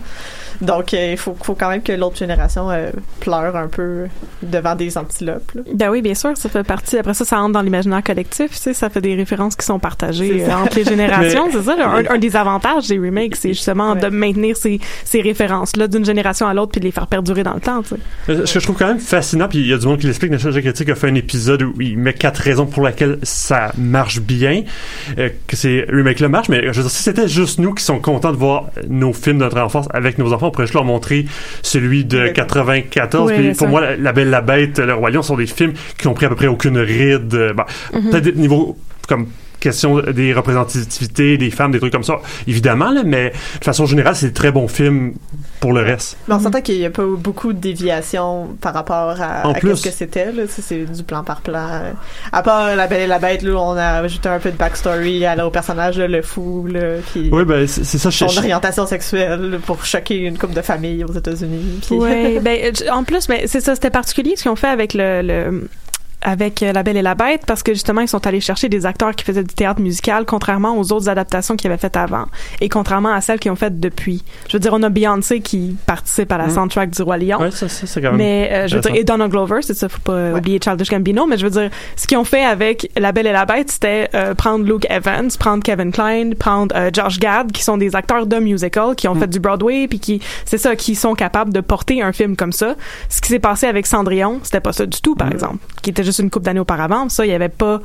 Donc 0.62 0.94
euh, 0.94 1.12
il 1.12 1.18
faut 1.18 1.36
faut 1.42 1.56
quand 1.56 1.70
même 1.70 1.82
que 1.82 1.92
l'autre 1.94 2.18
génération 2.18 2.70
euh, 2.70 2.90
pleure 3.22 3.56
un 3.56 3.68
peu 3.68 4.08
devant 4.44 4.76
des 4.76 4.98
antilopes. 4.98 5.52
là. 5.56 5.62
Ben 5.74 5.90
oui, 5.90 6.02
bien 6.02 6.16
sûr, 6.16 6.36
ça 6.36 6.50
fait 6.50 6.64
partie. 6.64 6.98
Après 6.98 7.14
ça, 7.14 7.24
ça 7.26 7.40
entre 7.40 7.54
dans 7.54 7.62
l'imaginaire 7.62 8.04
collectif, 8.04 8.52
tu 8.52 8.58
sais, 8.58 8.74
ça 8.74 8.90
fait 8.90 9.02
des 9.02 9.16
références 9.16 9.56
qui 9.56 9.66
sont 9.66 9.80
partagées 9.80 10.44
euh, 10.46 10.52
entre 10.54 10.76
les 10.76 10.84
générations. 10.84 11.48
C'est 11.52 11.64
ça, 11.64 11.76
un, 11.80 12.04
un 12.14 12.18
des 12.18 12.36
avantages 12.36 12.88
des 12.88 12.98
remakes, 13.00 13.36
c'est 13.36 13.54
justement 13.54 13.94
Ouais. 13.94 14.00
de 14.02 14.08
maintenir 14.10 14.56
ces, 14.58 14.80
ces 15.06 15.22
références-là 15.22 15.88
d'une 15.88 16.06
génération 16.06 16.46
à 16.48 16.54
l'autre 16.54 16.72
puis 16.74 16.80
de 16.82 16.86
les 16.86 16.92
faire 16.92 17.08
perdurer 17.08 17.44
dans 17.44 17.54
le 17.54 17.60
temps, 17.62 17.82
tu 17.82 17.90
sais. 17.90 17.96
Euh, 18.30 18.46
Ce 18.46 18.54
que 18.54 18.60
je 18.60 18.66
trouve 18.66 18.78
quand 18.78 18.88
même 18.88 19.00
fascinant, 19.00 19.48
puis 19.48 19.60
il 19.60 19.68
y 19.68 19.74
a 19.74 19.78
du 19.78 19.88
monde 19.88 20.00
qui 20.00 20.06
l'explique, 20.08 20.32
National 20.32 20.62
Critique 20.62 20.90
a 20.90 20.96
fait 20.96 21.08
un 21.10 21.16
épisode 21.16 21.62
où 21.64 21.74
il 21.82 21.98
met 21.98 22.14
quatre 22.14 22.38
raisons 22.40 22.66
pour 22.66 22.86
lesquelles 22.86 23.18
ça 23.24 23.72
marche 23.78 24.20
bien, 24.20 24.64
euh, 25.18 25.30
que 25.48 25.56
ces 25.56 25.86
remakes-là 25.90 26.28
marchent, 26.28 26.50
mais 26.50 26.62
je 26.62 26.68
veux 26.78 26.82
dire, 26.84 26.92
si 26.92 27.02
c'était 27.04 27.28
juste 27.28 27.60
nous 27.60 27.74
qui 27.74 27.84
sont 27.84 28.00
contents 28.00 28.32
de 28.32 28.38
voir 28.38 28.66
nos 28.88 29.14
films 29.14 29.38
de 29.40 29.44
notre 29.46 29.60
enfance 29.60 29.88
avec 29.94 30.18
nos 30.18 30.34
enfants, 30.34 30.49
on 30.50 30.52
pourrait 30.52 30.66
juste 30.68 30.74
leur 30.76 30.84
montrer 30.86 31.26
celui 31.62 32.06
de 32.06 32.24
Oui. 32.26 32.34
94, 32.34 33.30
Oui, 33.32 33.38
puis 33.38 33.56
ça. 33.56 33.60
pour 33.60 33.68
moi, 33.70 33.96
la, 33.96 34.12
Belle, 34.12 34.30
la 34.30 34.42
Bête, 34.42 34.80
Le 34.80 34.94
Roi 34.94 35.10
Lion 35.12 35.22
sont 35.22 35.38
des 35.38 35.48
films 35.48 35.74
qui 35.98 36.08
ont 36.08 36.14
pris 36.14 36.26
à 36.26 36.30
peu 36.30 36.36
près 36.36 36.48
aucune 36.48 36.78
ride, 36.78 37.34
euh, 37.34 37.54
bon, 37.54 37.64
Mhm. 37.94 38.10
peut-être 38.10 38.24
des 38.26 38.34
niveaux 38.34 38.78
comme 39.08 39.28
question 39.60 40.00
des 40.02 40.34
représentativités 40.34 41.38
des 41.38 41.52
femmes 41.52 41.72
des 41.72 41.80
trucs 41.80 41.92
comme 41.92 42.04
ça 42.04 42.18
évidemment 42.48 42.92
là, 42.92 43.02
mais 43.06 43.34
de 43.60 43.66
façon 43.66 43.86
générale 43.86 44.16
c'est 44.16 44.28
des 44.28 44.34
très 44.34 44.52
bons 44.52 44.68
films 44.68 45.14
pour 45.60 45.74
le 45.74 45.82
reste 45.82 46.18
Mais 46.28 46.36
on 46.36 46.40
s'entend 46.40 46.62
qu'il 46.62 46.78
n'y 46.80 46.86
a 46.86 46.90
pas 46.90 47.04
beaucoup 47.06 47.52
de 47.52 47.60
déviations 47.60 48.56
par 48.62 48.74
rapport 48.74 49.18
à, 49.22 49.46
En 49.48 49.52
à 49.52 49.60
plus. 49.60 49.76
ce 49.76 49.84
que 49.84 49.94
c'était. 49.94 50.28
C'est 50.48 50.86
du 50.86 51.04
plan 51.04 51.24
par 51.24 51.42
plan. 51.42 51.68
À 52.32 52.42
part 52.44 52.76
La 52.78 52.88
Belle 52.88 53.02
et 53.02 53.08
la 53.08 53.20
Bête, 53.20 53.42
là, 53.42 53.56
on 53.58 53.76
a 53.76 53.86
ajouté 54.00 54.30
un 54.30 54.40
peu 54.40 54.52
de 54.52 54.56
backstory 54.58 55.26
à, 55.26 55.46
au 55.46 55.50
personnage, 55.50 55.98
là, 55.98 56.08
le 56.08 56.22
fou, 56.22 56.66
là, 56.72 56.96
puis 57.12 57.30
oui 57.32 57.44
ben 57.44 57.68
c'est 57.68 57.84
ça 57.98 58.10
son 58.10 58.30
je- 58.30 58.38
orientation 58.40 58.86
sexuelle 58.86 59.60
pour 59.66 59.84
choquer 59.84 60.16
une 60.20 60.38
couple 60.38 60.54
de 60.54 60.62
familles 60.62 61.04
aux 61.04 61.12
États-Unis. 61.14 61.80
puis- 61.86 61.98
Ouais, 61.98 62.40
ben 62.42 62.72
en 62.92 63.04
plus, 63.04 63.28
ben 63.28 63.42
c'est 63.46 63.60
ça, 63.60 63.76
c'était 63.76 63.90
particulier 63.90 64.36
ce 64.38 64.44
qu'ils 64.44 64.52
ont 64.52 64.56
fait 64.56 64.68
avec 64.68 64.94
le, 64.94 65.22
le 65.22 65.68
avec 66.22 66.62
euh, 66.64 66.74
La 66.74 66.84
Belle 66.84 66.98
et 66.98 67.02
la 67.02 67.16
Bête 67.16 67.44
parce 67.48 67.64
que 67.64 67.74
justement 67.74 68.02
ils 68.02 68.08
sont 68.08 68.26
allés 68.28 68.42
chercher 68.42 68.68
des 68.70 68.86
acteurs 68.86 69.16
qui 69.16 69.24
faisaient 69.24 69.44
du 69.44 69.54
théâtre 69.54 69.80
musical 69.82 70.26
contrairement 70.26 70.78
aux 70.78 70.92
autres 70.92 71.08
adaptations 71.10 71.56
qu'ils 71.56 71.70
avaient 71.72 71.80
faites 71.80 71.96
avant 71.98 72.26
et 72.62 72.68
contrairement 72.70 73.12
à 73.14 73.22
celles 73.22 73.40
qu'ils 73.40 73.52
ont 73.52 73.56
faites 73.56 73.80
depuis. 73.80 74.24
Je 74.50 74.54
veux 74.58 74.60
dire 74.60 74.74
on 74.74 74.84
a 74.84 74.90
Beyoncé 74.90 75.40
qui 75.42 75.76
participe 75.86 76.32
à 76.32 76.38
la 76.38 76.48
Mm. 76.48 76.52
soundtrack 76.56 76.90
du 76.90 77.02
Roi 77.02 77.18
Lion. 77.18 77.40
ouais 77.40 77.52
ça, 77.52 77.70
ça, 77.70 77.88
c'est 77.88 78.02
quand 78.02 78.10
même 78.10 78.18
Mais 78.18 78.50
euh, 78.52 78.68
je 78.68 78.76
veux 78.76 78.82
dire, 78.82 78.96
et 78.96 79.04
Donald 79.04 79.32
Glover, 79.32 79.60
c'est 79.62 79.74
ça, 79.74 79.88
faut 79.88 80.00
pas 80.02 80.32
oublier 80.34 80.60
Childish 80.64 80.90
Gambino, 80.90 81.26
mais 81.28 81.38
je 81.38 81.46
veux 81.46 81.52
dire, 81.52 81.70
ce 81.96 82.06
qu'ils 82.08 82.18
ont 82.18 82.24
fait 82.24 82.44
avec 82.44 82.92
La 82.98 83.12
Belle 83.12 83.28
et 83.28 83.32
la 83.32 83.46
Bête, 83.46 83.72
c'était 83.72 84.10
euh, 84.14 84.34
prendre 84.36 84.66
Luke 84.66 84.86
Evans, 84.90 85.30
prendre 85.40 85.64
Kevin 85.64 85.92
Kline, 85.92 86.36
prendre 86.36 86.76
euh, 86.76 86.90
Josh 86.94 87.20
Gad, 87.20 87.52
qui 87.52 87.64
sont 87.64 87.78
des 87.78 87.96
acteurs 87.96 88.26
de 88.26 88.38
musical, 88.40 88.96
qui 88.96 89.08
ont 89.08 89.16
Mm. 89.16 89.20
fait 89.20 89.28
du 89.28 89.40
Broadway, 89.40 89.88
puis 89.88 90.00
qui, 90.00 90.22
c'est 90.46 90.58
ça, 90.58 90.76
qui 90.76 90.96
sont 90.96 91.14
capables 91.14 91.54
de 91.54 91.62
porter 91.62 92.02
un 92.02 92.12
film 92.12 92.36
comme 92.36 92.52
ça. 92.52 92.76
Ce 93.10 93.22
qui 93.22 93.30
s'est 93.30 93.40
passé 93.40 93.68
avec 93.68 93.86
Cendrillon, 93.86 94.40
c'était 94.44 94.60
pas 94.60 94.74
ça 94.74 94.86
du 94.86 95.02
tout, 95.02 95.16
par 95.16 95.28
Mm. 95.30 95.34
exemple, 95.34 95.58
qui 95.82 95.90
était 95.92 96.04
juste 96.10 96.20
une 96.20 96.30
couple 96.30 96.46
d'années 96.46 96.60
auparavant. 96.60 97.08
Ça, 97.10 97.26
il 97.26 97.30
y 97.30 97.36
avait 97.36 97.50
pas, 97.50 97.82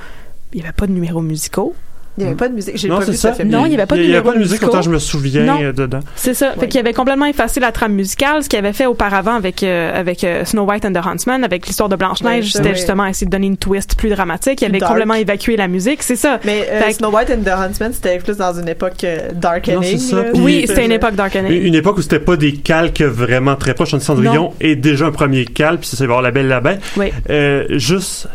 il 0.53 0.61
y 0.61 0.63
avait 0.63 0.73
pas 0.73 0.87
de 0.87 0.93
numéros 0.93 1.23
musicaux. 1.23 1.75
Il 2.17 2.23
n'y 2.23 2.29
avait 2.29 2.37
pas 2.37 2.49
de 2.49 2.55
musique. 2.55 2.77
J'ai 2.77 2.89
non 2.89 2.99
pas 2.99 3.05
c'est 3.07 3.11
vu 3.13 3.17
ça 3.17 3.33
film. 3.33 3.49
Non, 3.49 3.67
il 3.67 3.73
y 3.73 3.75
avait 3.75 3.87
pas 3.87 3.97
de 3.97 4.03
il 4.03 4.11
y 4.11 4.15
avait 4.15 4.23
pas 4.25 4.35
de 4.35 4.39
musique 4.39 4.63
autant 4.63 4.83
je 4.83 4.91
me 4.91 4.99
souviens 5.01 5.45
Non. 5.45 5.59
dedans 5.73 5.99
C'est 6.15 6.33
ça. 6.35 6.51
Ouais. 6.51 6.61
Fait 6.61 6.69
qu'il 6.69 6.79
avait 6.81 6.93
complètement 6.93 7.27
effacé 7.27 7.59
la 7.59 7.73
trame 7.73 7.93
musicale, 7.95 8.43
ce 8.45 8.49
qu'il 8.49 8.59
avait 8.59 8.73
fait 8.73 8.87
auparavant 8.87 9.35
avec 9.35 9.63
euh, 9.65 9.93
avec 9.99 10.23
euh, 10.23 10.45
Snow 10.45 10.63
White 10.65 10.85
and 10.85 10.93
the 10.93 11.05
Huntsman, 11.05 11.43
avec 11.43 11.67
l'histoire 11.67 11.89
de 11.89 11.97
Blanche 11.97 12.23
Neige, 12.23 12.45
Ouais, 12.45 12.51
ça, 12.51 12.59
c'était 12.59 12.69
ouais. 12.69 12.75
justement 12.77 13.07
essayer 13.07 13.27
de 13.27 13.31
donner 13.33 13.49
une 13.49 13.57
twist 13.57 13.97
plus 13.97 14.11
dramatique. 14.11 14.63
Il 14.63 14.67
avait 14.67 14.79
dark. 14.79 14.93
complètement 14.93 15.15
évacué 15.15 15.57
la 15.57 15.67
musique, 15.67 16.03
c'est 16.05 16.15
ça. 16.17 16.39
Mais 16.45 16.69
euh, 16.71 16.91
Snow 16.93 17.11
White 17.11 17.31
and 17.31 17.43
the 17.43 17.49
Huntsman, 17.49 17.93
c'était 17.93 18.19
plus 18.19 18.37
dans 18.37 18.53
une 18.61 18.69
époque 18.69 19.03
euh, 19.03 19.31
darkening. 19.35 19.77
Non, 19.77 19.83
c'est 19.83 19.99
ça. 19.99 20.17
là. 20.17 20.23
Puis- 20.33 20.41
oui, 20.43 20.65
c'était 20.69 20.85
une 20.85 20.93
époque 20.93 21.15
darkening. 21.17 21.51
une, 21.51 21.67
une 21.67 21.75
époque 21.75 21.99
où 21.99 22.03
c'était 22.03 22.21
pas 22.21 22.37
des 22.37 22.53
calques 22.55 23.03
vraiment 23.03 23.57
très 23.57 23.75
proches 23.75 23.93
entre 23.95 24.05
Cendrillon 24.05 24.53
et 24.61 24.77
déjà 24.77 25.07
un 25.07 25.11
premier 25.11 25.45
calque 25.47 25.81
puis 25.81 25.89
c'est 25.89 25.97
ça 25.97 26.05
il 26.05 26.07
va 26.09 26.15
y 26.15 26.17
avoir 26.19 26.23
la 26.23 26.31
belle 26.31 26.47
la 26.49 26.61
bête 26.61 26.81
Oui. 26.97 27.07
Euh, 27.31 27.65
juste 27.71 28.29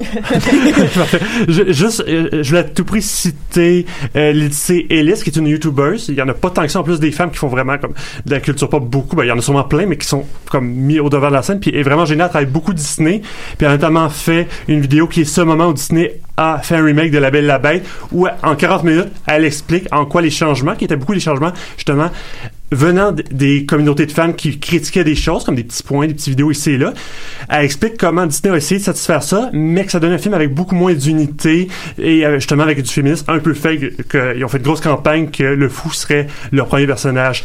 juste, 1.48 2.04
euh, 2.06 2.42
je 2.42 2.48
voulais 2.48 2.60
à 2.60 2.64
tout 2.64 2.84
prix 2.84 3.02
citer 3.02 3.84
euh, 4.14 4.48
Ellis, 4.90 5.20
qui 5.22 5.30
est 5.30 5.36
une 5.36 5.46
YouTuber. 5.46 5.96
Il 6.08 6.14
y 6.14 6.22
en 6.22 6.28
a 6.28 6.34
pas 6.34 6.50
tant 6.50 6.62
que 6.62 6.68
ça, 6.68 6.80
en 6.80 6.82
plus 6.84 7.00
des 7.00 7.10
femmes 7.10 7.30
qui 7.30 7.38
font 7.38 7.48
vraiment 7.48 7.78
comme 7.78 7.94
de 8.24 8.30
la 8.30 8.40
culture 8.40 8.68
pop 8.68 8.84
beaucoup. 8.84 9.16
Ben, 9.16 9.24
il 9.24 9.28
y 9.28 9.32
en 9.32 9.38
a 9.38 9.42
sûrement 9.42 9.64
plein, 9.64 9.86
mais 9.86 9.96
qui 9.96 10.06
sont 10.06 10.24
comme 10.50 10.68
mis 10.68 11.00
au 11.00 11.08
devant 11.08 11.28
de 11.28 11.34
la 11.34 11.42
scène. 11.42 11.60
Puis 11.60 11.74
est 11.74 11.82
vraiment 11.82 12.04
géniale, 12.04 12.26
elle 12.26 12.30
travaille 12.30 12.50
beaucoup 12.50 12.72
Disney. 12.72 13.22
Puis 13.56 13.56
elle 13.60 13.66
a 13.66 13.70
notamment 13.72 14.08
fait 14.08 14.48
une 14.68 14.80
vidéo 14.80 15.08
qui 15.08 15.22
est 15.22 15.24
ce 15.24 15.40
moment 15.40 15.68
où 15.68 15.72
Disney 15.72 16.20
a 16.36 16.60
fait 16.62 16.76
un 16.76 16.84
remake 16.84 17.10
de 17.10 17.18
La 17.18 17.30
Belle 17.30 17.44
et 17.44 17.48
la 17.48 17.58
Bête, 17.58 17.84
où 18.12 18.26
en 18.42 18.54
40 18.54 18.84
minutes, 18.84 19.08
elle 19.26 19.44
explique 19.44 19.86
en 19.92 20.06
quoi 20.06 20.22
les 20.22 20.30
changements, 20.30 20.76
qui 20.76 20.84
étaient 20.84 20.96
beaucoup 20.96 21.14
des 21.14 21.20
changements, 21.20 21.52
justement, 21.76 22.10
venant 22.70 23.12
des 23.12 23.64
communautés 23.64 24.06
de 24.06 24.12
fans 24.12 24.32
qui 24.32 24.58
critiquaient 24.58 25.04
des 25.04 25.14
choses, 25.14 25.44
comme 25.44 25.54
des 25.54 25.64
petits 25.64 25.82
points, 25.82 26.06
des 26.06 26.14
petites 26.14 26.28
vidéos 26.28 26.50
ici 26.50 26.72
et 26.72 26.78
là, 26.78 26.92
elle 27.48 27.64
explique 27.64 27.96
comment 27.96 28.26
Disney 28.26 28.52
a 28.52 28.56
essayé 28.58 28.78
de 28.78 28.84
satisfaire 28.84 29.22
ça, 29.22 29.48
mais 29.52 29.84
que 29.86 29.90
ça 29.92 30.00
donne 30.00 30.12
un 30.12 30.18
film 30.18 30.34
avec 30.34 30.52
beaucoup 30.52 30.74
moins 30.74 30.92
d'unité 30.92 31.68
et 31.98 32.26
euh, 32.26 32.34
justement 32.34 32.64
avec 32.64 32.82
du 32.82 32.90
féminisme 32.90 33.24
un 33.28 33.38
peu 33.38 33.54
fake, 33.54 34.08
qu'ils 34.10 34.44
ont 34.44 34.48
fait 34.48 34.58
une 34.58 34.64
grosse 34.64 34.80
campagne 34.82 35.30
que 35.30 35.44
le 35.44 35.68
fou 35.68 35.90
serait 35.92 36.26
leur 36.52 36.66
premier 36.66 36.86
personnage 36.86 37.42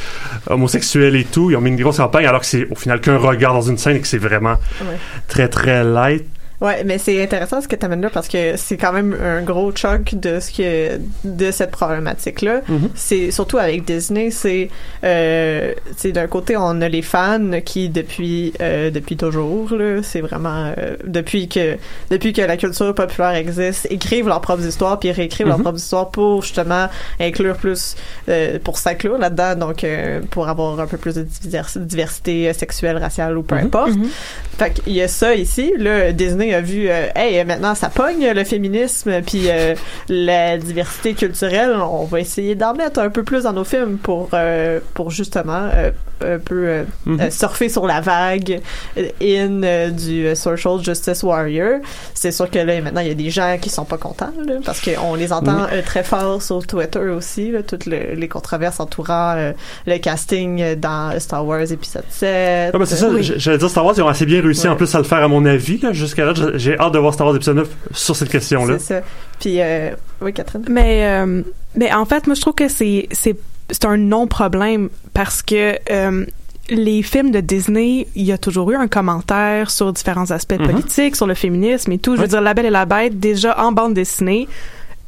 homosexuel 0.47 1.15
et 1.15 1.23
tout. 1.23 1.51
Ils 1.51 1.55
ont 1.55 1.61
mis 1.61 1.69
une 1.69 1.81
grosse 1.81 1.97
campagne 1.97 2.25
alors 2.25 2.41
que 2.41 2.45
c'est 2.47 2.67
au 2.69 2.75
final 2.75 2.99
qu'un 2.99 3.17
regard 3.17 3.53
dans 3.53 3.61
une 3.61 3.77
scène 3.77 3.95
et 3.97 3.99
que 4.01 4.07
c'est 4.07 4.17
vraiment 4.17 4.55
Ouais. 4.81 4.97
très 5.27 5.47
très 5.47 5.83
light. 5.83 6.25
Ouais, 6.63 6.83
mais 6.85 6.97
c'est 6.97 7.21
intéressant 7.21 7.61
ce 7.61 7.67
que 7.67 7.75
tu 7.75 7.85
amènes 7.85 8.01
là 8.01 8.09
parce 8.09 8.27
que 8.29 8.55
c'est 8.57 8.77
quand 8.77 8.93
même 8.93 9.15
un 9.21 9.41
gros 9.41 9.75
choc 9.75 10.15
de 10.15 10.39
ce 10.39 10.49
que 10.51 10.97
de 11.25 11.51
cette 11.51 11.71
problématique 11.71 12.41
là. 12.41 12.61
Mhm. 12.69 12.89
C'est 12.95 13.31
surtout 13.31 13.57
avec 13.57 13.83
Disney, 13.85 14.31
c'est 14.31 14.69
euh, 15.03 15.73
c'est 15.97 16.11
d'un 16.13 16.27
côté 16.27 16.55
on 16.57 16.79
a 16.81 16.87
les 16.89 17.01
fans 17.01 17.59
qui 17.65 17.89
depuis 17.89 18.53
euh, 18.61 18.89
depuis 18.91 19.17
toujours 19.17 19.73
là, 19.75 20.01
c'est 20.03 20.21
vraiment 20.21 20.71
euh, 20.77 20.95
depuis 21.05 21.49
que 21.49 21.75
depuis 22.09 22.31
que 22.33 22.41
la 22.41 22.55
culture 22.57 22.95
populaire 22.95 23.35
existe, 23.35 23.87
écrivent 23.91 24.27
leurs 24.29 24.41
propres 24.41 24.65
histoires 24.65 24.99
puis 24.99 25.11
réécrivent 25.11 25.47
leurs 25.47 25.57
Mhm. 25.57 25.63
propres 25.63 25.79
histoires 25.79 26.09
pour 26.11 26.41
justement 26.43 26.87
inclure 27.19 27.57
plus 27.57 27.95
euh, 28.29 28.57
pour 28.63 28.77
s'inclure 28.77 29.17
là-dedans 29.17 29.55
donc 29.55 29.83
euh, 29.83 30.21
pour 30.31 30.47
avoir 30.47 30.79
un 30.79 30.87
peu 30.87 30.97
plus 30.97 31.15
de 31.15 31.23
divers- 31.23 31.77
diversité 31.77 32.53
sexuelle, 32.53 32.97
raciale 32.97 33.37
ou 33.37 33.43
peu 33.43 33.55
Mhm. 33.55 33.65
importe. 33.65 33.91
Fait 34.57 34.71
qu'il 34.71 34.93
y 34.93 35.01
a 35.01 35.07
ça 35.07 35.35
ici. 35.35 35.73
Là, 35.77 36.11
Disney 36.13 36.52
a 36.53 36.61
vu, 36.61 36.89
euh, 36.89 37.07
hey, 37.15 37.43
maintenant 37.45 37.75
ça 37.75 37.89
pogne 37.89 38.31
le 38.31 38.43
féminisme, 38.43 39.21
puis 39.21 39.49
euh, 39.49 39.75
la 40.09 40.57
diversité 40.57 41.13
culturelle. 41.13 41.75
On 41.75 42.05
va 42.05 42.19
essayer 42.19 42.55
d'en 42.55 42.73
mettre 42.73 42.99
un 42.99 43.09
peu 43.09 43.23
plus 43.23 43.43
dans 43.43 43.53
nos 43.53 43.63
films 43.63 43.97
pour, 43.97 44.29
euh, 44.33 44.79
pour 44.93 45.11
justement 45.11 45.69
un 46.21 46.39
peu 46.39 46.67
euh, 46.67 46.83
Mhm. 47.05 47.19
euh, 47.21 47.29
surfer 47.31 47.69
sur 47.69 47.85
la 47.87 48.01
vague 48.01 48.61
euh, 48.97 49.07
in 49.21 49.63
euh, 49.63 49.89
du 49.89 50.35
social 50.35 50.81
justice 50.83 51.23
warrior. 51.23 51.79
C'est 52.13 52.31
sûr 52.31 52.49
que 52.49 52.59
là 52.59 52.79
maintenant 52.81 53.01
il 53.01 53.07
y 53.07 53.11
a 53.11 53.15
des 53.15 53.29
gens 53.29 53.57
qui 53.61 53.69
sont 53.69 53.85
pas 53.85 53.97
contents 53.97 54.31
là, 54.45 54.55
parce 54.65 54.81
qu'on 54.81 55.15
les 55.15 55.33
entend 55.33 55.63
euh, 55.71 55.81
très 55.83 56.03
fort 56.03 56.41
sur 56.41 56.65
Twitter 56.65 56.99
aussi 56.99 57.51
là, 57.51 57.63
toutes 57.63 57.85
le- 57.85 58.13
les 58.15 58.27
controverses 58.27 58.79
entourant 58.79 59.33
euh, 59.35 59.51
le 59.85 59.97
casting 59.97 60.75
dans 60.75 61.17
Star 61.19 61.45
Wars 61.45 61.71
épisode 61.71 62.03
7. 62.09 62.71
Ah, 62.73 62.77
ben, 62.77 62.85
c'est 62.85 62.95
ça, 62.95 63.09
Oui. 63.09 63.23
j'allais 63.37 63.57
dire 63.57 63.69
Star 63.69 63.85
Wars, 63.85 63.93
ils 63.97 64.01
ont 64.03 64.07
assez 64.07 64.25
bien 64.25 64.41
réussi 64.41 64.63
Ouais. 64.67 64.73
en 64.73 64.75
plus 64.75 64.93
à 64.95 64.97
le 64.99 65.03
faire 65.03 65.23
à 65.23 65.27
mon 65.27 65.45
avis. 65.45 65.77
là. 65.79 65.93
Jusqu'à 65.93 66.25
là, 66.25 66.33
j'ai- 66.35 66.57
j'ai 66.59 66.79
hâte 66.79 66.93
de 66.93 66.99
voir 66.99 67.13
Star 67.13 67.27
Wars 67.27 67.35
épisode 67.35 67.57
9 67.57 67.69
sur 67.91 68.15
cette 68.15 68.29
question-là. 68.29 68.75
C'est 68.79 68.95
ça. 68.95 69.01
Puis 69.39 69.59
euh, 69.61 69.91
oui 70.21 70.33
Catherine. 70.33 70.63
Mais, 70.69 71.05
euh, 71.05 71.41
mais 71.75 71.91
en 71.93 72.05
fait, 72.05 72.27
moi, 72.27 72.35
je 72.35 72.41
trouve 72.41 72.53
que 72.55 72.67
c'est, 72.69 73.07
c'est, 73.11 73.35
c'est 73.69 73.85
un 73.85 73.97
non-problème 73.97 74.89
parce 75.13 75.41
que 75.41 75.75
euh, 75.91 76.25
les 76.69 77.03
films 77.03 77.31
de 77.31 77.39
Disney, 77.41 78.07
il 78.15 78.23
y 78.23 78.31
a 78.31 78.37
toujours 78.37 78.71
eu 78.71 78.75
un 78.75 78.87
commentaire 78.87 79.69
sur 79.69 79.91
différents 79.91 80.31
aspects 80.31 80.57
Mhm. 80.59 80.65
politiques, 80.67 81.15
sur 81.15 81.27
le 81.27 81.33
féminisme 81.33 81.91
et 81.91 81.97
tout. 81.97 82.15
Je 82.15 82.21
veux 82.21 82.27
dire, 82.27 82.41
La 82.41 82.53
Belle 82.53 82.67
et 82.67 82.69
la 82.71 82.85
Bête, 82.85 83.19
déjà 83.19 83.59
en 83.63 83.71
bande 83.73 83.93
dessinée, 83.93 84.47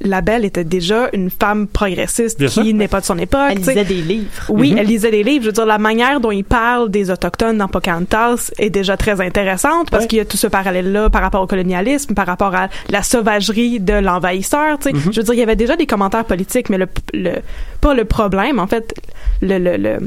La 0.06 0.22
Belle 0.22 0.46
était 0.46 0.64
déjà 0.64 1.10
une 1.14 1.30
femme 1.30 1.68
progressiste 1.68 2.40
Bien 2.40 2.48
qui 2.48 2.74
n'est 2.74 2.88
pas 2.88 3.02
de 3.02 3.06
son 3.06 3.18
époque. 3.18 3.42
Elle 3.50 3.58
lisait 3.58 3.84
des 3.86 3.96
livres. 4.02 4.28
Oui, 4.50 4.72
Mhm. 4.72 4.78
elle 4.78 4.88
lisait 4.88 5.12
des 5.12 5.24
livres. 5.24 5.42
Je 5.44 5.48
veux 5.50 5.54
dire, 5.54 5.66
la 5.66 5.78
manière 5.80 6.20
dont 6.20 6.32
il 6.32 6.44
parle 6.44 6.90
des 6.90 7.10
Autochtones 7.12 7.58
dans 7.58 7.68
Pocahontas 7.68 8.52
est 8.60 8.70
déjà 8.70 8.98
très 8.98 9.20
intéressante 9.20 9.90
parce 9.90 10.04
Ouais. 10.04 10.08
qu'il 10.08 10.18
y 10.20 10.22
a 10.22 10.26
tout 10.26 10.38
ce 10.38 10.48
parallèle-là 10.48 11.10
par 11.10 11.22
rapport 11.22 11.42
au 11.42 11.48
colonialisme, 11.48 12.14
par 12.14 12.28
rapport 12.28 12.54
à 12.56 12.70
la 12.90 13.02
sauvagerie 13.04 13.80
de 13.80 13.94
l'envahisseur. 13.94 14.78
Tu 14.80 14.90
sais, 14.90 14.94
Mhm. 14.94 15.12
Je 15.14 15.20
veux 15.20 15.24
dire, 15.24 15.34
il 15.34 15.40
y 15.40 15.44
avait 15.44 15.56
déjà 15.56 15.76
des 15.76 15.88
commentaires 15.88 16.26
politiques, 16.26 16.70
mais 16.70 16.78
le, 16.78 16.88
le 17.14 17.32
pas 17.82 17.94
le 17.94 18.06
problème, 18.06 18.60
en 18.60 18.68
fait, 18.68 18.94
le, 19.42 19.58
le, 19.58 19.78
le 19.78 19.98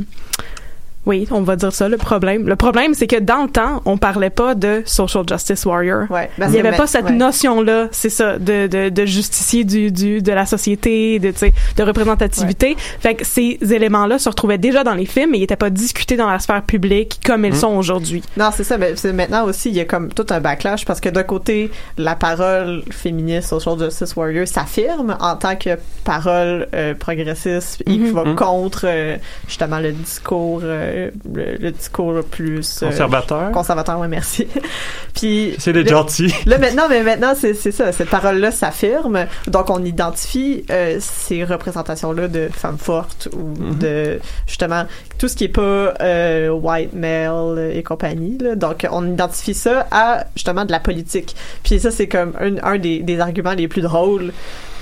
oui, 1.09 1.27
on 1.33 1.41
va 1.43 1.57
dire 1.57 1.73
ça, 1.73 1.89
le 1.89 1.97
problème. 1.97 2.47
Le 2.47 2.55
problème, 2.55 2.95
c'est 2.95 3.07
que 3.09 3.19
dans 3.19 3.43
le 3.45 3.49
temps, 3.51 3.83
on 3.87 3.97
parlait 3.99 4.31
pas 4.31 4.55
de 4.55 4.83
social 4.85 5.25
justice 5.29 5.65
warrior. 5.67 6.05
Ouais, 6.11 6.31
Il 6.39 6.47
n'y 6.49 6.61
avait 6.61 6.77
pas 6.77 6.87
cette 6.87 7.07
ouais. 7.07 7.13
notion-là, 7.13 7.89
c'est 7.91 8.11
ça, 8.11 8.39
de, 8.39 8.67
de, 8.69 8.91
de 8.91 9.05
justicier 9.07 9.65
du, 9.65 9.91
du, 9.91 10.23
de 10.23 10.33
la 10.33 10.47
société, 10.47 11.19
de, 11.19 11.31
tu 11.31 11.39
sais, 11.39 11.55
de 11.77 11.83
représentativité. 11.83 12.77
Fait 13.01 13.15
que 13.15 13.25
ces 13.25 13.59
éléments-là 13.63 14.19
se 14.19 14.29
retrouvaient 14.29 14.59
déjà 14.59 14.85
dans 14.85 14.95
les 14.95 15.07
films, 15.07 15.31
mais 15.33 15.39
ils 15.39 15.43
n'étaient 15.43 15.57
pas 15.57 15.71
discutés 15.71 16.17
dans 16.17 16.29
la 16.31 16.39
sphère 16.39 16.63
publique 16.63 17.21
comme 17.25 17.45
ils 17.45 17.53
Mhm. 17.53 17.59
sont 17.59 17.77
aujourd'hui. 17.77 18.23
Non, 18.37 18.51
c'est 18.55 18.65
ça. 18.65 18.77
Mais 18.77 18.93
c'est 18.97 19.13
maintenant 19.15 19.45
aussi, 19.47 19.71
il 19.71 19.77
y 19.77 19.81
a 19.81 19.85
comme 19.87 20.13
tout 20.13 20.27
un 20.31 20.41
backlash 20.41 20.85
parce 20.85 21.01
que 21.01 21.09
d'un 21.09 21.23
côté, 21.23 21.71
la 21.97 22.15
parole 22.17 22.83
féministe, 22.91 23.49
social 23.49 23.79
justice 23.79 24.15
warrior, 24.15 24.47
s'affirme 24.47 25.17
en 25.21 25.37
tant 25.37 25.57
que 25.57 25.71
parole 26.05 26.69
euh, 26.75 26.95
progressiste 26.95 27.81
et 27.83 27.93
qui 27.93 27.99
Mhm. 27.99 28.13
va 28.13 28.25
Mhm. 28.25 28.35
contre 28.35 28.83
euh, 28.85 29.17
justement 29.47 29.79
le 29.79 29.93
discours, 29.93 30.61
euh, 30.65 30.98
le, 31.35 31.57
le 31.59 31.71
discours 31.71 32.23
plus 32.25 32.83
euh, 32.83 32.87
Conservateur? 32.91 33.51
conservateur. 33.53 33.99
Ouais, 33.99 34.09
merci. 34.09 34.47
Puis 35.15 35.55
C'est 35.59 35.73
d'être 35.73 35.87
là- 35.91 35.99
gentil. 35.99 36.33
Là 36.47 36.59
maintenant, 36.59 36.85
mais 36.89 37.03
maintenant 37.03 37.35
c'est 37.39 37.55
c'est 37.55 37.73
ça, 37.73 37.93
cette 37.93 38.11
parole-là 38.11 38.51
s'affirme, 38.51 39.27
donc 39.47 39.71
on 39.71 39.85
identifie 39.85 40.65
euh, 40.71 40.99
ces 41.01 41.45
représentations-là 41.45 42.29
de 42.29 42.49
femmes 42.53 42.79
fortes 42.79 43.29
ou 43.33 43.49
Mhm. 43.59 43.79
de 43.79 44.21
justement 44.47 44.85
tout 45.19 45.29
ce 45.29 45.37
qui 45.37 45.45
est 45.45 45.49
pas 45.49 45.95
euh, 46.01 46.51
white 46.51 46.93
male 46.95 47.73
et 47.75 47.83
compagnie. 47.83 48.39
Là. 48.39 48.55
Donc 48.55 48.87
on 48.91 49.07
identifie 49.11 49.55
ça 49.55 49.87
à 49.91 50.25
justement 50.37 50.65
de 50.65 50.71
la 50.73 50.81
politique. 50.81 51.35
Puis 51.63 51.81
ça 51.81 51.91
c'est 51.91 52.07
comme 52.09 52.33
un, 52.41 52.57
un 52.63 52.79
des, 52.79 53.01
des 53.01 53.21
arguments 53.21 53.53
les 53.55 53.69
plus 53.69 53.83
drôles. 53.83 54.33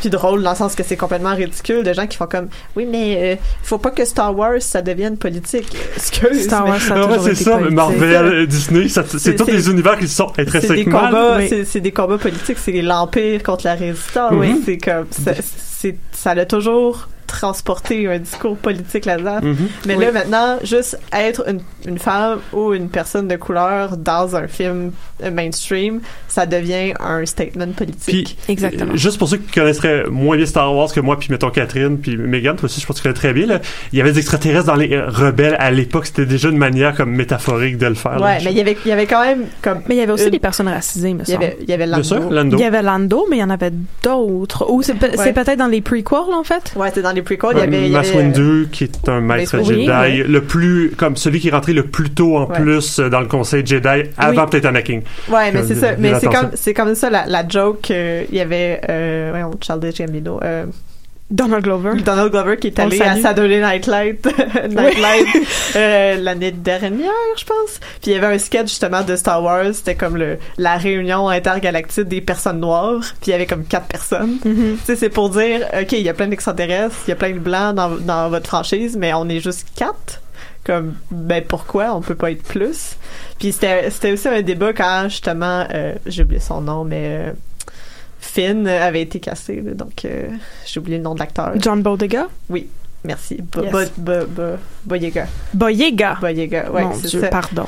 Puis 0.00 0.10
drôle 0.10 0.42
dans 0.42 0.50
le 0.50 0.56
sens 0.56 0.74
que 0.74 0.82
c'est 0.82 0.96
complètement 0.96 1.34
ridicule 1.34 1.82
de 1.82 1.92
gens 1.92 2.06
qui 2.06 2.16
font 2.16 2.26
comme 2.26 2.48
oui 2.76 2.86
mais 2.90 3.34
euh, 3.34 3.36
faut 3.62 3.78
pas 3.78 3.90
que 3.90 4.04
Star 4.04 4.36
Wars 4.36 4.60
ça 4.60 4.82
devienne 4.82 5.16
politique. 5.16 5.74
Excuse. 5.96 6.44
Star 6.44 6.64
mais- 6.64 6.70
Wars, 6.70 6.80
ça 6.80 6.94
a 6.94 6.98
ouais, 6.98 7.06
toujours 7.16 7.22
c'est 7.24 7.34
ça, 7.36 7.50
politique. 7.52 7.74
Marvel, 7.76 8.36
C'est 8.40 8.46
Disney, 8.46 8.88
c'est 8.88 9.36
tous 9.36 9.44
des 9.46 9.70
univers 9.70 9.98
qui 9.98 10.08
sont 10.08 10.30
c'est 10.36 10.44
des 10.44 10.56
intrinsèquement. 10.56 11.00
combats, 11.00 11.36
Oui. 11.38 11.46
c'est, 11.48 11.64
c'est 11.64 11.80
des 11.80 11.92
combats 11.92 12.18
politiques, 12.18 12.58
c'est 12.58 12.82
l'empire 12.82 13.42
contre 13.42 13.64
la 13.66 13.74
résistance. 13.74 14.32
Oui. 14.34 14.60
C'est 14.64 14.78
comme, 14.78 15.06
ça, 15.10 15.32
c'est, 15.78 15.96
ça 16.12 16.34
l'a 16.34 16.44
toujours 16.46 17.08
transporté 17.26 18.06
un 18.08 18.18
discours 18.18 18.56
politique 18.56 19.04
là-dedans. 19.04 19.40
Mhm. 19.42 19.56
Mais 19.86 19.96
Oui. 19.96 20.04
là, 20.04 20.12
maintenant, 20.12 20.56
juste 20.62 20.98
être 21.12 21.44
une, 21.48 21.60
une 21.86 21.98
femme 21.98 22.38
ou 22.52 22.72
une 22.74 22.88
personne 22.88 23.28
de 23.28 23.36
couleur 23.36 23.96
dans 23.96 24.36
un 24.36 24.48
film 24.48 24.92
euh, 25.22 25.30
mainstream, 25.30 26.00
ça 26.28 26.46
devient 26.46 26.92
un 27.00 27.24
statement 27.26 27.68
politique. 27.72 28.36
Puis, 28.44 28.52
Exactement. 28.52 28.92
euh, 28.92 28.96
juste 28.96 29.18
pour 29.18 29.28
ceux 29.28 29.38
qui 29.38 29.52
connaisseraient 29.52 30.04
moins 30.10 30.36
bien 30.36 30.46
Star 30.46 30.74
Wars 30.74 30.92
que 30.92 31.00
moi, 31.00 31.18
puis 31.18 31.28
mettons 31.30 31.50
Catherine, 31.50 31.98
puis 31.98 32.16
Megan, 32.16 32.56
toi 32.56 32.66
aussi, 32.66 32.80
je 32.80 32.86
pense 32.86 32.96
que 32.96 33.02
tu 33.02 33.02
connais 33.04 33.14
très 33.14 33.32
bien, 33.32 33.46
là, 33.46 33.60
il 33.92 33.98
y 33.98 34.00
avait 34.02 34.12
des 34.12 34.18
extraterrestres 34.18 34.66
dans 34.66 34.74
les 34.74 34.92
euh, 34.94 35.06
rebelles 35.08 35.56
à 35.58 35.70
l'époque, 35.70 36.06
c'était 36.06 36.26
déjà 36.26 36.48
une 36.48 36.58
manière 36.58 36.94
comme 36.94 37.10
métaphorique 37.10 37.78
de 37.78 37.86
le 37.86 37.94
faire. 37.94 38.18
là. 38.18 38.24
ouais, 38.26 38.38
mais 38.44 38.50
il 38.52 38.56
y 38.58 38.60
avait, 38.60 38.76
il 38.84 38.88
y 38.88 38.92
avait 38.92 39.06
quand 39.06 39.22
même 39.24 39.44
comme. 39.62 39.80
Mais 39.88 39.94
il 39.96 39.98
y 39.98 40.02
avait 40.02 40.12
aussi 40.12 40.24
Une- 40.24 40.30
des 40.30 40.38
personnes 40.38 40.68
racisées, 40.68 41.14
me 41.14 41.20
Il 41.20 41.28
y 41.28 41.32
semble. 41.32 41.44
avait, 41.44 41.56
il 41.62 41.68
y 41.68 41.72
avait 41.72 41.84
Bien 41.86 41.96
Lando. 41.96 42.02
sûr, 42.04 42.30
Lando. 42.30 42.56
Il 42.56 42.60
y 42.60 42.64
avait 42.64 42.82
Lando, 42.82 43.26
mais 43.30 43.36
il 43.36 43.40
y 43.40 43.44
en 43.44 43.50
avait 43.50 43.72
d'autres. 44.02 44.70
Ou 44.70 44.82
c'est 44.82 44.94
c'est 45.00 45.18
Ouais. 45.18 45.32
peut-être 45.32 45.58
dans 45.58 45.66
les 45.66 45.80
prequels, 45.80 46.34
en 46.34 46.44
fait? 46.44 46.72
Ouais, 46.76 46.88
c'était 46.88 47.02
dans 47.02 47.12
les 47.16 47.22
prequels. 47.22 47.50
Il 47.54 47.58
y 47.58 47.60
Euh, 47.60 47.64
avait, 47.64 47.88
Mace 47.88 48.14
Windu, 48.14 48.68
qui 48.70 48.84
est 48.84 49.08
un 49.08 49.20
maître 49.20 49.56
Windu, 49.58 49.74
Jedi, 49.86 49.90
oui, 50.22 50.22
le 50.28 50.40
plus, 50.42 50.92
comme 50.96 51.16
celui 51.16 51.40
qui 51.40 51.48
est 51.48 51.52
rentré 51.52 51.72
le 51.72 51.82
plus 51.84 52.10
tôt 52.10 52.36
en 52.36 52.46
Ouais. 52.48 52.60
plus 52.60 53.00
euh, 53.00 53.08
dans 53.10 53.20
le 53.20 53.26
conseil 53.26 53.66
Jedi, 53.66 53.88
avant 54.16 54.44
Oui. 54.44 54.50
peut-être 54.50 54.66
Anakin. 54.66 55.00
Ouais, 55.28 55.50
mais 55.52 55.64
c'est 55.64 55.74
ça. 55.74 55.96
Mais 55.98 56.12
c'est 56.20 56.26
comme, 56.28 56.50
c'est 56.54 56.74
comme 56.74 56.94
ça 56.94 57.10
la, 57.10 57.26
la 57.26 57.46
joke. 57.48 57.90
euh, 57.90 58.24
Il 58.30 58.36
y 58.36 58.40
avait, 58.40 58.80
euh, 58.88 59.28
voyons, 59.32 59.50
Childish 59.60 59.98
Gambino, 59.98 60.38
euh, 60.44 60.66
Donald 61.30 61.64
Glover. 61.64 62.00
Donald 62.02 62.30
Glover 62.30 62.56
qui 62.56 62.68
est 62.68 62.78
allé 62.78 63.00
à. 63.02 63.16
Saturday 63.16 63.60
Night 63.60 63.86
Live, 63.88 64.18
Night 64.70 64.96
Live 64.96 65.48
euh, 65.74 66.16
l'année 66.16 66.52
dernière, 66.52 67.10
je 67.36 67.44
pense. 67.44 67.80
Puis 68.00 68.10
il 68.10 68.12
y 68.12 68.14
avait 68.14 68.34
un 68.34 68.38
sketch 68.38 68.68
justement 68.68 69.02
de 69.02 69.16
Star 69.16 69.42
Wars. 69.42 69.74
C'était 69.74 69.96
comme 69.96 70.16
le 70.16 70.38
la 70.56 70.76
réunion 70.76 71.28
intergalactique 71.28 72.04
des 72.04 72.20
personnes 72.20 72.60
noires. 72.60 73.00
Puis 73.20 73.28
il 73.28 73.30
y 73.30 73.34
avait 73.34 73.46
comme 73.46 73.64
quatre 73.64 73.86
personnes. 73.86 74.38
Mhm. 74.44 74.76
Tu 74.78 74.84
sais, 74.84 74.96
c'est 74.96 75.08
pour 75.08 75.30
dire, 75.30 75.66
ok, 75.80 75.92
il 75.92 76.02
y 76.02 76.08
a 76.08 76.14
plein 76.14 76.28
d'extraterrestres, 76.28 76.96
il 77.06 77.10
y 77.10 77.12
a 77.12 77.16
plein 77.16 77.32
de 77.32 77.40
blancs 77.40 77.74
dans, 77.74 77.96
dans 77.96 78.28
votre 78.28 78.46
franchise, 78.46 78.96
mais 78.96 79.12
on 79.12 79.28
est 79.28 79.40
juste 79.40 79.66
quatre. 79.74 80.20
Comme, 80.62 80.94
ben 81.12 81.44
pourquoi 81.46 81.94
on 81.94 82.00
peut 82.00 82.16
pas 82.16 82.32
être 82.32 82.42
plus? 82.42 82.96
Puis 83.38 83.52
c'était 83.52 83.88
c'était 83.90 84.12
aussi 84.12 84.26
un 84.26 84.42
débat 84.42 84.72
quand 84.72 85.04
justement, 85.08 85.64
euh, 85.72 85.94
j'ai 86.06 86.24
oublié 86.24 86.40
son 86.40 86.60
nom, 86.60 86.82
mais 86.82 87.04
euh, 87.06 87.32
Finn 88.26 88.66
avait 88.66 89.02
été 89.02 89.20
cassé, 89.20 89.62
là, 89.64 89.72
donc 89.74 90.04
euh, 90.04 90.28
j'ai 90.66 90.80
oublié 90.80 90.98
le 90.98 91.04
nom 91.04 91.14
de 91.14 91.20
l'acteur. 91.20 91.52
John 91.58 91.82
Bodega? 91.82 92.26
Merci. 93.04 93.38
Bo- 93.52 93.62
Yes. 93.62 93.72
Bo- 93.72 94.02
Bo- 94.12 94.26
Bo- 94.28 94.58
Boyega. 94.84 95.26
Boyega? 95.54 96.16
Boyega, 96.20 96.70
ouais, 96.72 96.82
Mon 96.82 96.94
c'est 96.94 97.06
Dieu, 97.08 97.20
ça. 97.20 97.28
pardon. 97.28 97.66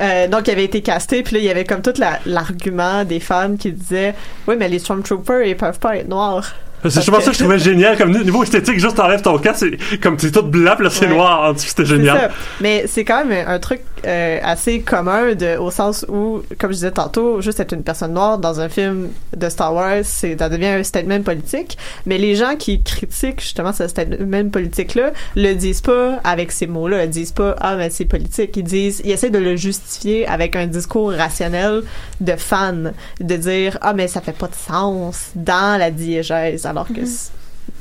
Euh, 0.00 0.26
donc, 0.26 0.48
il 0.48 0.50
avait 0.50 0.64
été 0.64 0.80
casté, 0.82 1.22
puis 1.22 1.34
là, 1.36 1.40
il 1.40 1.44
y 1.44 1.50
avait 1.50 1.64
comme 1.64 1.82
tout 1.82 1.92
la- 1.98 2.18
l'argument 2.26 3.04
des 3.04 3.20
fans 3.20 3.54
qui 3.56 3.70
disaient 3.72 4.14
Oui, 4.48 4.56
mais 4.58 4.68
les 4.68 4.80
Stormtroopers, 4.80 5.42
ils 5.46 5.56
peuvent 5.56 5.78
pas 5.78 5.98
être 5.98 6.08
noirs. 6.08 6.52
C'est 6.84 6.94
justement 6.94 7.20
ça 7.20 7.30
que 7.30 7.36
je 7.36 7.38
trouvais 7.38 7.60
génial, 7.60 7.96
comme 7.96 8.10
niveau 8.10 8.42
esthétique, 8.42 8.80
juste 8.80 8.96
t'enlèves 8.96 9.22
ton 9.22 9.38
casque, 9.38 9.66
c'est 9.88 9.98
comme 9.98 10.18
c'est 10.18 10.32
tout 10.32 10.42
blanc, 10.42 10.72
puis 10.74 10.82
là 10.84 10.90
c'est 10.90 11.06
Ouais. 11.06 11.12
noir 11.14 11.54
dessous, 11.54 11.68
c'était 11.68 11.84
génial. 11.84 12.18
ça. 12.18 12.28
Mais 12.60 12.86
c'est 12.88 13.04
quand 13.04 13.24
même 13.24 13.46
un, 13.46 13.52
un 13.54 13.58
truc 13.60 13.82
euh, 14.06 14.38
assez 14.42 14.80
commun 14.80 15.34
de, 15.34 15.56
au 15.56 15.70
sens 15.70 16.04
où, 16.08 16.42
comme 16.58 16.70
je 16.70 16.76
disais 16.76 16.90
tantôt, 16.90 17.40
juste 17.40 17.60
être 17.60 17.72
une 17.72 17.82
personne 17.82 18.14
noire 18.14 18.38
dans 18.38 18.60
un 18.60 18.68
film 18.68 19.08
de 19.36 19.48
Star 19.48 19.74
Wars, 19.74 20.00
c'est, 20.04 20.38
ça 20.38 20.48
devient 20.48 20.66
un 20.66 20.82
statement 20.82 21.22
politique. 21.22 21.78
Mais 22.06 22.18
les 22.18 22.34
gens 22.34 22.56
qui 22.56 22.82
critiquent 22.82 23.40
justement 23.40 23.72
ce 23.72 23.86
statement 23.88 24.48
politique-là 24.48 25.12
le 25.36 25.54
disent 25.54 25.80
pas 25.80 26.20
avec 26.24 26.52
ces 26.52 26.66
mots-là. 26.66 27.04
Ils 27.04 27.10
disent 27.10 27.32
pas 27.32 27.56
ah 27.60 27.76
mais 27.76 27.90
c'est 27.90 28.04
politique. 28.04 28.56
Ils 28.56 28.64
disent, 28.64 29.00
ils 29.04 29.10
essaient 29.12 29.30
de 29.30 29.38
le 29.38 29.56
justifier 29.56 30.26
avec 30.26 30.56
un 30.56 30.66
discours 30.66 31.12
rationnel 31.12 31.82
de 32.20 32.32
fan, 32.36 32.92
de 33.20 33.36
dire 33.36 33.78
ah 33.80 33.92
mais 33.94 34.08
ça 34.08 34.20
fait 34.20 34.36
pas 34.36 34.48
de 34.48 34.54
sens 34.54 35.30
dans 35.34 35.78
la 35.78 35.90
diégèse, 35.90 36.66
alors 36.66 36.88
que 36.88 37.04
c- 37.04 37.30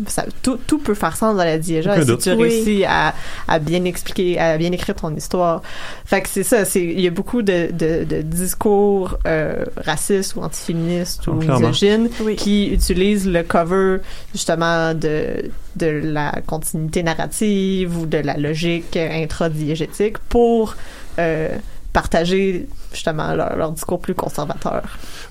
ça, 0.07 0.25
tout, 0.41 0.57
tout 0.67 0.77
peut 0.79 0.93
faire 0.93 1.15
sens 1.15 1.35
dans 1.37 1.43
la 1.43 1.57
diégèse 1.57 1.91
Aucun 1.93 2.01
si 2.01 2.07
doute. 2.07 2.21
tu 2.21 2.31
Oui. 2.31 2.49
réussis 2.49 2.85
à, 2.85 3.13
à 3.47 3.59
bien 3.59 3.83
expliquer, 3.85 4.39
à 4.39 4.57
bien 4.57 4.71
écrire 4.71 4.95
ton 4.95 5.15
histoire. 5.15 5.61
Fait 6.05 6.21
que 6.21 6.29
c'est 6.29 6.43
ça, 6.43 6.65
c'est 6.65 6.83
il 6.83 6.99
y 7.01 7.07
a 7.07 7.11
beaucoup 7.11 7.41
de, 7.41 7.69
de, 7.71 8.03
de 8.03 8.21
discours 8.21 9.17
euh, 9.27 9.65
racistes 9.77 10.35
ou 10.35 10.41
antiféministes 10.41 11.25
ou 11.27 11.31
Oh, 11.33 11.39
clairement. 11.39 11.69
misogynes 11.69 12.09
Oui. 12.21 12.35
qui 12.35 12.67
utilisent 12.73 13.27
le 13.27 13.43
cover 13.43 13.97
justement 14.33 14.93
de 14.93 15.49
de 15.77 15.85
la 15.87 16.41
continuité 16.45 17.01
narrative 17.01 17.97
ou 17.97 18.05
de 18.05 18.17
la 18.17 18.35
logique 18.35 18.97
intradiégétique 18.97 20.17
pour 20.17 20.75
euh, 21.19 21.47
partager 21.93 22.67
justement 22.93 23.33
leur, 23.33 23.55
leur 23.55 23.71
discours 23.71 23.99
plus 24.01 24.13
conservateur. 24.15 24.81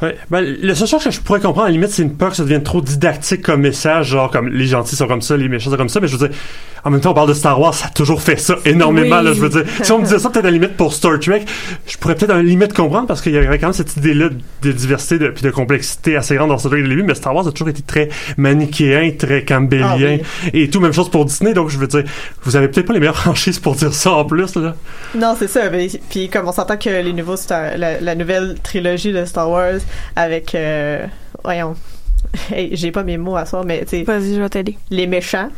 Ouais. 0.03 0.17
Ben, 0.31 0.41
le 0.41 0.75
seul 0.75 0.89
chose 0.89 1.05
que 1.05 1.11
je 1.11 1.21
pourrais 1.21 1.41
comprendre, 1.41 1.67
à 1.67 1.69
la 1.69 1.73
limite, 1.73 1.91
c'est 1.91 2.03
une 2.03 2.17
peur 2.17 2.31
que 2.31 2.37
ça 2.37 2.43
devienne 2.43 2.63
trop 2.63 2.81
didactique 2.81 3.43
comme 3.43 3.61
message, 3.63 4.09
genre 4.09 4.31
comme 4.31 4.49
les 4.49 4.67
gentils 4.67 4.97
sont 4.97 5.07
comme 5.07 5.23
ça, 5.23 5.37
les 5.37 5.49
méchants 5.49 5.71
sont 5.71 5.77
comme 5.77 5.89
ça, 5.89 6.01
mais 6.01 6.09
je 6.09 6.17
veux 6.17 6.29
dire, 6.29 6.37
en 6.83 6.91
même 6.91 7.01
temps, 7.03 7.11
on 7.11 7.15
parle 7.15 7.29
de 7.29 7.35
Star 7.35 7.61
Wars, 7.61 7.75
ça 7.75 7.87
a 7.89 7.91
toujours 7.91 8.23
fait 8.23 8.39
ça 8.39 8.57
énormément, 8.65 9.19
Oui. 9.19 9.25
là, 9.25 9.33
je 9.35 9.41
veux 9.41 9.51
dire. 9.51 9.65
Si 9.83 9.93
on 9.93 9.99
me 9.99 10.05
disait 10.05 10.19
ça 10.19 10.31
peut-être 10.31 10.47
à 10.47 10.49
la 10.49 10.53
limite 10.53 10.77
pour 10.79 10.95
Star 10.95 11.19
Trek, 11.21 11.45
je 11.87 11.99
pourrais 11.99 12.15
peut-être 12.15 12.31
à 12.31 12.37
la 12.37 12.43
limite 12.43 12.73
comprendre 12.73 13.07
parce 13.07 13.21
qu'il 13.21 13.33
y 13.33 13.37
avait 13.37 13.59
quand 13.59 13.67
même 13.67 13.75
cette 13.75 13.97
idée-là 13.99 14.31
de 14.63 14.73
diversité 14.73 15.19
de, 15.19 15.29
puis 15.29 15.43
de 15.43 15.51
complexité 15.51 16.17
assez 16.17 16.35
grande 16.37 16.49
dans 16.49 16.57
Star 16.57 16.71
Trek 16.73 16.81
le 16.81 16.89
début, 16.89 17.03
mais 17.03 17.15
Star 17.15 17.35
Wars 17.35 17.47
a 17.47 17.53
toujours 17.53 17.69
été 17.69 17.83
très 17.83 18.09
manichéen, 18.39 19.11
très 19.19 19.45
campbellien 19.45 20.19
Ah 20.23 20.49
et 20.55 20.71
tout, 20.71 20.81
même 20.81 20.93
chose 20.93 21.11
pour 21.11 21.25
Disney, 21.27 21.53
donc 21.53 21.69
je 21.69 21.79
veux 21.79 21.87
dire, 21.87 22.05
vous 22.45 22.57
avez 22.57 22.69
peut-être 22.69 22.87
pas 22.87 22.95
les 22.95 23.01
meilleures 23.01 23.17
franchises 23.19 23.59
pour 23.59 23.75
dire 23.75 23.93
ça 23.93 24.13
en 24.13 24.25
plus, 24.25 24.55
là. 24.57 24.75
Non, 25.15 25.37
c'est 25.39 25.49
ça. 25.49 25.69
mais- 25.71 25.89
Puis 26.09 26.29
comme 26.31 26.49
on 26.49 26.53
s'entend 26.53 26.77
que 26.79 26.89
les 26.89 27.13
nouveaux 27.13 27.37
La, 27.51 28.01
la 28.01 28.15
nouvelle 28.15 28.57
trilogie 28.63 29.13
de 29.13 29.25
Star 29.25 29.51
Wars 29.51 29.81
avec 30.17 30.55
euh, 30.55 31.07
voyons, 31.45 31.75
hey, 32.53 32.71
j'ai 32.77 32.93
pas 32.93 33.03
mes 33.03 33.17
mots 33.19 33.37
à 33.37 33.47
soir, 33.47 33.65
mais 33.65 33.81
tu 33.81 33.99
sais, 33.99 34.03
Vas-y, 34.03 34.35
je 34.35 34.41
vais 34.41 34.49
t'aider. 34.49 34.79
les 34.91 35.07
méchants. 35.07 35.49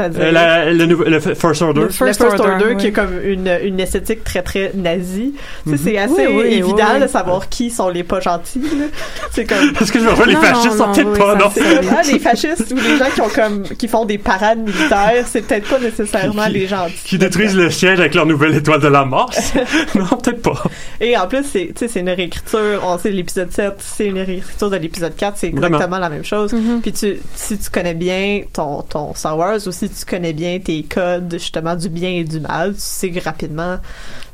Euh, 0.00 0.32
la- 0.32 0.72
le, 0.72 0.84
le 0.86 1.20
First 1.20 1.62
Order. 1.62 1.80
le 1.82 1.88
First 1.88 2.20
First, 2.20 2.40
Order, 2.40 2.52
Order, 2.52 2.64
oui. 2.70 2.76
qui 2.76 2.86
est 2.88 2.92
comme 2.92 3.18
une, 3.24 3.50
une 3.62 3.80
esthétique 3.80 4.24
très 4.24 4.42
très 4.42 4.72
nazie. 4.74 5.34
Tu 5.34 5.70
sais, 5.70 5.70
Mhm. 5.70 5.78
c'est 5.84 5.98
assez 5.98 6.26
Oui, 6.26 6.42
oui, 6.44 6.52
évident 6.54 6.74
oui, 6.76 6.82
oui. 6.96 7.00
de 7.02 7.06
savoir 7.06 7.48
qui 7.48 7.70
sont 7.70 7.88
les 7.88 8.02
pas 8.04 8.20
gentils. 8.20 8.60
là. 8.60 8.86
C'est 9.32 9.44
comme 9.44 9.58
Est-ce 9.80 9.92
que 9.92 10.00
je 10.00 10.08
rejoins, 10.08 10.26
les 10.26 10.36
fascistes 10.36 10.66
non, 10.66 10.72
sont 10.78 10.86
non, 10.88 10.92
peut-être 10.94 11.10
oui, 11.12 11.18
pas, 11.18 11.34
non? 11.36 11.50
ah, 11.96 12.02
les 12.10 12.18
fascistes 12.18 12.72
ou 12.72 12.76
les 12.76 12.96
gens 12.98 13.10
qui 13.14 13.20
ont 13.20 13.28
comme 13.28 13.62
qui 13.62 13.88
font 13.88 14.04
des 14.04 14.18
parades 14.18 14.58
militaires, 14.58 15.24
c'est 15.26 15.42
peut-être 15.42 15.68
pas 15.68 15.78
nécessairement 15.78 16.46
Qui- 16.46 16.52
les 16.52 16.66
gentils. 16.66 16.94
Qui 17.04 17.18
détruisent 17.18 17.56
le 17.56 17.70
siège 17.70 18.00
avec 18.00 18.14
leur 18.14 18.26
nouvelle 18.26 18.54
étoile 18.54 18.80
de 18.80 18.88
la 18.88 19.04
mort? 19.04 19.30
non, 19.94 20.06
peut-être 20.06 20.42
pas. 20.42 20.62
Et 21.00 21.16
en 21.16 21.26
plus, 21.26 21.44
c'est, 21.44 21.66
tu 21.68 21.72
sais, 21.76 21.88
c'est 21.88 22.00
une 22.00 22.10
réécriture. 22.10 22.82
On 22.84 22.98
sait 22.98 23.10
l'épisode 23.10 23.52
7, 23.52 23.74
c'est 23.78 24.06
une 24.06 24.18
réécriture 24.20 24.70
de 24.70 24.76
l'épisode 24.76 25.14
4. 25.16 25.36
C'est 25.36 25.50
Vraiment. 25.50 25.66
exactement 25.76 25.98
la 25.98 26.08
même 26.08 26.24
chose. 26.24 26.52
Mhm. 26.52 26.80
Puis 26.82 26.92
tu, 26.92 27.16
si 27.34 27.58
tu 27.58 27.70
connais 27.70 27.94
bien 27.94 28.42
ton, 28.52 28.82
ton 28.82 29.14
Star 29.14 29.36
Wars 29.36 29.58
ou 29.66 29.72
si 29.88 30.04
tu 30.04 30.04
connais 30.04 30.32
bien 30.32 30.58
tes 30.58 30.82
codes, 30.82 31.32
justement, 31.32 31.74
du 31.76 31.88
bien 31.88 32.10
et 32.10 32.24
du 32.24 32.40
mal, 32.40 32.74
tu 32.74 32.80
sais 32.80 33.12
rapidement, 33.24 33.78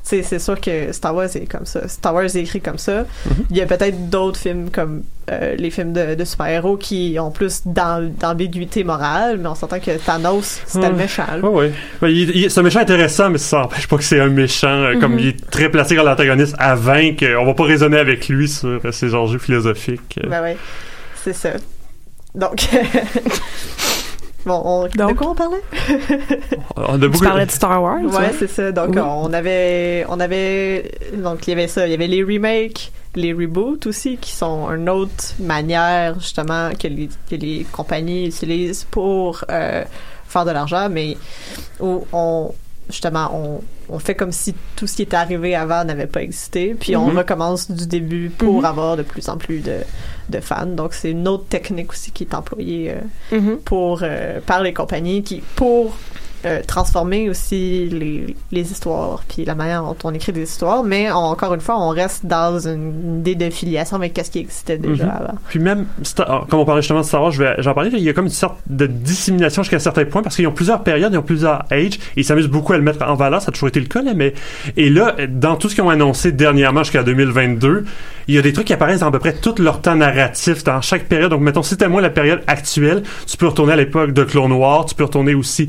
tu 0.03 0.17
sais, 0.17 0.23
c'est 0.23 0.39
sûr 0.39 0.59
que 0.61 0.93
Star 0.93 1.15
Wars 1.15 1.27
est 1.35 1.47
comme 1.51 1.67
ça. 1.67 1.87
Star 1.87 2.15
Wars 2.15 2.25
est 2.25 2.35
écrit 2.37 2.61
comme 2.61 2.79
ça. 2.79 3.01
Mhm. 3.27 3.45
Il 3.51 3.57
y 3.57 3.61
a 3.61 3.67
peut-être 3.67 4.09
d'autres 4.09 4.39
films 4.41 4.71
comme 4.71 5.03
euh, 5.31 5.55
les 5.57 5.71
films 5.71 5.93
de, 5.93 6.15
de 6.15 6.25
super-héros 6.25 6.77
qui 6.79 7.17
ont 7.21 7.31
plus 7.31 7.63
d'am- 7.67 8.11
d'ambiguïté 8.19 8.83
morale, 8.83 9.39
mais 9.39 9.49
on 9.49 9.55
s'entend 9.55 9.79
que 9.79 9.91
Thanos, 9.99 10.61
c'était 10.67 10.89
le 10.89 10.95
Ouais. 10.95 11.03
méchant. 11.03 11.27
là. 11.31 11.39
Oui, 11.49 11.67
oui. 12.03 12.47
C'est 12.49 12.59
un 12.61 12.63
méchant 12.63 12.81
intéressant, 12.81 13.29
mais 13.31 13.39
ça 13.39 13.59
n'empêche 13.59 13.87
pas 13.87 13.97
que 13.99 14.03
c'est 14.05 14.19
un 14.21 14.29
méchant. 14.29 14.69
euh, 14.69 14.99
Comme 14.99 15.19
il 15.19 15.29
est 15.29 15.51
très 15.51 15.69
placé 15.71 15.95
comme 15.95 16.07
l'antagoniste 16.07 16.57
à 16.59 16.75
vaincre, 16.75 17.25
on 17.39 17.45
va 17.45 17.55
pas 17.55 17.65
raisonner 17.65 17.99
avec 17.99 18.29
lui 18.29 18.49
sur 18.49 18.81
euh, 18.85 18.91
ses 18.93 19.15
enjeux 19.15 19.39
philosophiques. 19.39 20.19
Ben 20.29 20.43
ouais, 20.43 20.57
c'est 21.23 21.35
ça. 21.35 21.51
Donc, 22.35 22.63
bon, 24.47 24.61
on, 24.65 24.85
de 24.85 25.13
quoi 25.15 25.31
on 25.31 25.35
parlait? 25.35 25.61
On 26.77 26.95
a 26.95 26.99
Tu 26.99 27.09
beaucoup- 27.09 27.25
parlais 27.25 27.47
de 27.47 27.51
Star 27.51 27.83
Wars? 27.83 28.01
Ouais, 28.03 28.33
c'est 28.39 28.49
ça. 28.51 28.73
Donc, 28.73 28.91
Oui. 28.95 29.01
on 29.01 29.33
avait, 29.33 30.05
on 30.09 30.21
avait, 30.21 30.91
donc 31.15 31.47
il 31.47 31.51
y 31.51 31.53
avait 31.53 31.69
ça, 31.69 31.87
il 31.87 31.91
y 31.91 31.95
avait 31.95 32.07
les 32.07 32.23
remakes, 32.23 32.93
les 33.17 33.33
reboots 33.33 33.87
aussi, 33.87 34.17
qui 34.17 34.33
sont 34.33 34.69
une 34.71 34.89
autre 34.89 35.35
manière 35.41 36.19
justement 36.21 36.71
que 36.79 36.89
les, 36.89 37.09
que 37.31 37.37
les 37.37 37.67
compagnies 37.73 38.27
utilisent 38.27 38.87
pour 38.91 39.45
euh, 39.51 39.85
faire 40.29 40.45
de 40.45 40.51
l'argent, 40.53 40.89
mais 40.91 41.17
où 41.81 42.05
on 42.13 42.53
justement 42.89 43.31
on, 43.33 43.61
on 43.95 43.99
fait 44.01 44.17
comme 44.17 44.33
si 44.33 44.53
tout 44.75 44.89
ce 44.89 44.97
qui 44.97 45.03
était 45.03 45.17
arrivé 45.17 45.55
avant 45.55 45.85
n'avait 45.85 46.09
pas 46.09 46.23
existé, 46.23 46.75
puis 46.79 46.97
on 46.97 47.09
Mhm. 47.11 47.19
recommence 47.19 47.71
du 47.71 47.87
début 47.87 48.31
pour 48.31 48.59
Mhm. 48.61 48.65
avoir 48.65 48.97
de 48.97 49.03
plus 49.03 49.29
en 49.29 49.37
plus 49.37 49.61
de, 49.61 49.77
de 50.31 50.41
fans. 50.41 50.67
Donc 50.67 50.95
c'est 50.95 51.11
une 51.11 51.29
autre 51.29 51.45
technique 51.49 51.91
aussi 51.93 52.11
qui 52.13 52.25
est 52.25 52.35
employée 52.35 52.93
euh, 53.33 53.37
Mhm. 53.39 53.59
pour 53.65 54.01
euh, 54.03 54.41
par 54.45 54.63
les 54.63 54.73
compagnies 54.73 55.23
qui 55.23 55.43
pour 55.57 55.97
euh, 56.47 56.61
transformer 56.67 57.29
aussi 57.29 57.87
les, 57.91 58.35
les 58.51 58.73
histoires 58.73 59.23
puis 59.29 59.45
la 59.45 59.55
manière 59.55 59.83
dont 59.83 59.97
on 60.05 60.15
écrit 60.15 60.33
des 60.33 60.45
histoires 60.45 60.83
mais 60.83 61.13
on- 61.13 61.17
encore 61.17 61.53
une 61.53 61.61
fois 61.61 61.79
on 61.79 61.91
reste 61.91 62.25
dans 62.25 62.59
une 62.67 63.19
idée 63.19 63.35
de 63.35 63.51
filiation 63.51 63.97
avec 63.97 64.15
qu'est-ce 64.15 64.31
qui 64.31 64.39
existait 64.39 64.79
déjà 64.79 65.05
Mhm. 65.05 65.11
avant 65.11 65.35
Puis 65.51 65.59
même, 65.59 65.85
Star- 66.03 66.27
ah, 66.31 66.45
comme 66.49 66.61
on 66.61 66.65
parlait 66.65 66.81
justement 66.81 67.01
de 67.01 67.05
Star 67.05 67.21
Wars, 67.23 67.33
j'en 67.59 67.75
parlais, 67.75 67.91
il 67.93 67.99
y 68.03 68.09
a 68.09 68.15
comme 68.15 68.25
une 68.25 68.31
sorte 68.31 68.57
de 68.69 68.87
dissémination 68.87 69.63
jusqu'à 69.63 69.77
un 69.77 69.81
certain 69.81 70.07
point 70.07 70.23
parce 70.23 70.35
qu'ils 70.37 70.47
ont 70.47 70.53
plusieurs 70.53 70.83
périodes, 70.83 71.13
ils 71.13 71.19
ont 71.19 71.23
plusieurs 71.23 71.63
âges, 71.71 71.97
et 72.17 72.21
ils 72.21 72.25
s'amusent 72.25 72.49
beaucoup 72.49 72.73
à 72.73 72.79
le 72.79 72.85
mettre 72.85 73.07
en 73.07 73.17
valeur, 73.17 73.43
ça 73.43 73.49
a 73.51 73.53
toujours 73.53 73.69
été 73.69 73.81
le 73.81 73.87
cas, 73.87 74.01
là, 74.01 74.15
mais, 74.15 74.33
et 74.79 74.89
là, 74.89 75.15
dans 75.29 75.57
tout 75.57 75.69
ce 75.69 75.75
qu'ils 75.75 75.85
ont 75.85 75.91
annoncé 75.91 76.33
dernièrement 76.33 76.85
jusqu'à 76.85 77.03
2022, 77.03 77.85
il 78.31 78.35
y 78.35 78.39
a 78.39 78.43
des 78.43 78.53
trucs 78.53 78.69
qui 78.69 78.73
apparaissent 78.73 79.01
dans 79.01 79.09
à 79.09 79.11
peu 79.11 79.19
près 79.19 79.33
tout 79.33 79.57
leur 79.59 79.81
temps 79.81 79.97
narratif 79.97 80.63
dans 80.63 80.81
chaque 80.81 81.07
période. 81.07 81.31
Donc, 81.31 81.41
mettons, 81.41 81.65
si 81.65 81.77
t'es 81.77 81.89
moins 81.89 82.01
la 82.01 82.11
période 82.11 82.43
actuelle, 82.47 83.03
tu 83.27 83.37
peux 83.37 83.49
retourner 83.49 83.73
à 83.73 83.77
l'époque 83.77 84.13
de 84.13 84.23
Clone 84.23 84.51
Noir, 84.51 84.85
tu 84.85 84.95
peux 84.95 85.05
retourner 85.05 85.35
aussi 85.35 85.69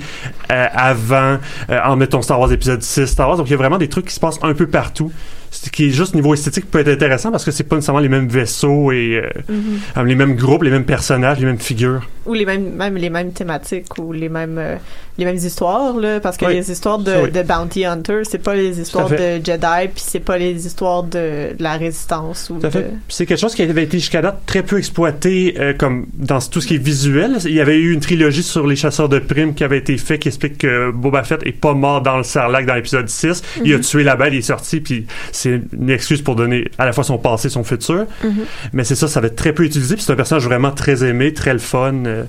euh, 0.52 0.68
avant, 0.72 1.38
euh, 1.72 1.80
en 1.84 1.96
mettant 1.96 2.22
Star 2.22 2.40
Wars 2.40 2.52
épisode 2.52 2.84
6, 2.84 3.08
Star 3.08 3.28
Wars. 3.28 3.38
Donc, 3.38 3.48
il 3.48 3.52
y 3.52 3.56
a 3.56 3.58
vraiment 3.58 3.80
des 3.80 3.90
trucs 3.90 4.06
qui 4.06 4.14
se 4.14 4.20
passent 4.20 4.40
un 4.44 4.54
peu 4.54 4.68
partout. 4.68 5.12
Ce 5.52 5.70
qui 5.70 5.88
est 5.88 5.90
juste 5.90 6.16
niveau 6.16 6.34
esthétique 6.34 6.72
peut 6.72 6.80
être 6.80 6.88
intéressant 6.88 7.30
parce 7.30 7.44
que 7.44 7.52
c'est 7.52 7.66
pas 7.66 7.76
nécessairement 7.76 8.00
les 8.00 8.08
mêmes 8.08 8.30
vaisseaux 8.30 8.94
et 8.94 9.22
euh, 9.22 9.54
euh, 9.98 10.04
les 10.04 10.16
mêmes 10.16 10.36
groupes, 10.36 10.64
les 10.64 10.70
mêmes 10.70 10.86
personnages, 10.86 11.40
les 11.40 11.46
mêmes 11.46 11.60
figures. 11.60 12.08
Ou 12.26 12.34
les 12.34 12.46
mêmes 12.46 12.72
même 12.76 12.96
les 12.96 13.10
mêmes 13.10 13.32
thématiques 13.32 13.98
ou 13.98 14.12
les 14.14 14.30
mêmes 14.30 14.58
euh, 14.58 14.76
les 15.18 15.26
mêmes 15.26 15.36
histoires 15.38 15.96
là 15.98 16.20
parce 16.20 16.38
que 16.38 16.46
Oui. 16.46 16.54
les 16.54 16.72
histoires 16.72 17.00
de, 17.00 17.12
Ça, 17.12 17.24
oui. 17.24 17.32
de 17.32 17.42
bounty 17.42 17.86
hunter 17.86 18.22
c'est 18.24 18.38
pas 18.44 18.56
les 18.56 18.80
histoires 18.80 19.10
de 19.10 19.42
Jedi 19.44 19.88
puis 19.94 20.04
c'est 20.06 20.20
pas 20.20 20.38
les 20.38 20.66
histoires 20.66 21.04
de, 21.04 21.54
de 21.58 21.64
la 21.64 21.74
résistance 21.78 22.50
ou 22.50 22.60
de 22.60 22.70
C'est 23.10 23.26
quelque 23.26 23.40
chose 23.40 23.56
qui 23.56 23.64
avait 23.64 23.84
été 23.84 24.00
jusqu'à 24.00 24.22
date 24.22 24.42
très 24.46 24.64
peu 24.64 24.78
exploité 24.78 25.56
euh, 25.60 25.74
comme 25.74 26.06
dans 26.14 26.40
tout 26.40 26.62
ce 26.62 26.68
qui 26.68 26.76
est 26.76 26.84
visuel. 26.84 27.38
Il 27.46 27.54
y 27.54 27.60
avait 27.60 27.78
eu 27.78 27.92
une 27.94 28.00
trilogie 28.00 28.44
sur 28.44 28.68
les 28.68 28.76
chasseurs 28.76 29.10
de 29.10 29.20
primes 29.20 29.54
qui 29.54 29.64
avait 29.64 29.78
été 29.80 29.98
fait 29.98 30.20
qui 30.20 30.28
explique 30.28 30.60
que 30.60 30.92
Boba 30.92 31.24
Fett 31.24 31.42
est 31.46 31.52
pas 31.52 31.74
mort 31.74 32.02
dans 32.02 32.18
le 32.18 32.24
Sarlacc 32.24 32.66
dans 32.66 32.76
l'épisode 32.76 33.10
6. 33.10 33.42
Il 33.66 33.74
a 33.74 33.80
tué 33.80 34.04
la 34.04 34.16
bête, 34.16 34.30
il 34.34 34.40
est 34.40 34.42
sorti 34.42 34.80
puis 34.80 35.06
c'est 35.32 35.62
une 35.74 35.90
excuse 35.90 36.22
pour 36.22 36.36
donner 36.36 36.70
à 36.78 36.86
la 36.86 36.94
fois 36.94 37.04
son 37.04 37.18
passé, 37.18 37.50
son 37.50 37.64
futur. 37.64 38.06
Mais 38.74 38.84
c'est 38.84 38.96
ça, 38.96 39.08
ça 39.08 39.20
va 39.22 39.28
être 39.28 39.36
très 39.36 39.54
peu 39.54 39.64
utilisé 39.64 39.96
puis 39.96 40.04
c'est 40.04 40.14
un 40.14 40.16
personnage 40.16 40.46
vraiment 40.46 40.72
très 40.72 41.04
aimé, 41.04 41.34
très 41.34 41.54
le 41.54 41.60
fun. 41.60 42.04
Euh, 42.12 42.24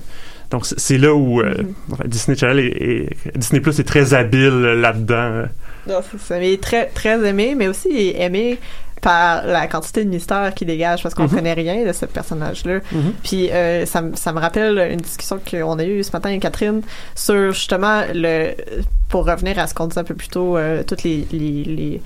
donc 0.51 0.65
c'est- 0.65 0.97
là 0.97 1.13
où 1.13 1.41
euh, 1.41 1.53
enfin, 1.91 2.03
Disney 2.07 2.37
Channel 2.37 2.59
et, 2.59 3.09
Disney 3.35 3.59
Plus 3.61 3.79
est 3.79 3.83
très 3.83 4.13
habile 4.13 4.59
là-dedans. 4.81 5.15
euh. 5.15 5.45
Non, 5.87 5.99
c'est 6.09 6.19
ça. 6.21 6.39
Mais 6.39 6.57
très, 6.57 6.87
très 6.87 7.23
aimé, 7.27 7.55
mais 7.57 7.67
aussi 7.67 8.13
aimé 8.17 8.57
par 9.01 9.45
la 9.45 9.67
quantité 9.67 10.05
de 10.05 10.09
mystère 10.09 10.53
qu'il 10.53 10.67
dégage 10.67 11.03
parce 11.03 11.13
qu'on 11.13 11.23
Mhm. 11.23 11.29
connaît 11.35 11.53
rien 11.53 11.85
de 11.85 11.91
ce 11.91 12.05
personnage-là. 12.05 12.79
Mhm. 12.93 13.13
Puis 13.21 13.49
euh, 13.51 13.85
ça, 13.85 14.01
me- 14.01 14.15
ça 14.15 14.31
me 14.31 14.39
rappelle 14.39 14.77
une 14.91 15.01
discussion 15.01 15.39
qu'on 15.49 15.77
a 15.79 15.83
eue 15.83 16.03
ce 16.03 16.11
matin 16.13 16.29
avec 16.29 16.41
Catherine 16.41 16.81
sur 17.15 17.51
justement 17.51 18.03
le 18.13 18.51
pour 19.09 19.25
revenir 19.27 19.59
à 19.59 19.67
ce 19.67 19.73
qu'on 19.73 19.87
disait 19.87 19.99
un 19.99 20.05
peu 20.05 20.15
plus 20.15 20.29
tôt, 20.29 20.55
euh, 20.57 20.83
toutes 20.87 21.03
les 21.03 21.27
les, 21.33 21.63
les 21.65 22.01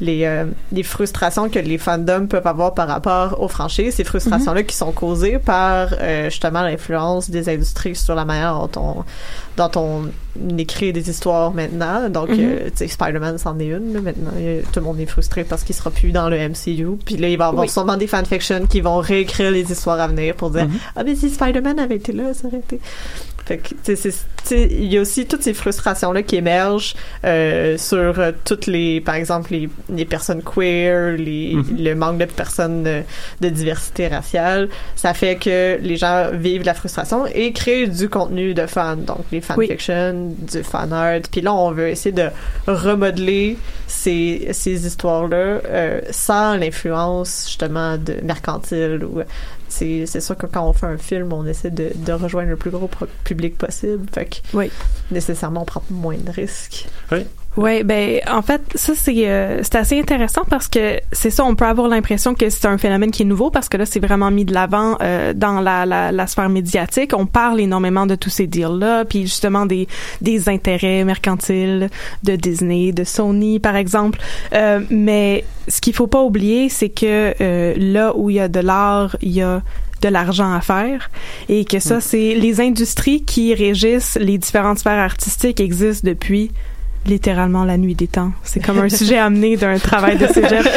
les, 0.00 0.24
euh, 0.24 0.44
les 0.72 0.82
frustrations 0.82 1.48
que 1.48 1.58
les 1.58 1.78
fandoms 1.78 2.26
peuvent 2.26 2.46
avoir 2.46 2.74
par 2.74 2.86
rapport 2.88 3.40
aux 3.40 3.48
franchises, 3.48 3.94
ces 3.94 4.04
frustrations-là 4.04 4.62
qui 4.62 4.76
sont 4.76 4.92
causées 4.92 5.38
par 5.38 5.88
euh, 6.00 6.28
justement 6.28 6.62
l'influence 6.62 7.30
des 7.30 7.48
industries 7.48 7.96
sur 7.96 8.14
la 8.14 8.24
manière 8.26 8.68
dont 8.68 8.80
on, 8.80 9.04
dont 9.56 9.80
on 9.80 10.56
écrit 10.58 10.92
des 10.92 11.08
histoires 11.08 11.52
maintenant. 11.54 12.10
Donc, 12.10 12.28
Mhm. 12.28 12.36
euh, 12.40 12.64
tu 12.66 12.72
sais, 12.76 12.88
Spider-Man, 12.88 13.38
c'en 13.38 13.58
est 13.58 13.66
une. 13.68 13.94
là, 13.94 14.00
maintenant, 14.02 14.32
Euh, 14.36 14.60
tout 14.70 14.80
le 14.80 14.84
monde 14.86 15.00
est 15.00 15.06
frustré 15.06 15.44
parce 15.44 15.62
qu'il 15.64 15.74
sera 15.74 15.90
plus 15.90 16.12
dans 16.12 16.28
le 16.28 16.36
MCU. 16.36 16.98
Puis 17.04 17.16
là, 17.16 17.28
il 17.28 17.38
va 17.38 17.46
y 17.46 17.48
avoir 17.48 17.62
Oui. 17.64 17.70
sûrement 17.70 17.96
des 17.96 18.06
fanfictions 18.06 18.66
qui 18.66 18.82
vont 18.82 18.98
réécrire 18.98 19.50
les 19.50 19.72
histoires 19.72 19.98
à 19.98 20.08
venir 20.08 20.34
pour 20.34 20.50
dire 20.50 20.66
Mhm. 20.66 20.78
Ah, 20.94 21.04
mais 21.04 21.14
si 21.14 21.30
Spider-Man 21.30 21.78
avait 21.78 21.96
été 21.96 22.12
là, 22.12 22.34
ça 22.34 22.48
aurait 22.48 22.58
été. 22.58 22.80
Fait 23.46 23.58
que, 23.58 23.68
tu 23.68 23.76
sais, 23.84 23.96
c'est- 23.96 24.10
tu 24.10 24.48
sais, 24.54 24.68
il 24.70 24.92
y 24.92 24.98
a 24.98 25.00
aussi 25.00 25.26
toutes 25.26 25.42
ces 25.42 25.54
frustrations-là 25.54 26.22
qui 26.22 26.36
émergent 26.36 26.94
euh, 27.24 27.76
sur 27.78 28.18
euh, 28.20 28.32
toutes 28.44 28.66
les, 28.66 29.00
par 29.00 29.14
exemple, 29.16 29.52
les, 29.52 29.68
les 29.88 30.04
personnes 30.04 30.42
queer, 30.42 31.12
les, 31.16 31.54
Mhm. 31.54 31.76
le 31.78 31.94
manque 31.94 32.18
de 32.18 32.24
personnes 32.26 32.82
de 33.40 33.48
diversité 33.48 34.08
raciale. 34.08 34.68
Ça 34.94 35.14
fait 35.14 35.36
que 35.36 35.78
les 35.80 35.96
gens 35.96 36.30
vivent 36.32 36.64
la 36.64 36.74
frustration 36.74 37.26
et 37.26 37.52
créent 37.52 37.86
du 37.88 38.08
contenu 38.08 38.52
de 38.54 38.66
fans. 38.66 38.96
Donc, 38.96 39.24
les 39.32 39.40
fanfictions, 39.40 40.34
du 40.38 40.62
fan 40.62 40.92
art. 40.92 41.20
Puis 41.30 41.40
là, 41.40 41.52
on 41.54 41.70
veut 41.72 41.88
essayer 41.88 42.12
de 42.12 42.28
remodeler 42.66 43.56
ces, 43.86 44.48
ces 44.52 44.86
histoires-là 44.86 45.36
euh, 45.36 46.00
sans 46.10 46.56
l'influence, 46.56 47.44
justement, 47.46 47.96
de 47.96 48.14
mercantile 48.22 49.04
ou 49.04 49.20
c'est 50.06 50.20
sûr 50.20 50.36
que 50.36 50.46
quand 50.46 50.68
on 50.68 50.72
fait 50.72 50.86
un 50.86 50.98
film, 50.98 51.32
on 51.32 51.46
essaie 51.46 51.70
de, 51.70 51.90
de 51.94 52.12
rejoindre 52.12 52.50
le 52.50 52.56
plus 52.56 52.70
gros 52.70 52.86
pro- 52.88 53.06
public 53.24 53.58
possible. 53.58 54.06
Fait 54.12 54.26
que 54.26 54.36
Oui. 54.54 54.70
nécessairement, 55.10 55.62
on 55.62 55.64
prend 55.66 55.82
moins 55.90 56.16
de 56.16 56.30
risques. 56.30 56.86
Oui. 57.12 57.26
Ouais, 57.56 57.84
ben 57.84 58.20
en 58.30 58.42
fait, 58.42 58.60
ça 58.74 58.92
c'est 58.94 59.28
euh, 59.28 59.60
c'est 59.62 59.76
assez 59.76 59.98
intéressant 59.98 60.42
parce 60.48 60.68
que 60.68 61.00
c'est 61.12 61.30
ça, 61.30 61.44
on 61.44 61.54
peut 61.54 61.64
avoir 61.64 61.88
l'impression 61.88 62.34
que 62.34 62.50
c'est 62.50 62.66
un 62.66 62.76
phénomène 62.76 63.10
qui 63.10 63.22
est 63.22 63.26
nouveau 63.26 63.50
parce 63.50 63.68
que 63.70 63.78
là 63.78 63.86
c'est 63.86 64.00
vraiment 64.00 64.30
mis 64.30 64.44
de 64.44 64.52
l'avant 64.52 64.98
euh, 65.00 65.32
dans 65.32 65.60
la, 65.60 65.86
la, 65.86 66.12
la 66.12 66.26
sphère 66.26 66.50
médiatique. 66.50 67.12
On 67.16 67.24
parle 67.24 67.60
énormément 67.60 68.06
de 68.06 68.14
tous 68.14 68.28
ces 68.28 68.46
deals 68.46 68.78
là, 68.78 69.06
puis 69.06 69.22
justement 69.22 69.64
des 69.64 69.88
des 70.20 70.50
intérêts 70.50 71.02
mercantiles 71.04 71.88
de 72.24 72.36
Disney, 72.36 72.92
de 72.92 73.04
Sony 73.04 73.58
par 73.58 73.76
exemple. 73.76 74.18
Euh, 74.52 74.80
mais 74.90 75.44
ce 75.68 75.80
qu'il 75.80 75.94
faut 75.94 76.06
pas 76.08 76.22
oublier, 76.22 76.68
c'est 76.68 76.90
que 76.90 77.34
euh, 77.40 77.74
là 77.78 78.14
où 78.16 78.28
il 78.28 78.36
y 78.36 78.40
a 78.40 78.48
de 78.48 78.60
l'art, 78.60 79.16
il 79.22 79.32
y 79.32 79.42
a 79.42 79.62
de 80.02 80.08
l'argent 80.08 80.52
à 80.52 80.60
faire 80.60 81.10
et 81.48 81.64
que 81.64 81.78
ça, 81.80 82.02
c'est 82.02 82.34
les 82.34 82.60
industries 82.60 83.24
qui 83.24 83.54
régissent 83.54 84.18
les 84.20 84.36
différentes 84.36 84.78
sphères 84.78 84.98
artistiques 84.98 85.58
existent 85.58 86.06
depuis 86.06 86.50
littéralement 87.06 87.64
la 87.64 87.76
nuit 87.76 87.94
des 87.94 88.06
temps. 88.06 88.32
C'est 88.42 88.64
comme 88.64 88.78
un 88.78 88.88
sujet 88.88 89.18
amené 89.18 89.56
d'un 89.56 89.78
travail 89.78 90.16
de 90.18 90.26
cégep. 90.26 90.68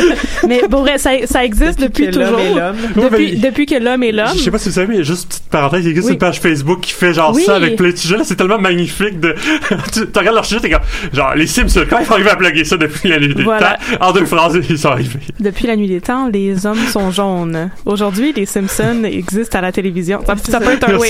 Mais 0.47 0.61
bon, 0.69 0.82
vrai, 0.82 0.97
ça, 0.97 1.11
ça 1.25 1.43
existe 1.43 1.80
depuis, 1.80 2.05
Depuis 2.07 2.15
que 2.17 2.19
l'homme 2.19 2.30
toujours. 2.38 2.57
est 2.57 2.59
l'homme. 2.59 2.77
Depuis, 2.95 3.36
depuis 3.38 3.65
que 3.65 3.75
l'homme 3.75 4.03
est 4.03 4.11
l'homme. 4.11 4.27
Je 4.36 4.39
sais 4.39 4.51
pas 4.51 4.57
si 4.57 4.69
vous 4.69 4.75
savez, 4.75 4.97
mais 4.97 5.03
juste 5.03 5.23
une 5.23 5.30
petite 5.30 5.49
parenthèse, 5.49 5.86
il 5.86 5.89
existe 5.89 6.07
Oui. 6.07 6.13
une 6.13 6.19
page 6.19 6.39
Facebook 6.39 6.82
qui 6.82 6.91
fait 6.93 7.13
genre 7.13 7.34
Oui. 7.36 7.43
ça 7.43 7.55
avec 7.55 7.75
plein 7.75 7.89
de. 7.89 8.17
Là, 8.17 8.23
c'est 8.23 8.36
tellement 8.36 8.59
magnifique 8.59 9.19
de. 9.19 9.36
tu, 9.93 10.07
tu 10.11 10.19
regardes 10.19 10.36
leur 10.36 10.45
sujet, 10.45 10.61
t'es 10.61 10.69
comme. 10.69 10.82
Genre, 11.13 11.34
les 11.36 11.47
Sims, 11.47 11.65
quand 11.89 11.99
ils 11.99 12.05
vont 12.05 12.13
arriver 12.15 12.30
à 12.30 12.36
plugger 12.36 12.63
ça 12.65 12.77
depuis 12.77 13.09
la 13.09 13.19
nuit 13.19 13.34
des 13.34 13.43
Voilà. 13.43 13.77
temps, 13.99 14.07
en 14.07 14.11
deux 14.11 14.25
phrases, 14.25 14.59
ils 14.69 14.77
sont 14.77 14.89
arrivés. 14.89 15.19
Depuis 15.39 15.67
la 15.67 15.75
nuit 15.75 15.88
des 15.88 16.01
temps, 16.01 16.27
les 16.27 16.65
hommes 16.65 16.86
sont 16.91 17.11
jaunes. 17.11 17.69
Aujourd'hui, 17.86 18.34
les 18.36 18.45
Simpsons 18.45 19.03
existent 19.03 19.57
à 19.57 19.61
la 19.61 19.71
télévision. 19.71 20.21
Ça, 20.25 20.36
ça 20.38 20.59
peut 20.59 20.71
être 20.73 20.89
un 20.89 20.97
oui. 20.97 21.09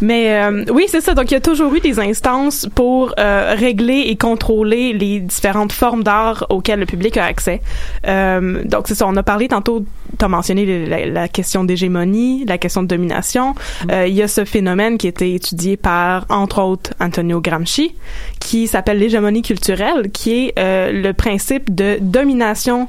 Mais 0.00 0.40
euh, 0.42 0.64
oui, 0.72 0.84
c'est 0.88 1.00
ça. 1.00 1.14
Donc, 1.14 1.30
il 1.30 1.34
y 1.34 1.36
a 1.36 1.40
toujours 1.40 1.74
eu 1.74 1.80
des 1.80 1.98
instances 1.98 2.66
pour 2.74 3.14
euh, 3.18 3.54
régler 3.58 4.04
et 4.08 4.16
contrôler 4.16 4.41
les 4.50 5.20
différentes 5.20 5.72
formes 5.72 6.02
d'art 6.02 6.46
auxquelles 6.50 6.80
le 6.80 6.86
public 6.86 7.16
a 7.16 7.24
accès. 7.24 7.60
Euh, 8.06 8.62
donc, 8.64 8.88
c'est 8.88 8.94
ça. 8.94 9.06
On 9.06 9.16
a 9.16 9.22
parlé 9.22 9.48
tantôt, 9.48 9.84
tu 10.18 10.24
as 10.24 10.28
mentionné 10.28 10.64
le- 10.66 10.86
la, 10.86 11.06
la 11.06 11.28
question 11.28 11.64
d'hégémonie, 11.64 12.44
la 12.46 12.58
question 12.58 12.82
de 12.82 12.88
domination. 12.88 13.54
Euh, 13.90 14.06
il 14.06 14.14
y 14.14 14.22
a 14.22 14.28
ce 14.28 14.44
phénomène 14.44 14.98
qui 14.98 15.06
a 15.06 15.10
été 15.10 15.34
étudié 15.34 15.76
par, 15.76 16.26
entre 16.28 16.60
autres, 16.62 16.92
Antonio 17.00 17.40
Gramsci, 17.40 17.94
qui 18.40 18.66
s'appelle 18.66 18.98
l'hégémonie 18.98 19.42
culturelle, 19.42 20.10
qui 20.12 20.46
est 20.46 20.58
euh, 20.58 20.90
le 20.92 21.12
principe 21.12 21.74
de 21.74 21.98
domination 22.00 22.88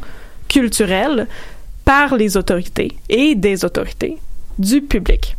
culturelle 0.49 1.27
par 1.85 2.15
les 2.15 2.37
autorités 2.37 2.97
et 3.09 3.35
des 3.35 3.65
autorités 3.65 4.17
du 4.59 4.81
public. 4.81 5.35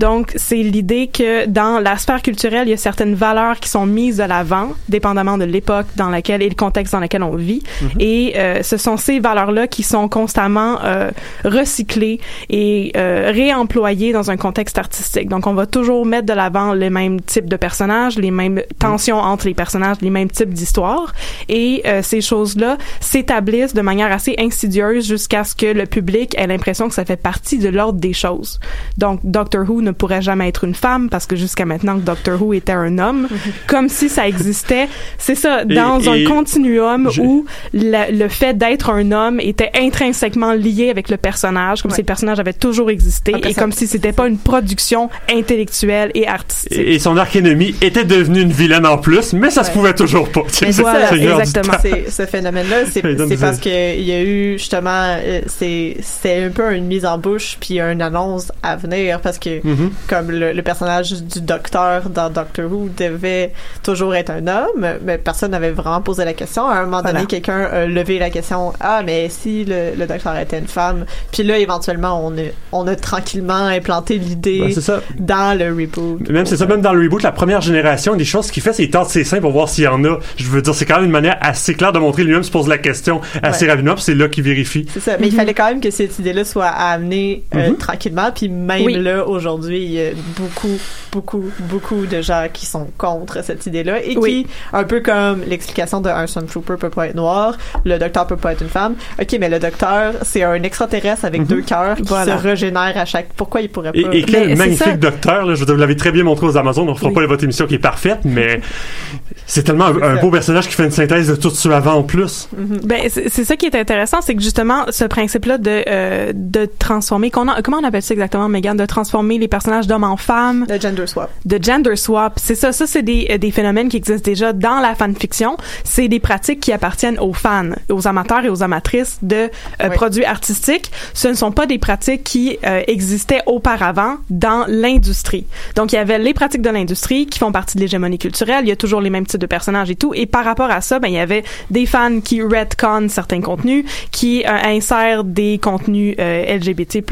Donc, 0.00 0.32
c'est 0.36 0.56
l'idée 0.56 1.08
que 1.08 1.44
dans 1.44 1.78
la 1.78 1.98
sphère 1.98 2.22
culturelle, 2.22 2.66
il 2.66 2.70
y 2.70 2.74
a 2.74 2.78
certaines 2.78 3.14
valeurs 3.14 3.60
qui 3.60 3.68
sont 3.68 3.84
mises 3.84 4.16
de 4.16 4.22
l'avant, 4.22 4.70
dépendamment 4.88 5.36
de 5.36 5.44
l'époque 5.44 5.88
dans 5.96 6.08
laquelle 6.08 6.40
et 6.40 6.48
le 6.48 6.54
contexte 6.54 6.94
dans 6.94 7.00
lequel 7.00 7.22
on 7.22 7.36
vit. 7.36 7.62
Et 7.98 8.32
euh, 8.36 8.62
ce 8.62 8.78
sont 8.78 8.96
ces 8.96 9.20
valeurs-là 9.20 9.66
qui 9.66 9.82
sont 9.82 10.08
constamment 10.08 10.78
euh, 10.84 11.10
recyclées 11.44 12.18
et 12.48 12.92
euh, 12.96 13.30
réemployées 13.30 14.14
dans 14.14 14.30
un 14.30 14.38
contexte 14.38 14.78
artistique. 14.78 15.28
Donc, 15.28 15.46
on 15.46 15.52
va 15.52 15.66
toujours 15.66 16.06
mettre 16.06 16.24
de 16.24 16.32
l'avant 16.32 16.72
les 16.72 16.88
mêmes 16.88 17.20
types 17.20 17.48
de 17.50 17.56
personnages, 17.56 18.16
les 18.16 18.30
mêmes 18.30 18.62
tensions 18.78 19.18
entre 19.18 19.46
les 19.46 19.54
personnages, 19.54 19.98
les 20.00 20.08
mêmes 20.08 20.30
types 20.30 20.54
d'histoires. 20.54 21.12
Et 21.50 21.82
euh, 21.86 22.00
ces 22.02 22.22
choses-là 22.22 22.78
s'établissent 23.00 23.74
de 23.74 23.82
manière 23.82 24.10
assez 24.10 24.34
insidieuse 24.38 25.06
jusqu'à 25.06 25.44
ce 25.44 25.54
que 25.54 25.66
le 25.66 25.84
public 25.84 26.34
ait 26.38 26.46
l'impression 26.46 26.88
que 26.88 26.94
ça 26.94 27.04
fait 27.04 27.20
partie 27.20 27.58
de 27.58 27.68
l'ordre 27.68 28.00
des 28.00 28.14
choses. 28.14 28.60
Donc, 28.96 29.20
Doctor 29.24 29.68
Who 29.68 29.82
ne 29.82 29.89
pourrait 29.92 30.22
jamais 30.22 30.48
être 30.48 30.64
une 30.64 30.74
femme 30.74 31.08
parce 31.10 31.26
que 31.26 31.36
jusqu'à 31.36 31.64
maintenant, 31.64 31.94
Doctor 31.96 32.40
Who 32.40 32.54
était 32.54 32.72
un 32.72 32.98
homme, 32.98 33.28
comme 33.66 33.88
si 33.88 34.08
ça 34.08 34.26
existait. 34.28 34.88
C'est 35.18 35.34
ça, 35.34 35.62
Et- 35.62 35.74
dans 35.74 36.00
et 36.00 36.24
un 36.24 36.28
continuum 36.28 37.10
je- 37.10 37.20
où 37.20 37.44
le, 37.72 38.16
le 38.16 38.28
fait 38.28 38.56
d'être 38.56 38.90
un 38.90 39.12
homme 39.12 39.40
était 39.40 39.70
intrinsèquement 39.76 40.52
lié 40.52 40.90
avec 40.90 41.08
le 41.10 41.16
personnage, 41.16 41.82
comme 41.82 41.90
si 41.90 42.00
le 42.00 42.06
personnage 42.06 42.38
avait 42.40 42.52
toujours 42.52 42.90
existé 42.90 43.34
et 43.44 43.54
comme 43.54 43.72
si 43.72 43.86
c'était 43.86 44.12
pas 44.12 44.26
une 44.28 44.38
production 44.38 45.08
intellectuelle 45.32 46.10
et 46.14 46.26
artistique. 46.28 46.72
Et, 46.78 46.94
et 46.94 46.98
son 46.98 47.16
arc-ennemi 47.16 47.74
était 47.82 48.04
devenu 48.04 48.40
une 48.42 48.52
vilaine 48.52 48.86
en 48.86 48.98
plus, 48.98 49.32
mais 49.32 49.50
ça 49.50 49.64
se 49.64 49.68
Ouais. 49.70 49.74
pouvait 49.74 49.94
toujours 49.94 50.28
pas. 50.30 50.42
Mais 50.62 50.72
c'est 50.72 50.82
Voilà, 50.82 51.12
exactement. 51.12 51.74
ce 52.08 52.26
phénomène-là, 52.26 52.76
c'est 52.90 53.02
parce 53.40 53.58
qu'il 53.58 54.02
y 54.02 54.12
a 54.12 54.22
eu 54.22 54.58
justement, 54.58 55.16
euh, 55.18 55.40
c'est 55.46 55.96
c'est 56.00 56.44
un 56.44 56.50
peu 56.50 56.74
une 56.74 56.86
mise 56.86 57.06
en 57.06 57.18
bouche 57.18 57.56
puis 57.60 57.80
une 57.80 58.02
annonce 58.02 58.50
à 58.62 58.76
venir 58.76 59.20
parce 59.20 59.38
que 59.38 59.60
Mhm. 59.80 59.90
comme 60.08 60.30
le, 60.30 60.52
le 60.52 60.62
personnage 60.62 61.12
du 61.22 61.40
docteur 61.40 62.08
dans 62.10 62.30
Doctor 62.30 62.70
Who 62.70 62.88
devait 62.96 63.52
toujours 63.82 64.14
être 64.14 64.30
un 64.30 64.46
homme, 64.46 64.86
mais 65.02 65.18
personne 65.18 65.50
n'avait 65.52 65.70
vraiment 65.70 66.00
posé 66.00 66.24
la 66.24 66.32
question. 66.34 66.66
À 66.68 66.76
un 66.78 66.84
moment 66.84 66.98
donné, 66.98 67.12
Voilà. 67.12 67.26
quelqu'un 67.26 67.60
a 67.64 67.86
levé 67.86 68.18
la 68.18 68.30
question 68.30 68.72
ah 68.80 69.02
mais 69.04 69.28
si 69.28 69.64
le, 69.64 69.92
le 69.96 70.06
docteur 70.06 70.36
était 70.38 70.58
une 70.58 70.66
femme, 70.68 71.04
puis 71.32 71.42
là 71.42 71.58
éventuellement 71.58 72.24
on 72.26 72.32
a 72.38 72.42
on 72.72 72.86
a 72.86 72.96
tranquillement 72.96 73.66
implanté 73.66 74.18
l'idée 74.18 74.72
ça. 74.80 75.00
dans 75.18 75.58
le 75.58 75.66
reboot. 75.70 76.28
Même 76.28 76.46
c'est 76.46 76.56
ça, 76.56 76.66
même 76.66 76.80
dans 76.80 76.92
le 76.92 77.02
reboot, 77.02 77.22
la 77.22 77.32
première 77.32 77.60
génération, 77.60 78.16
des 78.16 78.24
choses 78.24 78.50
qu'il 78.50 78.62
fait, 78.62 78.72
c'est 78.72 78.82
qu'il 78.82 78.90
tente 78.90 79.08
ses 79.08 79.24
seins 79.24 79.40
pour 79.40 79.52
voir 79.52 79.68
s'il 79.68 79.84
y 79.84 79.88
en 79.88 80.04
a. 80.04 80.18
Je 80.36 80.44
veux 80.48 80.62
dire, 80.62 80.74
c'est 80.74 80.84
quand 80.86 80.96
même 80.96 81.04
une 81.06 81.10
manière 81.10 81.36
assez 81.40 81.74
claire 81.74 81.92
de 81.92 81.98
montrer 81.98 82.24
lui-même 82.24 82.42
se 82.42 82.50
pose 82.50 82.68
la 82.68 82.78
question 82.78 83.20
assez 83.42 83.64
Ouais. 83.64 83.70
rapidement, 83.72 83.94
puis 83.94 84.02
c'est 84.04 84.14
là 84.14 84.28
qu'il 84.28 84.44
vérifie. 84.44 84.86
C'est 84.92 85.00
ça, 85.00 85.16
mais 85.20 85.28
il 85.28 85.34
fallait 85.34 85.54
quand 85.54 85.66
même 85.68 85.80
que 85.80 85.90
cette 85.90 86.18
idée-là 86.18 86.44
soit 86.44 86.66
amenée 86.66 87.44
euh, 87.54 87.70
Mhm. 87.70 87.76
tranquillement, 87.76 88.30
puis 88.34 88.48
même 88.48 88.82
Oui. 88.84 88.94
là, 88.94 89.26
aujourd'hui, 89.26 89.59
il 89.68 89.90
y 89.92 90.00
a 90.00 90.10
beaucoup, 90.38 90.78
beaucoup, 91.12 91.44
beaucoup 91.60 92.06
de 92.06 92.20
gens 92.22 92.46
qui 92.52 92.66
sont 92.66 92.88
contre 92.98 93.44
cette 93.44 93.66
idée-là 93.66 94.02
et 94.04 94.16
Oui. 94.16 94.44
qui, 94.44 94.50
un 94.72 94.84
peu 94.84 95.00
comme 95.00 95.42
l'explication 95.46 96.00
de 96.00 96.08
un 96.08 96.26
Stormtrooper 96.26 96.76
peut 96.78 96.90
pas 96.90 97.08
être 97.08 97.14
noir, 97.14 97.56
le 97.84 97.98
docteur 97.98 98.26
peut 98.26 98.36
pas 98.36 98.52
être 98.52 98.62
une 98.62 98.68
femme. 98.68 98.94
Ok, 99.20 99.36
mais 99.40 99.48
le 99.48 99.58
docteur, 99.58 100.14
c'est 100.22 100.42
un 100.42 100.62
extraterrestre 100.62 101.24
avec 101.24 101.46
deux 101.46 101.62
cœurs 101.62 101.96
qui 101.96 102.02
Voilà. 102.04 102.38
se 102.38 102.42
régénère 102.42 102.92
à 102.96 103.04
chaque... 103.04 103.28
Pourquoi 103.36 103.60
il 103.60 103.68
pourrait 103.68 103.92
pas... 103.92 103.98
Et, 103.98 104.18
et 104.20 104.22
quel 104.24 104.48
Mais 104.48 104.54
magnifique 104.56 104.98
docteur, 104.98 105.46
là, 105.46 105.54
je 105.54 105.64
vous 105.64 105.76
l'avez 105.76 105.96
très 105.96 106.12
bien 106.12 106.24
montré 106.24 106.46
aux 106.46 106.56
Amazones, 106.56 106.88
on 106.88 106.92
ne 106.92 106.96
fera 106.98 107.08
Oui. 107.08 107.14
pas 107.14 107.26
votre 107.26 107.44
émission 107.44 107.66
qui 107.66 107.74
est 107.74 107.78
parfaite, 107.78 108.20
mais 108.24 108.60
c'est 109.46 109.62
tellement 109.64 109.86
un, 109.86 110.16
beau 110.20 110.30
personnage 110.30 110.68
qui 110.68 110.74
fait 110.74 110.84
une 110.84 110.90
synthèse 110.90 111.28
de 111.28 111.36
tout 111.36 111.50
ce 111.50 111.68
avant 111.68 111.94
en 111.94 112.02
plus. 112.02 112.48
Ben 112.84 113.02
c'est 113.08 113.44
ça 113.44 113.56
qui 113.56 113.66
est 113.66 113.74
intéressant, 113.76 114.20
c'est 114.20 114.34
que 114.34 114.42
justement 114.42 114.84
ce 114.90 115.04
principe-là 115.04 115.58
de 115.58 115.82
euh, 115.88 116.32
de 116.34 116.68
transformer, 116.78 117.30
qu'on 117.30 117.46
comment 117.62 117.78
on 117.78 117.84
appelle 117.84 118.02
ça 118.02 118.14
exactement, 118.14 118.48
Megan, 118.48 118.76
de 118.76 118.86
transformer 118.86 119.38
les 119.38 119.48
personnages 119.50 119.86
d'hommes 119.86 120.04
en 120.04 120.16
femmes, 120.16 120.64
Le 120.68 120.80
gender 120.80 121.06
swap. 121.06 121.30
de 121.44 121.58
gender 121.62 121.96
swap, 121.96 122.38
c'est 122.42 122.54
ça, 122.54 122.72
ça 122.72 122.86
c'est 122.86 123.02
des 123.02 123.26
euh, 123.30 123.36
des 123.38 123.50
phénomènes 123.50 123.88
qui 123.88 123.96
existent 123.98 124.24
déjà 124.30 124.52
dans 124.52 124.80
la 124.80 124.94
fanfiction. 124.94 125.56
C'est 125.84 126.08
des 126.08 126.20
pratiques 126.20 126.60
qui 126.60 126.72
appartiennent 126.72 127.18
aux 127.18 127.32
fans, 127.34 127.70
aux 127.90 128.06
amateurs 128.08 128.44
et 128.44 128.48
aux 128.48 128.62
amatrices 128.62 129.18
de 129.22 129.36
euh, 129.36 129.48
Oui. 129.82 129.88
produits 129.94 130.24
artistiques. 130.24 130.90
Ce 131.14 131.28
ne 131.28 131.34
sont 131.34 131.52
pas 131.52 131.66
des 131.66 131.78
pratiques 131.78 132.24
qui 132.24 132.58
euh, 132.64 132.82
existaient 132.86 133.42
auparavant 133.46 134.16
dans 134.30 134.64
l'industrie. 134.68 135.46
Donc 135.76 135.92
il 135.92 135.96
y 135.96 135.98
avait 135.98 136.18
les 136.18 136.32
pratiques 136.34 136.62
de 136.62 136.70
l'industrie 136.70 137.26
qui 137.26 137.38
font 137.38 137.52
partie 137.52 137.76
de 137.76 137.82
l'hégémonie 137.82 138.18
culturelle. 138.18 138.64
Il 138.64 138.68
y 138.68 138.72
a 138.72 138.76
toujours 138.76 139.00
les 139.00 139.10
mêmes 139.10 139.26
types 139.26 139.40
de 139.40 139.46
personnages 139.46 139.90
et 139.90 139.96
tout. 139.96 140.12
Et 140.14 140.26
par 140.26 140.44
rapport 140.44 140.70
à 140.70 140.80
ça, 140.80 140.98
ben 140.98 141.08
il 141.08 141.14
y 141.14 141.18
avait 141.18 141.44
des 141.70 141.86
fans 141.86 142.20
qui 142.20 142.40
retcon 142.42 143.08
certains 143.08 143.40
contenus, 143.40 143.84
qui 144.12 144.44
euh, 144.44 144.48
insèrent 144.64 145.24
des 145.24 145.58
contenus 145.58 146.14
LGBT+, 146.18 147.02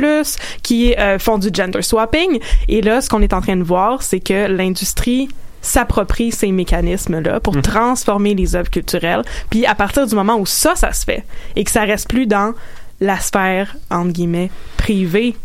qui 0.62 0.94
font 1.18 1.38
du 1.38 1.48
gender 1.52 1.82
swapping. 1.82 2.27
Et 2.68 2.80
là, 2.80 3.00
ce 3.00 3.08
qu'on 3.08 3.22
est 3.22 3.32
en 3.32 3.40
train 3.40 3.56
de 3.56 3.62
voir, 3.62 4.02
c'est 4.02 4.20
que 4.20 4.46
l'industrie 4.46 5.28
s'approprie 5.60 6.32
ces 6.32 6.52
mécanismes-là 6.52 7.40
pour 7.40 7.60
transformer 7.60 8.34
les 8.34 8.54
œuvres 8.54 8.70
culturelles. 8.70 9.22
Puis 9.50 9.66
à 9.66 9.74
partir 9.74 10.06
du 10.06 10.14
moment 10.14 10.36
où 10.36 10.46
ça, 10.46 10.74
ça 10.76 10.92
se 10.92 11.04
fait, 11.04 11.24
et 11.56 11.64
que 11.64 11.70
ça 11.70 11.82
reste 11.82 12.08
plus 12.08 12.26
dans 12.26 12.52
la 13.00 13.18
sphère, 13.18 13.76
entre 13.90 14.12
guillemets, 14.12 14.50
privée 14.76 15.36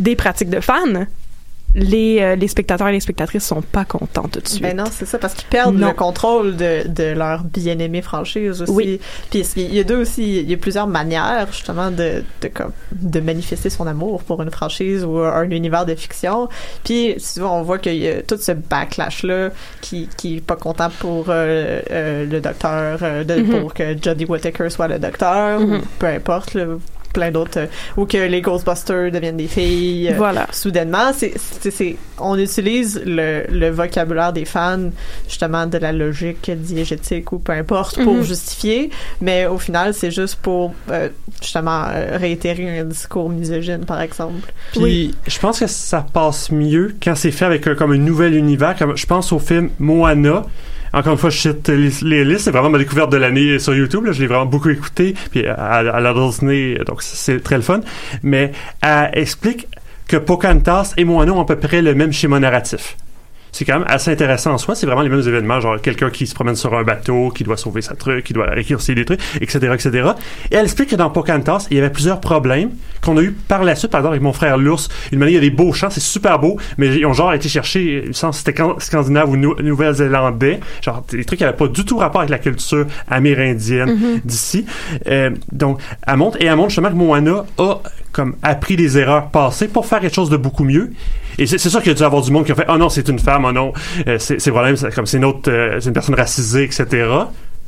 des 0.00 0.16
pratiques 0.16 0.50
de 0.50 0.60
fans, 0.60 1.06
les, 1.74 2.18
euh, 2.20 2.34
les 2.36 2.48
spectateurs 2.48 2.88
et 2.88 2.92
les 2.92 3.00
spectatrices 3.00 3.44
sont 3.46 3.60
pas 3.62 3.84
contents 3.84 4.28
tout 4.28 4.40
de 4.40 4.48
suite. 4.48 4.62
Ben 4.62 4.76
non, 4.76 4.84
c'est 4.90 5.04
ça, 5.06 5.18
parce 5.18 5.34
qu'ils 5.34 5.48
perdent 5.48 5.76
Non. 5.76 5.88
le 5.88 5.92
contrôle 5.94 6.56
de, 6.56 6.88
de 6.88 7.12
leur 7.12 7.44
bien-aimée 7.44 8.02
franchise 8.02 8.62
aussi. 8.62 8.72
Oui. 8.72 9.00
Puis 9.30 9.44
il 9.56 9.74
y 9.74 9.78
a 9.80 9.84
deux 9.84 9.96
aussi, 10.00 10.40
il 10.40 10.50
y 10.50 10.54
a 10.54 10.56
plusieurs 10.56 10.86
manières 10.86 11.46
justement 11.52 11.90
de, 11.90 12.24
de, 12.42 12.48
comme, 12.48 12.72
de 12.92 13.20
manifester 13.20 13.70
son 13.70 13.86
amour 13.86 14.22
pour 14.22 14.42
une 14.42 14.50
franchise 14.50 15.04
ou 15.04 15.18
un 15.18 15.48
univers 15.50 15.84
de 15.86 15.94
fiction. 15.94 16.48
Puis 16.84 17.14
souvent 17.18 17.58
on 17.58 17.62
voit 17.62 17.78
qu'il 17.78 17.96
y 17.96 18.08
a 18.08 18.22
tout 18.22 18.38
ce 18.38 18.52
backlash-là 18.52 19.50
qui, 19.80 20.08
qui 20.16 20.36
est 20.36 20.40
pas 20.40 20.56
content 20.56 20.88
pour 20.98 21.26
euh, 21.28 21.80
euh, 21.90 22.26
le 22.26 22.40
docteur, 22.40 22.98
euh, 23.02 23.24
de, 23.24 23.34
Mhm. 23.38 23.60
pour 23.60 23.74
que 23.74 23.96
Jodie 24.02 24.24
Whittaker 24.24 24.68
soit 24.70 24.88
le 24.88 24.98
docteur, 24.98 25.60
ou 25.60 25.66
Mhm. 25.66 25.82
peu 25.98 26.06
importe, 26.06 26.54
là, 26.54 26.64
plein 27.12 27.30
d'autres, 27.30 27.58
euh, 27.60 27.66
ou 27.96 28.04
que 28.06 28.16
les 28.18 28.40
Ghostbusters 28.40 29.10
deviennent 29.10 29.36
des 29.36 29.46
filles. 29.48 30.10
euh, 30.10 30.14
Voilà. 30.16 30.46
soudainement, 30.52 31.12
c'est, 31.14 31.32
c'est, 31.60 31.70
c'est- 31.70 31.96
on 32.20 32.36
utilise 32.38 33.00
le, 33.06 33.44
le 33.50 33.70
vocabulaire 33.70 34.32
des 34.32 34.44
fans, 34.44 34.90
justement, 35.28 35.66
de 35.66 35.78
la 35.78 35.92
logique 35.92 36.50
diégétique 36.50 37.32
ou 37.32 37.38
peu 37.38 37.52
importe, 37.52 38.02
pour 38.02 38.14
Mhm. 38.14 38.22
justifier, 38.24 38.90
mais 39.20 39.46
au 39.46 39.58
final, 39.58 39.94
c'est 39.94 40.10
juste 40.10 40.36
pour, 40.42 40.74
euh, 40.90 41.08
justement, 41.40 41.84
euh, 41.88 42.16
réitérer 42.18 42.78
un 42.80 42.84
discours 42.84 43.28
misogyne, 43.30 43.84
par 43.84 44.00
exemple. 44.00 44.52
Puis 44.72 45.14
je 45.26 45.38
pense 45.38 45.60
que 45.60 45.66
ça 45.66 46.04
passe 46.12 46.50
mieux 46.50 46.94
quand 47.02 47.14
c'est 47.14 47.30
fait 47.30 47.44
avec 47.44 47.66
un, 47.66 47.74
comme 47.74 47.92
un 47.92 47.98
nouvel 47.98 48.34
univers. 48.34 48.74
Comme, 48.76 48.96
je 48.96 49.06
pense 49.06 49.32
au 49.32 49.38
film 49.38 49.70
Moana. 49.78 50.44
Encore 50.92 51.12
une 51.12 51.18
fois, 51.18 51.30
je 51.30 51.38
cite 51.38 51.68
les, 51.68 52.24
listes. 52.24 52.40
C'est 52.40 52.50
vraiment 52.50 52.70
ma 52.70 52.78
découverte 52.78 53.10
de 53.10 53.16
l'année 53.16 53.58
sur 53.58 53.74
YouTube. 53.74 54.04
Là. 54.04 54.12
Je 54.12 54.20
l'ai 54.20 54.26
vraiment 54.26 54.46
beaucoup 54.46 54.70
écouté. 54.70 55.14
Puis 55.30 55.46
à, 55.46 55.82
la 55.82 56.14
Disney, 56.14 56.78
donc 56.86 57.02
c'est 57.02 57.42
très 57.42 57.56
le 57.56 57.62
fun. 57.62 57.80
Mais 58.22 58.52
elle 58.80 59.10
explique 59.14 59.68
que 60.06 60.16
Pocahontas 60.16 60.94
et 60.96 61.04
Moana 61.04 61.32
ont 61.32 61.40
à 61.40 61.44
peu 61.44 61.56
près 61.56 61.82
le 61.82 61.94
même 61.94 62.12
schéma 62.12 62.40
narratif 62.40 62.96
c'est 63.58 63.64
quand 63.64 63.80
même 63.80 63.88
assez 63.88 64.12
intéressant 64.12 64.52
en 64.52 64.58
soi. 64.58 64.76
C'est 64.76 64.86
vraiment 64.86 65.02
les 65.02 65.08
mêmes 65.08 65.26
événements, 65.26 65.58
genre 65.58 65.80
quelqu'un 65.80 66.10
qui 66.10 66.28
se 66.28 66.34
promène 66.34 66.54
sur 66.54 66.72
un 66.74 66.84
bateau, 66.84 67.30
qui 67.30 67.42
doit 67.42 67.56
sauver 67.56 67.82
sa 67.82 67.96
truc, 67.96 68.24
qui 68.24 68.32
doit 68.32 68.46
réussir 68.46 68.94
des 68.94 69.04
trucs, 69.04 69.20
etc., 69.40 69.72
etc. 69.74 70.10
Et 70.52 70.54
elle 70.54 70.64
explique 70.64 70.90
que 70.90 70.94
dans 70.94 71.10
Pocahontas, 71.10 71.66
il 71.72 71.76
y 71.76 71.80
avait 71.80 71.90
plusieurs 71.90 72.20
problèmes 72.20 72.70
qu'on 73.02 73.16
a 73.16 73.20
eu 73.20 73.32
par 73.32 73.64
la 73.64 73.74
suite, 73.74 73.90
par 73.90 73.98
exemple, 73.98 74.12
avec 74.12 74.22
mon 74.22 74.32
frère 74.32 74.58
l'ours. 74.58 74.88
Une 75.10 75.18
manière, 75.18 75.32
il 75.32 75.44
y 75.44 75.48
a 75.48 75.50
des 75.50 75.56
beaux 75.56 75.72
chants, 75.72 75.90
c'est 75.90 75.98
super 75.98 76.38
beau, 76.38 76.56
mais 76.76 76.98
ils 76.98 77.04
ont 77.04 77.12
genre 77.12 77.34
été 77.34 77.48
chercher, 77.48 78.04
il 78.04 78.08
me 78.10 78.32
c'était 78.32 78.54
scandinave 78.78 79.28
ou 79.28 79.36
nouvelle-zélandais, 79.36 80.60
genre 80.80 81.04
des 81.10 81.24
trucs 81.24 81.38
qui 81.38 81.44
n'avaient 81.44 81.56
pas 81.56 81.66
du 81.66 81.84
tout 81.84 81.96
rapport 81.98 82.20
avec 82.20 82.30
la 82.30 82.38
culture 82.38 82.86
amérindienne 83.08 83.90
mm-hmm. 83.90 84.20
d'ici. 84.24 84.66
Euh, 85.08 85.30
donc, 85.50 85.80
elle 86.06 86.16
montre, 86.16 86.40
et 86.40 86.46
elle 86.46 86.54
montre 86.54 86.68
justement 86.68 86.90
que 86.90 86.94
Moana 86.94 87.44
a 87.58 87.80
comme 88.12 88.36
appris 88.44 88.76
des 88.76 88.98
erreurs 88.98 89.30
passées 89.30 89.66
pour 89.66 89.86
faire 89.86 89.98
quelque 89.98 90.14
chose 90.14 90.30
de 90.30 90.36
beaucoup 90.36 90.64
mieux. 90.64 90.92
Et 91.38 91.46
c'est 91.46 91.58
sûr 91.58 91.80
qu'il 91.80 91.88
y 91.88 91.94
a 91.94 91.94
dû 91.94 92.02
avoir 92.02 92.22
du 92.22 92.32
monde 92.32 92.44
qui 92.44 92.52
a 92.52 92.54
fait 92.56 92.66
oh 92.68 92.76
non 92.76 92.88
c'est 92.88 93.08
une 93.08 93.18
femme 93.18 93.44
oh 93.44 93.52
non 93.52 93.72
euh, 94.08 94.18
c'est 94.18 94.50
vraiment 94.50 94.76
comme 94.94 95.06
c'est 95.06 95.18
une 95.18 95.24
autre 95.24 95.50
euh, 95.50 95.78
c'est 95.80 95.88
une 95.88 95.94
personne 95.94 96.16
racisée 96.16 96.64
etc 96.64 97.06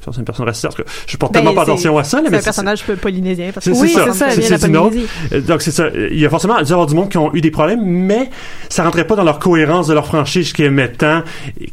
c'est 0.01 0.19
une 0.19 0.25
personne 0.25 0.47
raciste. 0.47 0.69
Je 1.07 1.17
porte 1.17 1.33
ben, 1.33 1.41
tellement 1.41 1.55
pas 1.55 1.63
attention 1.63 1.97
à 1.99 2.05
ça. 2.05 2.21
C'est 2.25 2.35
un 2.35 2.41
personnage 2.41 2.85
polynésien. 2.85 3.51
Parce 3.53 3.67
que 3.67 3.71
oui, 3.73 3.93
c'est 3.95 4.13
ça. 4.13 4.31
C'est 4.31 4.59
ça, 4.59 4.67
euh, 4.67 5.41
Donc, 5.41 5.63
c'est 5.63 5.71
ça. 5.71 5.89
Il 5.95 6.19
y 6.19 6.27
a 6.27 6.31
forcément 6.31 6.61
dû 6.63 6.73
avoir 6.73 6.87
du 6.87 6.95
monde 6.95 7.09
qui 7.09 7.19
ont 7.19 7.35
eu 7.35 7.41
des 7.41 7.51
problèmes, 7.51 7.85
mais 7.85 8.31
ça 8.69 8.85
rentrait 8.85 9.07
pas 9.07 9.17
dans 9.17 9.25
leur 9.25 9.39
cohérence 9.39 9.89
de 9.89 9.95
leur 9.95 10.07
franchise 10.07 10.53
qui 10.53 10.63
est 10.63 10.71
mettant, 10.71 11.23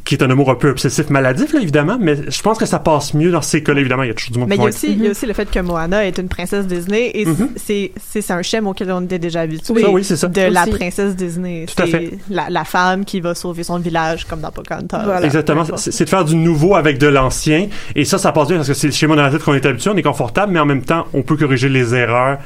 qui 0.04 0.16
est 0.16 0.24
un 0.24 0.30
amour 0.30 0.52
un 0.52 0.56
peu 0.56 0.70
obsessif 0.70 1.10
maladif, 1.10 1.54
là, 1.54 1.62
évidemment, 1.62 1.98
mais 2.00 2.16
je 2.30 2.42
pense 2.42 2.58
que 2.58 2.66
ça 2.66 2.80
passe 2.80 3.14
mieux 3.14 3.32
dans 3.32 3.42
ces 3.42 3.64
cas-là, 3.64 3.80
évidemment. 3.80 4.04
Il 4.04 4.08
y 4.08 4.12
a 4.12 4.14
toujours 4.14 4.34
du 4.34 4.40
monde 4.40 4.50
Mais 4.50 4.56
il 4.56 4.62
y, 4.62 4.66
a 4.66 4.70
aussi, 4.70 4.92
il 4.92 5.04
y 5.04 5.08
a 5.08 5.12
aussi 5.12 5.26
le 5.26 5.34
fait 5.34 5.50
que 5.50 5.60
Moana 5.60 6.06
est 6.06 6.18
une 6.18 6.28
princesse 6.28 6.68
Disney 6.68 7.12
et 7.14 7.26
mm-hmm. 7.26 7.50
c'est 7.56 7.92
c'est 8.10 8.32
un 8.32 8.42
schéma 8.42 8.70
auquel 8.70 8.92
on 8.92 9.02
était 9.02 9.20
déjà 9.20 9.42
habitué. 9.42 9.86
Oui, 9.88 10.04
c'est 10.04 10.16
ça. 10.16 10.28
De 10.28 10.42
la 10.42 10.66
princesse 10.66 11.16
Disney. 11.16 11.66
Tout 11.66 11.82
à 11.82 11.86
fait. 11.86 12.12
La, 12.30 12.50
la, 12.50 12.64
femme 12.64 13.06
qui 13.06 13.22
va 13.22 13.36
sauver 13.36 13.64
son 13.64 13.80
village, 13.80 14.26
comme 14.26 14.42
dans 14.42 14.52
Pocahontas. 14.52 15.22
Exactement. 15.24 15.66
C'est 15.76 16.04
de 16.04 16.10
faire 16.10 16.26
du 16.26 16.36
nouveau 16.36 16.76
avec 16.76 16.98
de 16.98 17.08
l'ancien. 17.08 17.68
Et 17.96 18.06
ça, 18.06 18.17
ça 18.18 18.32
passe 18.32 18.48
bien 18.48 18.58
parce 18.58 18.68
que 18.68 18.74
c'est 18.74 18.92
schéma 18.92 19.16
narratif 19.16 19.44
qu'on 19.44 19.54
est 19.54 19.66
habitué, 19.66 19.90
on 19.90 19.98
est 19.98 20.04
confortable, 20.04 20.54
mais 20.54 20.60
en 20.60 20.66
même 20.66 20.84
temps, 20.84 21.08
on 21.14 21.22
peut 21.22 21.38
corriger 21.38 21.70
les 21.70 21.96
erreurs. 21.96 22.38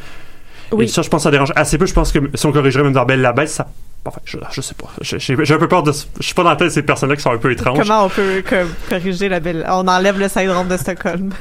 Oui. 0.71 0.85
Et 0.85 0.87
ça, 0.87 1.01
je 1.01 1.09
pense 1.09 1.21
que 1.21 1.23
ça 1.23 1.31
dérange 1.31 1.51
assez 1.55 1.77
peu. 1.77 1.85
Je 1.85 1.93
pense 1.93 2.11
que 2.11 2.19
si 2.33 2.45
on 2.45 2.51
corrigerait 2.51 2.83
même 2.83 2.93
dans 2.93 3.05
Belle 3.05 3.21
la 3.21 3.33
Bête, 3.33 3.49
ça 3.49 3.67
Enfin, 4.03 4.19
je, 4.25 4.37
je 4.51 4.61
sais 4.61 4.73
pas. 4.73 4.87
J'ai 5.01 5.53
un 5.53 5.59
peu 5.59 5.67
peur 5.67 5.83
de. 5.83 5.91
Je 5.91 6.25
suis 6.25 6.33
pas 6.33 6.43
dans 6.43 6.49
la 6.49 6.55
tête 6.55 6.69
de 6.69 6.73
ces 6.73 6.81
personnes-là 6.81 7.15
qui 7.15 7.21
sont 7.21 7.31
un 7.31 7.37
peu 7.37 7.51
étranges. 7.51 7.77
Comment 7.77 8.05
on 8.05 8.09
peut 8.09 8.43
corriger 8.89 9.29
la 9.29 9.39
belle. 9.39 9.63
On 9.69 9.87
enlève 9.87 10.17
le 10.19 10.27
syndrome 10.27 10.67
de 10.67 10.77
Stockholm. 10.77 11.31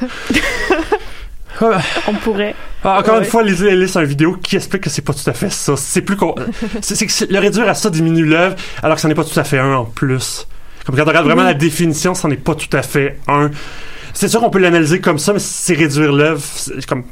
on 2.07 2.15
pourrait. 2.23 2.55
Ah, 2.85 2.99
encore 3.01 3.19
une 3.19 3.25
fois, 3.25 3.43
lisez 3.43 3.75
les 3.75 3.97
un 3.97 4.03
vidéo 4.03 4.37
qui 4.43 4.57
explique 4.57 4.83
que 4.83 4.91
c'est 4.91 5.03
pas 5.03 5.15
tout 5.15 5.29
à 5.29 5.33
fait 5.33 5.51
ça. 5.51 5.75
C'est 5.77 6.03
plus 6.03 6.17
qu'on. 6.17 6.35
c'est 6.83 7.07
que 7.07 7.33
le 7.33 7.39
réduire 7.39 7.67
à 7.67 7.75
ça 7.75 7.89
diminue 7.89 8.27
l'œuvre, 8.27 8.57
alors 8.83 8.97
que 8.97 9.01
ça 9.01 9.09
n'est 9.09 9.15
pas 9.15 9.25
tout 9.25 9.39
à 9.41 9.45
fait 9.45 9.59
un 9.59 9.77
en 9.77 9.85
plus. 9.87 10.47
Comme 10.85 10.97
quand 10.97 11.03
on 11.03 11.07
regarde 11.07 11.27
vraiment 11.27 11.45
la 11.45 11.55
définition, 11.55 12.15
ça 12.15 12.29
n'est 12.29 12.37
pas 12.37 12.55
tout 12.55 12.75
à 12.77 12.83
fait 12.83 13.19
un. 13.27 13.51
C'est 14.15 14.29
sûr 14.29 14.41
qu'on 14.41 14.51
peut 14.51 14.59
l'analyser 14.59 15.01
comme 15.01 15.19
ça, 15.19 15.33
mais 15.33 15.39
c'est 15.39 15.75
réduire 15.75 16.13
l'œuvre. 16.13 16.43
Comme 16.89 17.05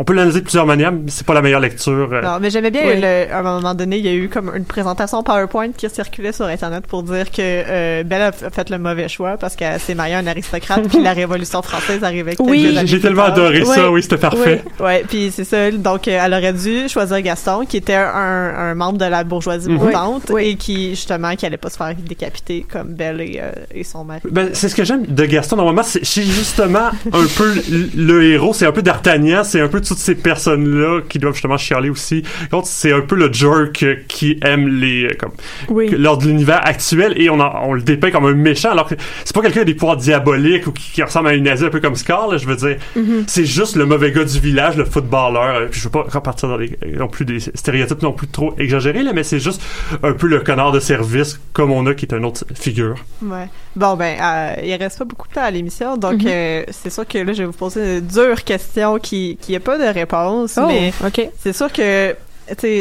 on 0.00 0.04
peut 0.04 0.12
l'analyser 0.12 0.38
de 0.38 0.44
plusieurs 0.44 0.64
manières, 0.64 0.92
mais 0.92 1.10
c'est 1.10 1.26
pas 1.26 1.34
la 1.34 1.42
meilleure 1.42 1.58
lecture. 1.58 2.08
Euh. 2.12 2.22
Non, 2.22 2.38
mais 2.40 2.50
j'aimais 2.50 2.70
bien, 2.70 2.82
à 3.32 3.40
un 3.40 3.42
moment 3.42 3.74
donné, 3.74 3.98
il 3.98 4.04
y 4.04 4.08
a 4.08 4.14
eu 4.14 4.28
comme 4.28 4.52
une 4.54 4.64
présentation 4.64 5.24
PowerPoint 5.24 5.72
qui 5.72 5.90
circulait 5.90 6.30
sur 6.30 6.44
Internet 6.44 6.86
pour 6.86 7.02
dire 7.02 7.32
que 7.32 7.40
euh, 7.40 8.04
Belle 8.04 8.22
a 8.22 8.32
fait 8.32 8.70
le 8.70 8.78
mauvais 8.78 9.08
choix 9.08 9.36
parce 9.36 9.56
qu'elle 9.56 9.80
s'est 9.80 9.96
mariée 9.96 10.14
à 10.14 10.18
un 10.18 10.26
aristocrate, 10.28 10.86
puis 10.88 11.02
la 11.02 11.12
Révolution 11.14 11.62
française 11.62 12.04
arrivait. 12.04 12.36
Oui, 12.38 12.78
j'ai 12.84 13.00
tellement 13.00 13.24
adoré 13.24 13.64
ça, 13.64 13.90
oui, 13.90 14.00
c'était 14.04 14.18
parfait. 14.18 14.62
Oui, 14.78 14.84
ouais, 14.86 15.04
puis 15.08 15.32
c'est 15.32 15.42
ça. 15.42 15.68
Donc, 15.72 16.06
euh, 16.06 16.20
elle 16.24 16.32
aurait 16.32 16.52
dû 16.52 16.88
choisir 16.88 17.20
Gaston, 17.20 17.64
qui 17.66 17.78
était 17.78 17.94
un, 17.94 18.54
un 18.56 18.74
membre 18.76 18.98
de 18.98 19.04
la 19.04 19.24
bourgeoisie 19.24 19.68
mhm. 19.68 19.78
montante 19.78 20.30
et 20.38 20.54
qui, 20.54 20.90
justement, 20.90 21.34
qui 21.34 21.44
allait 21.44 21.56
pas 21.56 21.70
se 21.70 21.76
faire 21.76 21.92
décapiter 21.96 22.64
comme 22.70 22.94
Belle 22.94 23.20
et, 23.20 23.40
et 23.74 23.82
son 23.82 24.04
mari. 24.04 24.20
Ben, 24.30 24.50
c'est 24.52 24.68
ce 24.68 24.76
que 24.76 24.84
j'aime 24.84 25.06
de 25.06 25.24
Gaston. 25.24 25.56
Normalement, 25.56 25.82
c'est 25.82 26.22
justement 26.22 26.90
un 27.12 27.26
peu 27.36 27.52
le 27.96 28.22
héros, 28.22 28.54
c'est 28.54 28.66
un 28.66 28.72
peu 28.72 28.82
d'Artagnan, 28.82 29.42
c'est 29.42 29.60
un 29.60 29.66
peu 29.66 29.80
toutes 29.88 29.98
ces 29.98 30.14
personnes-là 30.14 31.00
qui 31.08 31.18
doivent 31.18 31.34
justement 31.34 31.56
chialer 31.56 31.90
aussi. 31.90 32.22
c'est 32.64 32.92
un 32.92 33.00
peu 33.00 33.16
le 33.16 33.32
jerk 33.32 33.84
qui 34.06 34.38
aime 34.42 34.68
les 34.68 35.08
comme 35.18 35.32
lors 35.92 36.18
de 36.18 36.26
l'univers 36.26 36.60
actuel 36.64 37.14
et 37.16 37.30
on, 37.30 37.38
on 37.40 37.72
le 37.72 37.82
dépeint 37.82 38.10
comme 38.10 38.26
un 38.26 38.34
méchant 38.34 38.70
alors 38.70 38.88
que 38.88 38.94
c'est 39.24 39.34
pas 39.34 39.40
quelqu'un 39.40 39.56
qui 39.56 39.60
a 39.60 39.64
des 39.64 39.74
pouvoirs 39.74 39.96
diaboliques 39.96 40.66
ou 40.66 40.72
qui, 40.72 41.02
ressemble 41.02 41.28
à 41.28 41.34
une 41.34 41.44
nazie 41.44 41.64
un 41.64 41.70
peu 41.70 41.80
comme 41.80 41.96
Scar. 41.96 42.36
je 42.36 42.46
veux 42.46 42.56
dire, 42.56 42.76
mm-hmm. 42.96 43.24
c'est 43.26 43.46
juste 43.46 43.76
le 43.76 43.86
mauvais 43.86 44.12
gars 44.12 44.24
du 44.24 44.38
village, 44.38 44.76
le 44.76 44.84
footballeur. 44.84 45.68
Puis 45.70 45.80
je 45.80 45.84
veux 45.84 45.90
pas 45.90 46.04
repartir 46.08 46.48
dans 46.48 46.56
les 46.56 46.76
non 46.96 47.08
plus 47.08 47.24
des 47.24 47.40
stéréotypes 47.40 48.02
non 48.02 48.12
plus 48.12 48.28
trop 48.28 48.54
exagérés 48.58 49.02
là, 49.02 49.12
mais 49.12 49.22
c'est 49.22 49.40
juste 49.40 49.62
un 50.02 50.12
peu 50.12 50.26
le 50.26 50.40
connard 50.40 50.72
de 50.72 50.80
service 50.80 51.40
comme 51.52 51.70
on 51.70 51.86
a 51.86 51.94
qui 51.94 52.06
est 52.06 52.14
une 52.14 52.24
autre 52.24 52.44
figure. 52.54 52.96
Ouais. 53.22 53.48
Bon 53.76 53.96
ben, 53.96 54.16
euh, 54.20 54.54
il 54.64 54.74
reste 54.74 54.98
pas 54.98 55.04
beaucoup 55.04 55.28
de 55.28 55.34
temps 55.34 55.42
à 55.42 55.50
l'émission, 55.50 55.96
donc 55.96 56.24
euh, 56.26 56.64
c'est 56.70 56.90
sûr 56.90 57.06
que 57.06 57.18
là 57.18 57.32
je 57.32 57.38
vais 57.38 57.46
vous 57.46 57.52
poser 57.52 57.98
une 57.98 58.06
dure 58.06 58.42
question 58.44 58.98
qui 58.98 59.38
qui 59.40 59.54
a 59.54 59.60
pas 59.60 59.77
de 59.78 59.92
réponse, 59.92 60.58
oh, 60.60 60.66
mais 60.66 60.92
c'est 61.38 61.52
sûr 61.52 61.72
que 61.72 62.14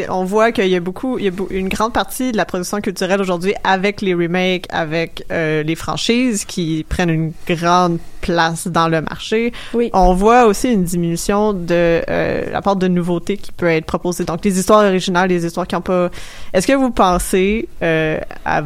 on 0.09 0.23
voit 0.23 0.51
qu'il 0.51 0.67
y 0.67 0.75
a 0.75 0.79
beaucoup, 0.79 1.17
il 1.17 1.25
y 1.25 1.27
a 1.27 1.31
une 1.49 1.69
grande 1.69 1.93
partie 1.93 2.31
de 2.31 2.37
la 2.37 2.45
production 2.45 2.79
culturelle 2.81 3.21
aujourd'hui 3.21 3.53
avec 3.63 4.01
les 4.01 4.13
remakes, 4.13 4.65
avec 4.69 5.25
euh, 5.31 5.63
les 5.63 5.75
franchises 5.75 6.45
qui 6.45 6.85
prennent 6.87 7.09
une 7.09 7.33
grande 7.47 7.99
place 8.21 8.67
dans 8.67 8.87
le 8.87 9.01
marché. 9.01 9.53
Oui. 9.73 9.89
On 9.93 10.13
voit 10.13 10.45
aussi 10.45 10.71
une 10.71 10.83
diminution 10.83 11.53
de 11.53 12.01
euh, 12.09 12.51
la 12.51 12.61
part 12.61 12.75
de 12.75 12.87
nouveautés 12.87 13.37
qui 13.37 13.51
peut 13.51 13.69
être 13.69 13.85
proposée. 13.85 14.23
Donc 14.23 14.43
les 14.43 14.57
histoires 14.57 14.85
originales, 14.85 15.29
les 15.29 15.45
histoires 15.45 15.67
qui 15.67 15.75
n'ont 15.75 15.81
pas. 15.81 16.09
Est-ce 16.53 16.67
que 16.67 16.73
vous 16.73 16.91
pensez 16.91 17.67
euh, 17.81 18.19
à 18.45 18.63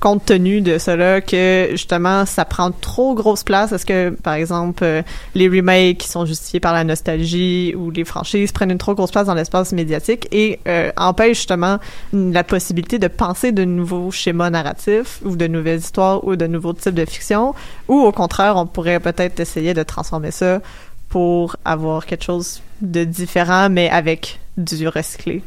compte 0.00 0.24
tenu 0.24 0.60
de 0.60 0.78
cela 0.78 1.20
que 1.20 1.68
justement 1.72 2.26
ça 2.26 2.44
prend 2.44 2.70
trop 2.70 3.14
grosse 3.14 3.44
place 3.44 3.72
Est-ce 3.72 3.86
que 3.86 4.10
par 4.10 4.34
exemple 4.34 4.84
euh, 4.84 5.02
les 5.34 5.48
remakes 5.48 5.98
qui 5.98 6.08
sont 6.08 6.26
justifiés 6.26 6.60
par 6.60 6.72
la 6.72 6.84
nostalgie 6.84 7.74
ou 7.76 7.90
les 7.90 8.04
franchises 8.04 8.52
prennent 8.52 8.70
une 8.70 8.78
trop 8.78 8.94
grosse 8.94 9.10
place 9.10 9.26
dans 9.26 9.34
l'espace 9.34 9.72
médiatique 9.72 10.28
et 10.32 10.60
euh, 10.66 10.90
empêchent 10.96 11.38
justement 11.38 11.78
la 12.12 12.44
possibilité 12.44 12.98
de 12.98 13.08
penser 13.08 13.52
de 13.52 13.64
nouveaux 13.64 14.10
schémas 14.10 14.50
narratifs 14.50 15.20
ou 15.24 15.36
de 15.36 15.46
nouvelles 15.46 15.80
histoires 15.80 16.24
ou 16.24 16.36
de 16.36 16.46
nouveaux 16.46 16.72
types 16.72 16.94
de 16.94 17.04
fiction 17.04 17.54
ou 17.88 18.00
au 18.00 18.12
contraire 18.12 18.56
on 18.56 18.66
pourrait 18.66 19.00
peut-être 19.00 19.40
essayer 19.40 19.74
de 19.74 19.82
transformer 19.82 20.30
ça 20.30 20.60
pour 21.08 21.56
avoir 21.64 22.06
quelque 22.06 22.24
chose 22.24 22.62
de 22.80 23.04
différent 23.04 23.68
mais 23.70 23.88
avec 23.90 24.40
du 24.56 24.88
recyclé 24.88 25.42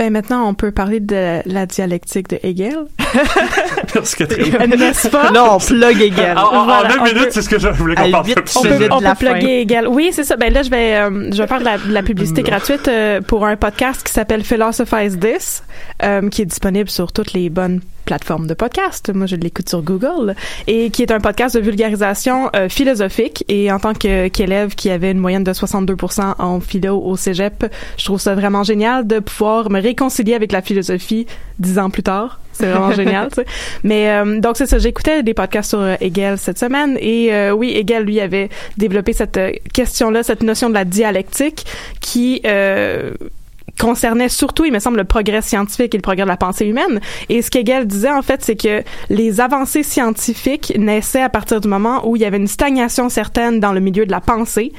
ben 0.00 0.10
maintenant, 0.10 0.48
on 0.48 0.54
peut 0.54 0.70
parler 0.70 0.98
de 0.98 1.40
la 1.44 1.66
dialectique 1.66 2.26
de 2.30 2.38
Hegel. 2.42 2.86
Merci 3.94 4.16
Catherine. 4.16 4.74
N'est-ce 4.78 5.08
pas? 5.08 5.30
Là, 5.30 5.52
on 5.52 5.58
plug 5.58 6.00
Hegel. 6.00 6.38
En, 6.38 6.66
en 6.66 6.88
deux 6.88 7.02
minutes, 7.02 7.32
c'est 7.32 7.42
ce 7.42 7.50
que 7.50 7.58
je 7.58 7.68
voulais 7.68 7.96
qu'on 7.96 8.10
parle. 8.10 8.24
On 8.30 8.62
peut, 8.62 8.88
on 8.92 9.00
peut 9.00 9.14
plugger 9.18 9.60
Hegel. 9.60 9.86
Oui, 9.86 10.08
c'est 10.10 10.24
ça. 10.24 10.36
Ben 10.36 10.50
là, 10.54 10.62
je 10.62 10.70
vais, 10.70 10.96
euh, 10.96 11.30
je 11.30 11.42
vais 11.42 11.46
faire 11.46 11.58
de 11.58 11.92
la, 11.92 12.02
publicité 12.02 12.42
gratuite 12.42 12.88
euh, 12.88 13.20
pour 13.20 13.44
un 13.44 13.56
podcast 13.56 14.02
qui 14.02 14.10
s'appelle 14.10 14.42
Philosophize 14.42 15.18
This, 15.18 15.62
euh, 16.02 16.30
qui 16.30 16.40
est 16.40 16.46
disponible 16.46 16.88
sur 16.88 17.12
toutes 17.12 17.34
les 17.34 17.50
bonnes 17.50 17.82
plateforme 18.04 18.46
de 18.46 18.54
podcast. 18.54 19.10
Moi, 19.14 19.26
je 19.26 19.36
l'écoute 19.36 19.68
sur 19.68 19.82
Google 19.82 20.34
et 20.66 20.90
qui 20.90 21.02
est 21.02 21.12
un 21.12 21.20
podcast 21.20 21.56
de 21.56 21.60
vulgarisation 21.60 22.50
euh, 22.56 22.68
philosophique. 22.68 23.44
Et 23.48 23.70
en 23.70 23.78
tant 23.78 23.94
qu'élève 23.94 24.74
qui 24.74 24.90
avait 24.90 25.10
une 25.10 25.18
moyenne 25.18 25.44
de 25.44 25.52
62% 25.52 26.34
en 26.38 26.60
philo 26.60 27.00
au 27.00 27.16
cégep, 27.16 27.66
je 27.96 28.04
trouve 28.04 28.20
ça 28.20 28.34
vraiment 28.34 28.62
génial 28.62 29.06
de 29.06 29.18
pouvoir 29.18 29.70
me 29.70 29.80
réconcilier 29.80 30.34
avec 30.34 30.52
la 30.52 30.62
philosophie 30.62 31.26
dix 31.58 31.78
ans 31.78 31.90
plus 31.90 32.02
tard. 32.02 32.40
C'est 32.52 32.66
vraiment 32.66 32.92
génial, 32.94 33.28
tu 33.28 33.36
sais. 33.36 33.46
Mais 33.84 34.10
euh, 34.10 34.40
donc 34.40 34.56
c'est 34.56 34.66
ça, 34.66 34.78
j'écoutais 34.78 35.22
des 35.22 35.34
podcasts 35.34 35.70
sur 35.70 35.80
euh, 35.80 35.94
Hegel 36.00 36.38
cette 36.38 36.58
semaine 36.58 36.96
et 37.00 37.50
oui, 37.52 37.72
Hegel 37.76 38.04
lui 38.04 38.20
avait 38.20 38.48
développé 38.76 39.12
cette 39.12 39.38
question-là, 39.72 40.22
cette 40.22 40.42
notion 40.42 40.68
de 40.68 40.74
la 40.74 40.84
dialectique 40.84 41.64
qui 42.00 42.42
concernait 43.80 44.28
surtout, 44.28 44.64
il 44.64 44.72
me 44.72 44.78
semble, 44.78 44.98
le 44.98 45.04
progrès 45.04 45.42
scientifique 45.42 45.94
et 45.94 45.98
le 45.98 46.02
progrès 46.02 46.24
de 46.24 46.28
la 46.28 46.36
pensée 46.36 46.66
humaine. 46.66 47.00
Et 47.28 47.42
ce 47.42 47.50
qu'Hegel 47.50 47.86
disait, 47.86 48.10
en 48.10 48.22
fait, 48.22 48.44
c'est 48.44 48.56
que 48.56 48.82
les 49.08 49.40
avancées 49.40 49.82
scientifiques 49.82 50.72
naissaient 50.76 51.22
à 51.22 51.28
partir 51.28 51.60
du 51.60 51.68
moment 51.68 52.06
où 52.06 52.16
il 52.16 52.22
y 52.22 52.24
avait 52.24 52.36
une 52.36 52.46
stagnation 52.46 53.08
certaine 53.08 53.60
dans 53.60 53.72
le 53.72 53.80
milieu 53.80 54.06
de 54.06 54.10
la 54.10 54.20
pensée, 54.20 54.72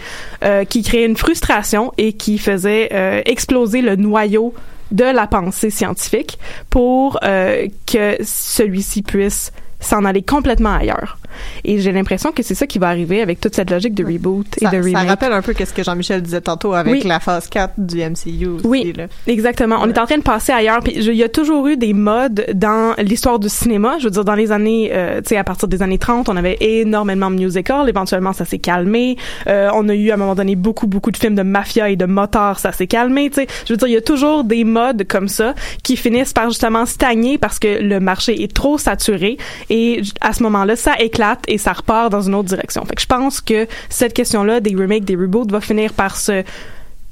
euh, 0.43 0.63
qui 0.65 0.83
créait 0.83 1.05
une 1.05 1.17
frustration 1.17 1.91
et 1.97 2.13
qui 2.13 2.37
faisait 2.37 2.89
euh, 2.93 3.21
exploser 3.25 3.81
le 3.81 3.95
noyau 3.95 4.53
de 4.91 5.05
la 5.05 5.25
pensée 5.25 5.69
scientifique 5.69 6.37
pour 6.69 7.17
euh, 7.23 7.67
que 7.85 8.17
celui-ci 8.21 9.01
puisse 9.01 9.51
s'en 9.81 10.05
aller 10.05 10.21
complètement 10.21 10.73
ailleurs. 10.75 11.17
Et 11.63 11.79
j'ai 11.79 11.91
l'impression 11.91 12.31
que 12.31 12.43
c'est 12.43 12.55
ça 12.55 12.67
qui 12.67 12.77
va 12.79 12.87
arriver 12.89 13.21
avec 13.21 13.39
toute 13.39 13.55
cette 13.55 13.69
logique 13.71 13.93
de 13.95 14.03
reboot 14.05 14.45
et 14.61 14.65
Ça, 14.65 14.71
de 14.71 14.77
remake. 14.77 15.03
ça 15.03 15.09
rappelle 15.09 15.33
un 15.33 15.41
peu 15.41 15.53
qu'est-ce 15.53 15.73
que 15.73 15.83
Jean-Michel 15.83 16.21
disait 16.21 16.41
tantôt 16.41 16.73
avec 16.73 16.91
Oui. 16.93 17.01
la 17.05 17.19
phase 17.19 17.47
4 17.49 17.73
du 17.77 17.97
MCU. 18.01 18.47
aussi, 18.47 18.67
Oui, 18.67 18.93
là. 18.95 19.07
exactement. 19.27 19.77
On 19.81 19.87
est 19.89 19.97
en 19.97 20.05
train 20.05 20.17
de 20.17 20.23
passer 20.23 20.51
ailleurs. 20.51 20.81
Puis 20.81 20.93
il 20.95 21.13
y 21.15 21.23
a 21.23 21.29
toujours 21.29 21.67
eu 21.67 21.77
des 21.77 21.93
modes 21.93 22.45
dans 22.53 22.93
l'histoire 22.97 23.39
du 23.39 23.49
cinéma. 23.49 23.95
Je 23.99 24.05
veux 24.05 24.09
dire, 24.11 24.25
dans 24.25 24.35
les 24.35 24.51
années, 24.51 24.89
euh, 24.93 25.21
tu 25.21 25.29
sais, 25.29 25.37
à 25.37 25.43
partir 25.43 25.67
des 25.67 25.81
années 25.81 25.97
30, 25.97 26.29
on 26.29 26.35
avait 26.37 26.57
énormément 26.59 27.31
de 27.31 27.37
musicals. 27.37 27.87
Éventuellement, 27.89 28.33
ça 28.33 28.45
s'est 28.45 28.59
calmé. 28.59 29.15
Euh, 29.47 29.69
on 29.73 29.87
a 29.89 29.95
eu 29.95 30.11
à 30.11 30.15
un 30.15 30.17
moment 30.17 30.35
donné 30.35 30.55
beaucoup, 30.55 30.87
beaucoup 30.87 31.11
de 31.11 31.17
films 31.17 31.35
de 31.35 31.43
mafia 31.43 31.89
et 31.89 31.95
de 31.95 32.05
motards. 32.05 32.59
Ça 32.59 32.71
s'est 32.71 32.87
calmé. 32.87 33.29
Tu 33.29 33.41
sais, 33.41 33.47
je 33.65 33.73
veux 33.73 33.77
dire, 33.77 33.87
il 33.87 33.93
y 33.93 33.97
a 33.97 34.01
toujours 34.01 34.43
des 34.43 34.63
modes 34.65 35.07
comme 35.07 35.27
ça 35.29 35.53
qui 35.83 35.95
finissent 35.95 36.33
par 36.33 36.49
justement 36.49 36.85
stagner 36.85 37.37
parce 37.37 37.57
que 37.57 37.81
le 37.81 37.99
marché 37.99 38.43
est 38.43 38.53
trop 38.53 38.77
saturé. 38.77 39.37
Et 39.73 40.01
à 40.19 40.33
ce 40.33 40.43
moment-là, 40.43 40.75
ça 40.75 40.95
éclate 40.99 41.39
et 41.47 41.57
ça 41.57 41.71
repart 41.71 42.11
dans 42.11 42.19
une 42.19 42.35
autre 42.35 42.49
direction. 42.49 42.83
Fait 42.83 42.93
que 42.93 43.01
je 43.01 43.07
pense 43.07 43.39
que 43.39 43.67
cette 43.87 44.13
question-là 44.13 44.59
des 44.59 44.75
remakes, 44.75 45.05
des 45.05 45.15
reboots 45.15 45.49
va 45.49 45.61
finir 45.61 45.93
par 45.93 46.17
se 46.17 46.43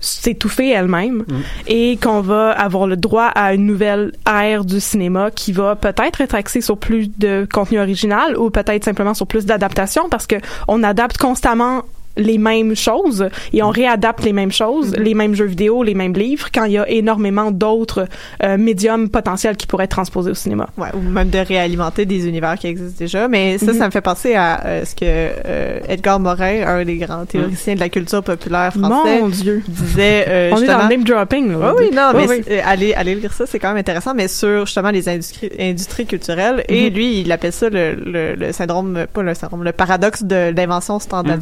s'étouffer 0.01 0.69
elle-même 0.69 1.25
et 1.67 1.97
qu'on 1.97 2.21
va 2.21 2.51
avoir 2.51 2.87
le 2.87 2.95
droit 2.95 3.25
à 3.25 3.53
une 3.53 3.65
nouvelle 3.65 4.13
ère 4.25 4.63
du 4.63 4.79
cinéma 4.79 5.29
qui 5.29 5.51
va 5.51 5.75
peut-être 5.75 6.21
être 6.21 6.35
axée 6.35 6.61
sur 6.61 6.77
plus 6.77 7.09
de 7.17 7.45
contenu 7.51 7.79
original 7.79 8.37
ou 8.37 8.49
peut-être 8.49 8.85
simplement 8.85 9.13
sur 9.13 9.27
plus 9.27 9.45
d'adaptation 9.45 10.07
parce 10.09 10.25
que 10.25 10.37
on 10.69 10.83
adapte 10.83 11.17
constamment 11.17 11.83
les 12.19 12.37
mêmes 12.37 12.75
choses 12.75 13.27
et 13.53 13.63
on 13.63 13.69
réadapte 13.69 14.23
les 14.23 14.33
mêmes 14.33 14.51
choses, 14.51 14.95
les 14.97 15.13
mêmes 15.13 15.33
jeux 15.35 15.45
vidéo, 15.45 15.81
les 15.83 15.95
mêmes 15.95 16.13
livres 16.13 16.49
quand 16.53 16.65
il 16.65 16.73
y 16.73 16.77
a 16.77 16.87
énormément 16.89 17.49
d'autres 17.51 18.07
euh, 18.43 18.57
médiums 18.57 19.09
potentiels 19.09 19.55
qui 19.57 19.65
pourraient 19.67 19.85
être 19.85 19.91
transposés 19.91 20.31
au 20.31 20.35
cinéma. 20.35 20.67
Ouais, 20.77 20.89
ou 20.93 20.99
même 21.01 21.29
de 21.29 21.39
réalimenter 21.39 22.05
des 22.05 22.27
univers 22.27 22.57
qui 22.59 22.67
existent 22.67 22.97
déjà. 22.99 23.27
Mais 23.27 23.57
ça, 23.57 23.71
Mhm. 23.71 23.77
ça 23.79 23.85
me 23.85 23.91
fait 23.91 24.01
penser 24.01 24.35
à 24.35 24.65
euh, 24.65 24.85
ce 24.85 24.93
que 24.95 25.01
euh, 25.05 25.79
Edgar 25.87 26.19
Morin, 26.19 26.67
un 26.67 26.85
des 26.85 26.97
grands 26.97 27.25
théoriciens 27.25 27.75
de 27.75 27.79
la 27.79 27.89
culture 27.89 28.23
populaire 28.23 28.73
français, 28.73 29.21
Mon 29.21 29.29
Dieu. 29.29 29.63
disait 29.67 30.25
euh, 30.27 30.51
On 30.53 30.61
est 30.61 30.67
dans 30.67 30.83
le 30.83 30.89
name 30.89 31.03
dropping. 31.03 31.51
Là, 31.51 31.73
Oui, 31.77 31.85
oui, 31.89 31.95
non, 31.95 32.11
mais 32.13 32.27
oui. 32.27 32.41
euh, 32.49 32.59
allez, 32.65 32.93
allez 32.93 33.15
lire 33.15 33.33
ça, 33.33 33.45
c'est 33.45 33.59
quand 33.59 33.69
même 33.69 33.77
intéressant, 33.77 34.13
mais 34.13 34.27
sur 34.27 34.65
justement 34.65 34.89
les 34.91 35.07
industries, 35.09 35.49
industries 35.59 36.05
culturelles. 36.05 36.63
Et 36.67 36.89
Mhm. 36.89 36.95
lui, 36.95 37.21
il 37.21 37.31
appelle 37.31 37.53
ça 37.53 37.69
le, 37.69 37.93
le, 37.95 38.35
le 38.35 38.51
syndrome, 38.51 39.05
pas 39.13 39.21
le 39.23 39.33
syndrome, 39.33 39.63
le 39.63 39.71
paradoxe 39.71 40.23
de 40.23 40.53
l'invention 40.55 40.99
standard- 40.99 41.37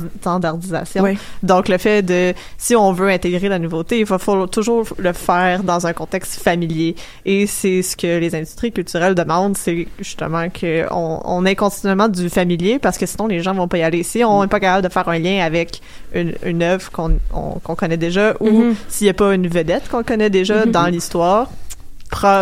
standardisation. 0.68 1.03
Oui. 1.03 1.18
Donc, 1.43 1.68
le 1.70 1.78
fait 1.78 2.01
de, 2.01 2.34
si 2.57 2.76
on 2.76 2.91
veut 2.93 3.09
intégrer 3.09 3.49
la 3.49 3.59
nouveauté, 3.59 3.99
il 3.99 4.05
va 4.05 4.18
falloir 4.18 4.49
toujours 4.49 4.86
le 4.97 5.13
faire 5.13 5.63
dans 5.63 5.88
un 5.88 5.93
contexte 5.93 6.41
familier. 6.41 6.95
Et 7.26 7.47
c'est 7.47 7.82
ce 7.82 7.95
que 7.97 8.18
les 8.20 8.36
industries 8.36 8.72
culturelles 8.72 9.15
demandent, 9.15 9.57
c'est 9.57 9.88
justement 9.99 10.47
qu'on 10.49 11.22
on 11.26 11.45
ait 11.45 11.55
continuellement 11.55 12.07
du 12.09 12.30
familier 12.30 12.80
parce 12.80 12.97
que 12.97 13.05
sinon 13.05 13.28
les 13.28 13.41
gens 13.41 13.53
vont 13.53 13.68
pas 13.68 13.78
y 13.78 13.84
aller. 13.84 14.03
Si 14.03 14.24
on 14.24 14.41
n'est 14.41 14.47
pas 14.47 14.59
capable 14.59 14.88
de 14.88 14.91
faire 14.91 15.07
un 15.09 15.20
lien 15.20 15.43
avec 15.43 15.82
une, 16.13 16.34
une 16.45 16.63
œuvre 16.63 16.91
qu'on 16.91 17.18
on- 17.34 17.59
qu'on 17.63 17.76
connaît 17.76 17.97
déjà 17.97 18.34
ou 18.39 18.49
Mhm. 18.49 18.76
s'il 18.88 19.05
n'y 19.05 19.09
a 19.09 19.13
pas 19.13 19.34
une 19.34 19.47
vedette 19.47 19.89
qu'on 19.89 20.03
connaît 20.03 20.30
déjà 20.30 20.65
Mhm. 20.65 20.72
dans 20.72 20.86
l'histoire, 20.88 21.49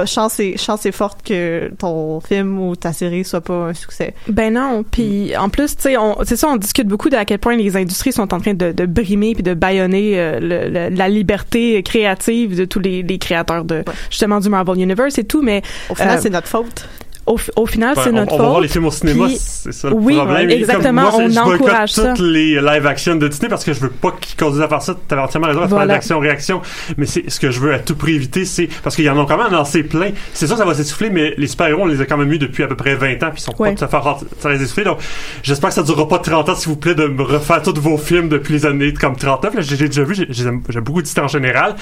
chance 0.06 0.40
est, 0.40 0.58
chance 0.58 0.86
est 0.86 0.92
forte 0.92 1.22
que 1.24 1.72
ton 1.78 2.20
film 2.22 2.60
ou 2.60 2.76
ta 2.76 2.94
série 2.94 3.24
soit 3.26 3.42
pas 3.42 3.54
un 3.70 3.74
succès. 3.74 4.14
Ben 4.28 4.54
non, 4.54 4.84
puis 4.90 5.36
en 5.38 5.50
plus, 5.50 5.76
tu 5.76 5.84
sais, 5.84 5.98
on- 5.98 6.18
c'est 6.24 6.36
ça, 6.36 6.48
on 6.48 6.56
discute 6.58 6.88
beaucoup 6.88 7.10
de 7.10 7.16
à 7.16 7.26
quel 7.26 7.40
point 7.40 7.56
les 7.56 7.76
industries 7.76 8.12
sont 8.14 8.34
en 8.34 8.40
train 8.40 8.54
de, 8.54 8.72
de 8.72 8.86
brimer 8.86 9.34
puis 9.34 9.44
de 9.44 9.54
bâillonner 9.54 10.20
euh, 10.20 10.40
le- 10.40 10.70
le- 10.70 10.96
la 10.96 11.10
liberté 11.10 11.82
créative 11.84 12.58
de 12.58 12.66
tous 12.66 12.80
les, 12.80 13.02
les 13.04 13.18
créateurs 13.18 13.66
de 13.66 13.84
justement 14.10 14.40
du 14.40 14.50
Marvel 14.50 14.80
Universe 14.80 15.18
et 15.18 15.24
tout, 15.24 15.42
mais 15.42 15.62
Au 15.90 15.96
final, 15.96 16.18
euh, 16.18 16.22
c'est 16.22 16.30
notre 16.30 16.48
faute. 16.48 16.88
Au, 17.28 17.40
au 17.56 17.66
final, 17.66 17.96
c'est 18.02 18.10
on- 18.10 18.14
notre 18.14 18.34
on, 18.34 18.38
faute. 18.38 18.46
va 18.46 18.50
voir 18.50 18.62
les 18.62 18.68
films 18.68 18.86
au 18.86 18.92
cinéma, 18.92 19.28
c'est 19.36 19.72
ça 19.72 19.90
le 19.90 19.96
oui, 19.96 20.16
problème. 20.16 20.42
comme 20.42 20.50
exactement, 20.52 21.02
moi, 21.02 21.12
on 21.16 21.30
je 21.30 21.40
encourage 21.40 21.92
ça. 21.92 22.14
toutes 22.14 22.20
les 22.26 22.62
live 22.62 22.86
action 22.86 23.16
de 23.16 23.28
Disney 23.28 23.50
parce 23.50 23.64
que 23.66 23.74
je 23.74 23.80
veux 23.80 23.90
pas 23.90 24.12
qu'ils 24.22 24.38
continuent 24.38 24.62
à 24.64 24.68
faire 24.68 24.82
ça. 24.84 24.96
T'avais 25.08 25.22
entièrement 25.24 25.48
raison 25.48 25.62
à 25.62 25.68
faire 25.68 25.70
Voilà. 25.78 25.94
d'action 25.96 26.20
réaction, 26.20 26.62
mais 26.98 27.08
c'est 27.08 27.28
ce 27.30 27.40
que 27.40 27.50
je 27.50 27.60
veux 27.60 27.74
à 27.74 27.80
tout 27.80 27.96
prix 27.96 28.14
éviter, 28.16 28.46
c'est 28.46 28.70
parce 28.84 28.96
qu'il 28.96 29.06
y 29.06 29.10
en 29.10 29.20
a 29.20 29.26
quand 29.26 29.38
même 29.42 29.52
lancé 29.52 29.82
plein. 29.84 30.12
C'est 30.34 30.46
sûr, 30.46 30.56
ça 30.56 30.66
va 30.66 30.76
s'essouffler, 30.76 31.10
mais 31.10 31.34
les 31.38 31.48
super 31.48 31.66
héros, 31.68 31.82
on 31.82 31.88
les 31.88 32.00
a 32.00 32.06
quand 32.06 32.18
même 32.18 32.32
eu 32.32 32.38
depuis 32.38 32.62
à 32.62 32.68
peu 32.68 32.76
près 32.76 32.94
20 32.94 33.14
ans, 33.24 33.32
puis 33.32 33.38
ils 33.38 33.40
sont 33.42 33.56
Ouais. 33.58 33.72
pas 33.74 33.76
tout 33.76 33.84
à 33.86 33.88
fait 33.88 34.08
en- 34.08 34.20
ça 34.40 34.50
les 34.52 34.62
essouffler. 34.62 34.84
Donc, 34.84 35.00
j'espère 35.42 35.70
que 35.70 35.76
ça 35.76 35.84
durera 35.84 36.08
pas 36.08 36.20
30 36.20 36.48
ans, 36.50 36.56
s'il 36.56 36.70
vous 36.70 36.76
plaît, 36.78 36.94
de 36.94 37.08
me 37.08 37.24
refaire 37.24 37.64
tous 37.64 37.74
vos 37.82 37.98
films 37.98 38.30
depuis 38.30 38.54
les 38.54 38.66
années 38.68 38.94
comme 38.94 39.16
39. 39.16 39.56
Là, 39.56 39.62
j'ai 39.62 39.78
déjà 39.88 40.04
vu, 40.04 40.14
j'ai- 40.14 40.28
j'ai 40.30 40.44
j'ai 40.70 40.82
beaucoup 40.82 41.02
de 41.02 41.08
en 41.20 41.28
général, 41.28 41.76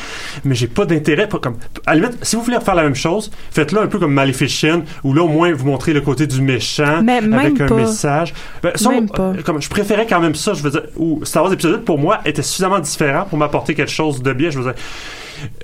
mais 0.45 0.55
j'ai 0.55 0.67
pas 0.67 0.85
d'intérêt. 0.85 1.27
Pas 1.27 1.39
comme, 1.39 1.55
à 1.85 1.95
la 1.95 2.01
limite, 2.01 2.17
si 2.23 2.35
vous 2.37 2.43
voulez 2.43 2.59
faire 2.61 2.75
la 2.75 2.83
même 2.83 2.95
chose, 2.95 3.29
faites-le 3.51 3.79
un 3.81 3.87
peu 3.87 3.99
comme 3.99 4.13
Maleficent, 4.13 4.83
où 5.03 5.13
là, 5.13 5.23
moins, 5.33 5.51
vous 5.53 5.65
montrez 5.65 5.93
le 5.93 6.01
côté 6.01 6.27
du 6.27 6.41
méchant 6.41 7.01
Mais 7.03 7.17
avec 7.17 7.59
un 7.61 7.67
pas. 7.67 7.75
message. 7.75 8.33
Ben, 8.61 8.71
Même 8.89 9.09
pas. 9.09 9.33
euh, 9.37 9.41
comme 9.43 9.61
je 9.61 9.69
préférais 9.69 10.05
quand 10.07 10.19
même 10.21 10.35
ça, 10.35 10.53
je 10.53 10.63
veux 10.63 10.69
dire, 10.71 10.83
où 10.95 11.19
Star 11.25 11.43
Wars 11.43 11.51
épisode 11.53 11.79
8 11.79 11.85
pour 11.85 11.99
moi 11.99 12.19
était 12.25 12.41
suffisamment 12.41 12.79
différent 12.79 13.25
pour 13.29 13.37
m'apporter 13.37 13.73
quelque 13.75 13.91
chose 13.91 14.21
de 14.21 14.31
bien, 14.33 14.49
je 14.49 14.59
veux 14.59 14.63
dire. 14.71 14.81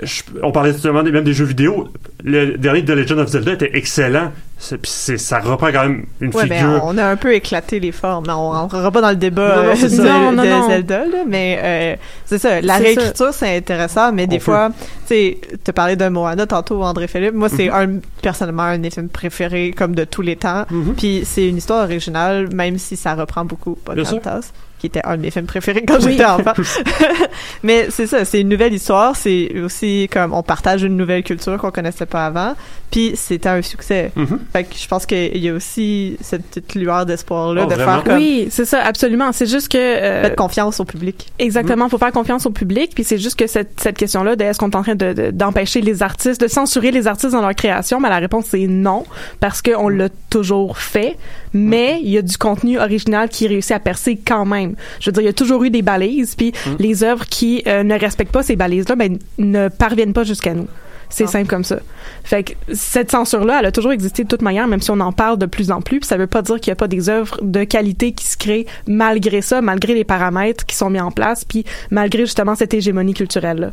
je- 0.03 0.23
on 0.43 0.51
parlait 0.51 0.73
justement 0.73 1.03
des, 1.03 1.11
même 1.11 1.23
des 1.23 1.33
jeux 1.33 1.45
vidéo. 1.45 1.87
Le 2.23 2.57
dernier 2.57 2.81
de 2.81 2.93
Legend 2.93 3.19
of 3.19 3.29
Zelda 3.29 3.53
était 3.53 3.71
excellent. 3.73 4.31
C'est- 4.61 5.17
ça 5.17 5.39
reprend 5.39 5.67
quand 5.71 5.83
même 5.83 6.05
une 6.19 6.33
Ouais, 6.35 6.45
mais 6.45 6.57
figure. 6.59 6.81
on 6.83 6.97
a 6.97 7.05
un 7.05 7.15
peu 7.15 7.33
éclaté 7.33 7.79
les 7.79 7.93
formes. 7.93 8.25
On 8.27 8.51
rentrera 8.51 8.91
pas 8.91 8.99
dans 8.99 9.09
le 9.09 9.15
débat 9.15 9.55
Non, 9.55 9.63
non, 9.63 9.69
euh, 9.69 9.73
de, 9.83 9.87
ça. 9.87 10.03
Non, 10.03 10.31
non, 10.33 10.43
de 10.43 10.47
non. 10.49 10.67
Zelda, 10.67 11.05
là, 11.05 11.17
mais 11.25 11.59
euh, 11.63 11.95
c'est 12.25 12.37
ça. 12.39 12.59
La 12.59 12.75
réécriture, 12.75 13.33
c'est 13.33 13.55
intéressant, 13.55 14.11
mais 14.11 14.27
des 14.27 14.39
fois, 14.39 14.69
tu 14.69 15.07
sais, 15.07 15.37
te 15.63 15.71
parler 15.71 15.95
de 15.95 16.07
Moana 16.09 16.45
tantôt, 16.45 16.83
André 16.83 17.07
Philippe. 17.07 17.33
Moi, 17.35 17.47
c'est 17.47 17.67
Mhm. 17.69 17.73
un 17.73 17.99
personnellement 18.21 18.63
un 18.63 18.77
de 18.77 18.81
mes 18.83 18.89
films 18.89 19.07
préférés, 19.09 19.73
comme 19.75 19.95
de 19.95 20.03
tous 20.03 20.21
les 20.21 20.35
temps. 20.35 20.65
Mhm. 20.69 20.93
Puis 20.95 21.21
c'est 21.25 21.47
une 21.47 21.57
histoire 21.57 21.85
originale, 21.85 22.49
même 22.53 22.77
si 22.77 22.97
ça 22.97 23.15
reprend 23.15 23.45
beaucoup. 23.45 23.75
Pocahontas, 23.85 24.51
qui 24.79 24.87
était 24.87 25.01
un 25.03 25.17
de 25.17 25.21
mes 25.21 25.29
films 25.31 25.45
préférés 25.45 25.83
quand 25.85 25.97
Oui. 26.03 26.11
j'étais 26.13 26.25
enfant. 26.25 26.53
mais 27.63 27.87
c'est 27.89 28.07
ça, 28.07 28.25
c'est 28.25 28.41
une 28.41 28.49
nouvelle 28.49 28.73
histoire. 28.73 29.15
C'est 29.15 29.59
aussi 29.63 30.09
comme 30.11 30.33
on 30.33 30.43
partage 30.43 30.83
une 30.83 30.97
nouvelle 30.97 31.23
culture 31.23 31.57
qu'on 31.57 31.71
connaissait 31.71 32.05
pas 32.05 32.25
avant. 32.25 32.55
Puis 32.91 33.11
c'était 33.15 33.49
un 33.49 33.61
succès. 33.61 34.11
Mhm. 34.15 34.39
Fait 34.51 34.63
que 34.63 34.75
je 34.75 34.87
pense 34.87 35.05
qu'il 35.05 35.37
y 35.37 35.49
a 35.49 35.53
aussi 35.53 36.17
cette 36.21 36.43
petite 36.47 36.73
lueur 36.75 37.05
d'espoir-là 37.05 37.63
Oh, 37.65 37.69
de 37.69 37.75
vraiment? 37.75 37.93
faire 37.95 38.03
comme 38.03 38.15
Oui, 38.15 38.47
c'est 38.49 38.65
ça, 38.65 38.81
absolument. 38.83 39.31
C'est 39.31 39.45
juste 39.45 39.71
que 39.71 39.77
euh, 39.77 40.23
faites 40.23 40.35
confiance 40.35 40.79
au 40.79 40.85
public. 40.85 41.27
Exactement, 41.37 41.87
faut 41.89 41.97
faire 41.99 42.11
confiance 42.11 42.45
au 42.47 42.49
public, 42.51 42.91
puis 42.95 43.03
c'est 43.03 43.19
juste 43.19 43.37
que 43.37 43.45
cette, 43.45 43.79
cette 43.79 43.97
question-là 43.97 44.35
de 44.35 44.43
est-ce 44.43 44.57
qu'on 44.57 44.69
est 44.71 44.75
en 44.75 44.81
train 44.81 44.95
de- 44.95 45.13
de- 45.13 45.31
d'empêcher 45.31 45.81
les 45.81 46.01
artistes, 46.01 46.41
de 46.41 46.47
censurer 46.47 46.89
les 46.91 47.05
artistes 47.05 47.33
dans 47.33 47.41
leur 47.41 47.53
création, 47.53 48.01
ben 48.01 48.09
la 48.09 48.17
réponse 48.17 48.45
c'est 48.49 48.65
non, 48.67 49.05
parce 49.39 49.61
qu'on 49.61 49.87
l'a 49.89 50.09
toujours 50.31 50.77
fait, 50.79 51.15
mais 51.53 51.99
il 52.01 52.09
y 52.09 52.17
a 52.17 52.21
du 52.23 52.37
contenu 52.37 52.79
original 52.79 53.29
qui 53.29 53.47
réussit 53.47 53.71
à 53.73 53.79
percer 53.79 54.17
quand 54.25 54.45
même. 54.45 54.68
Je 54.99 55.09
veux 55.09 55.13
dire, 55.13 55.21
il 55.23 55.25
y 55.25 55.29
a 55.29 55.33
toujours 55.33 55.63
eu 55.63 55.69
des 55.69 55.81
balises, 55.81 56.35
puis 56.35 56.53
les 56.79 57.03
œuvres 57.03 57.25
qui 57.25 57.63
euh, 57.67 57.83
ne 57.83 57.97
respectent 57.97 58.31
pas 58.31 58.43
ces 58.43 58.55
balises-là, 58.55 58.95
ben 58.95 59.17
ne 59.37 59.67
parviennent 59.69 60.13
pas 60.13 60.23
jusqu'à 60.23 60.53
nous. 60.53 60.67
C'est 61.11 61.23
Ah. 61.23 61.27
simple 61.27 61.47
comme 61.47 61.63
ça. 61.63 61.79
Fait 62.23 62.43
que 62.43 62.53
cette 62.71 63.09
censure-là, 63.09 63.57
elle 63.59 63.65
a 63.65 63.71
toujours 63.71 63.91
existé 63.91 64.23
de 64.23 64.27
toute 64.27 64.43
manière, 64.43 64.67
même 64.67 64.79
si 64.79 64.91
on 64.91 64.99
en 64.99 65.11
parle 65.11 65.39
de 65.39 65.47
plus 65.47 65.71
en 65.71 65.81
plus. 65.81 65.99
Puis 65.99 66.07
ça 66.07 66.17
veut 66.17 66.27
pas 66.27 66.43
dire 66.43 66.57
qu'il 66.59 66.69
y 66.69 66.71
a 66.71 66.75
pas 66.75 66.87
des 66.87 67.09
œuvres 67.09 67.39
de 67.41 67.63
qualité 67.63 68.11
qui 68.11 68.25
se 68.27 68.37
créent 68.37 68.67
malgré 68.87 69.41
ça, 69.41 69.61
malgré 69.61 69.95
les 69.95 70.03
paramètres 70.03 70.67
qui 70.67 70.75
sont 70.75 70.91
mis 70.91 70.99
en 70.99 71.09
place, 71.09 71.45
puis 71.45 71.65
malgré 71.89 72.25
justement 72.25 72.53
cette 72.53 72.75
hégémonie 72.75 73.15
culturelle-là. 73.15 73.71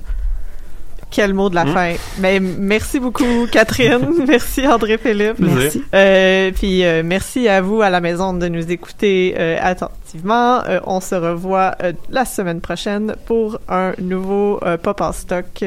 Quel 1.11 1.35
mot 1.35 1.49
de 1.49 1.55
la 1.55 1.65
Mhm. 1.65 1.73
fin. 1.73 1.93
Mais 2.19 2.41
merci 2.41 2.99
beaucoup 3.01 3.47
Catherine, 3.51 4.07
merci 4.29 4.67
André 4.67 4.99
Philippe. 4.99 5.35
Plaisir. 5.37 5.57
Merci. 5.57 5.85
Euh, 5.95 6.51
puis 6.53 6.85
euh, 6.85 7.03
merci 7.05 7.49
à 7.49 7.61
vous 7.61 7.81
à 7.81 7.91
la 7.91 8.01
maison 8.01 8.35
de 8.35 8.49
nous 8.49 8.71
écouter 8.71 9.35
euh, 9.39 9.57
attentivement. 9.63 10.63
Euh, 10.67 10.81
on 10.85 11.01
se 11.01 11.15
revoit 11.15 11.75
euh, 11.83 11.93
la 12.11 12.25
semaine 12.25 12.61
prochaine 12.61 13.15
pour 13.25 13.59
un 13.69 13.93
nouveau 14.01 14.59
euh, 14.65 14.77
pop 14.77 15.01
en 15.01 15.13
stock. 15.13 15.65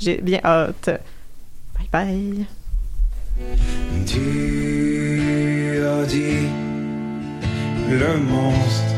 J'ai 0.00 0.16
bien 0.22 0.40
hâte. 0.44 0.90
Bye 1.78 1.88
bye. 1.92 2.46
Tu 4.06 5.80
as 5.84 6.06
dit 6.06 6.48
le 7.90 8.18
monstre 8.18 8.94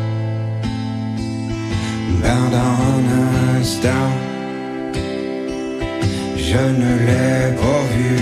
ben 2.23 2.51
dans 2.51 2.59
un 3.57 3.59
instant 3.61 3.89
je 6.51 6.57
ne 6.57 6.93
l'ai 7.07 7.43
pas 7.63 7.83
vu 7.95 8.13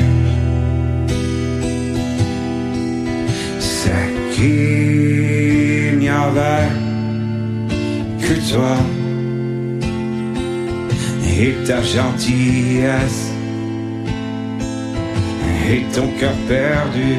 c'est 3.59 4.11
qu'il 4.35 5.99
n'y 5.99 6.11
avait 6.11 6.69
que 8.25 8.35
toi? 8.51 8.77
Et 11.41 11.55
ta 11.67 11.81
gentillesse 11.83 13.25
et 15.71 15.81
ton 15.95 16.09
cœur 16.19 16.37
perdu. 16.49 17.13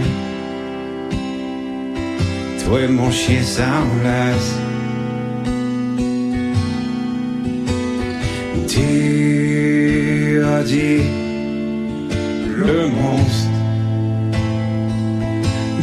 Toi 2.64 2.82
et 2.82 2.88
mon 2.88 3.10
chien. 3.10 3.42
Tu 8.68 9.89
dit 10.64 11.02
le 12.66 12.88
monstre 12.88 13.50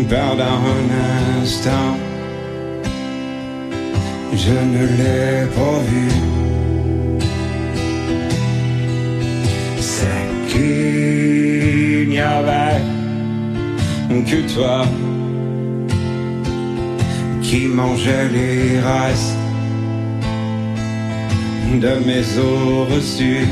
Pendant 0.08 0.60
un 0.78 1.42
instant, 1.42 1.96
je 4.32 4.52
ne 4.52 4.82
l'ai 4.98 5.46
pas 5.56 5.78
vu. 5.88 6.08
C'est 9.80 10.28
qu'il 10.48 12.08
n'y 12.10 12.20
avait 12.20 12.82
que 14.24 14.54
toi 14.54 14.84
qui 17.42 17.66
mangeais 17.66 18.28
les 18.32 18.80
restes 18.80 19.36
de 21.80 21.92
mes 22.06 22.38
os 22.38 22.88
reçus 22.92 23.46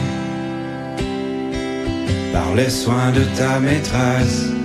par 2.34 2.52
les 2.56 2.68
soins 2.68 3.12
de 3.12 3.22
ta 3.36 3.60
maîtresse. 3.60 4.63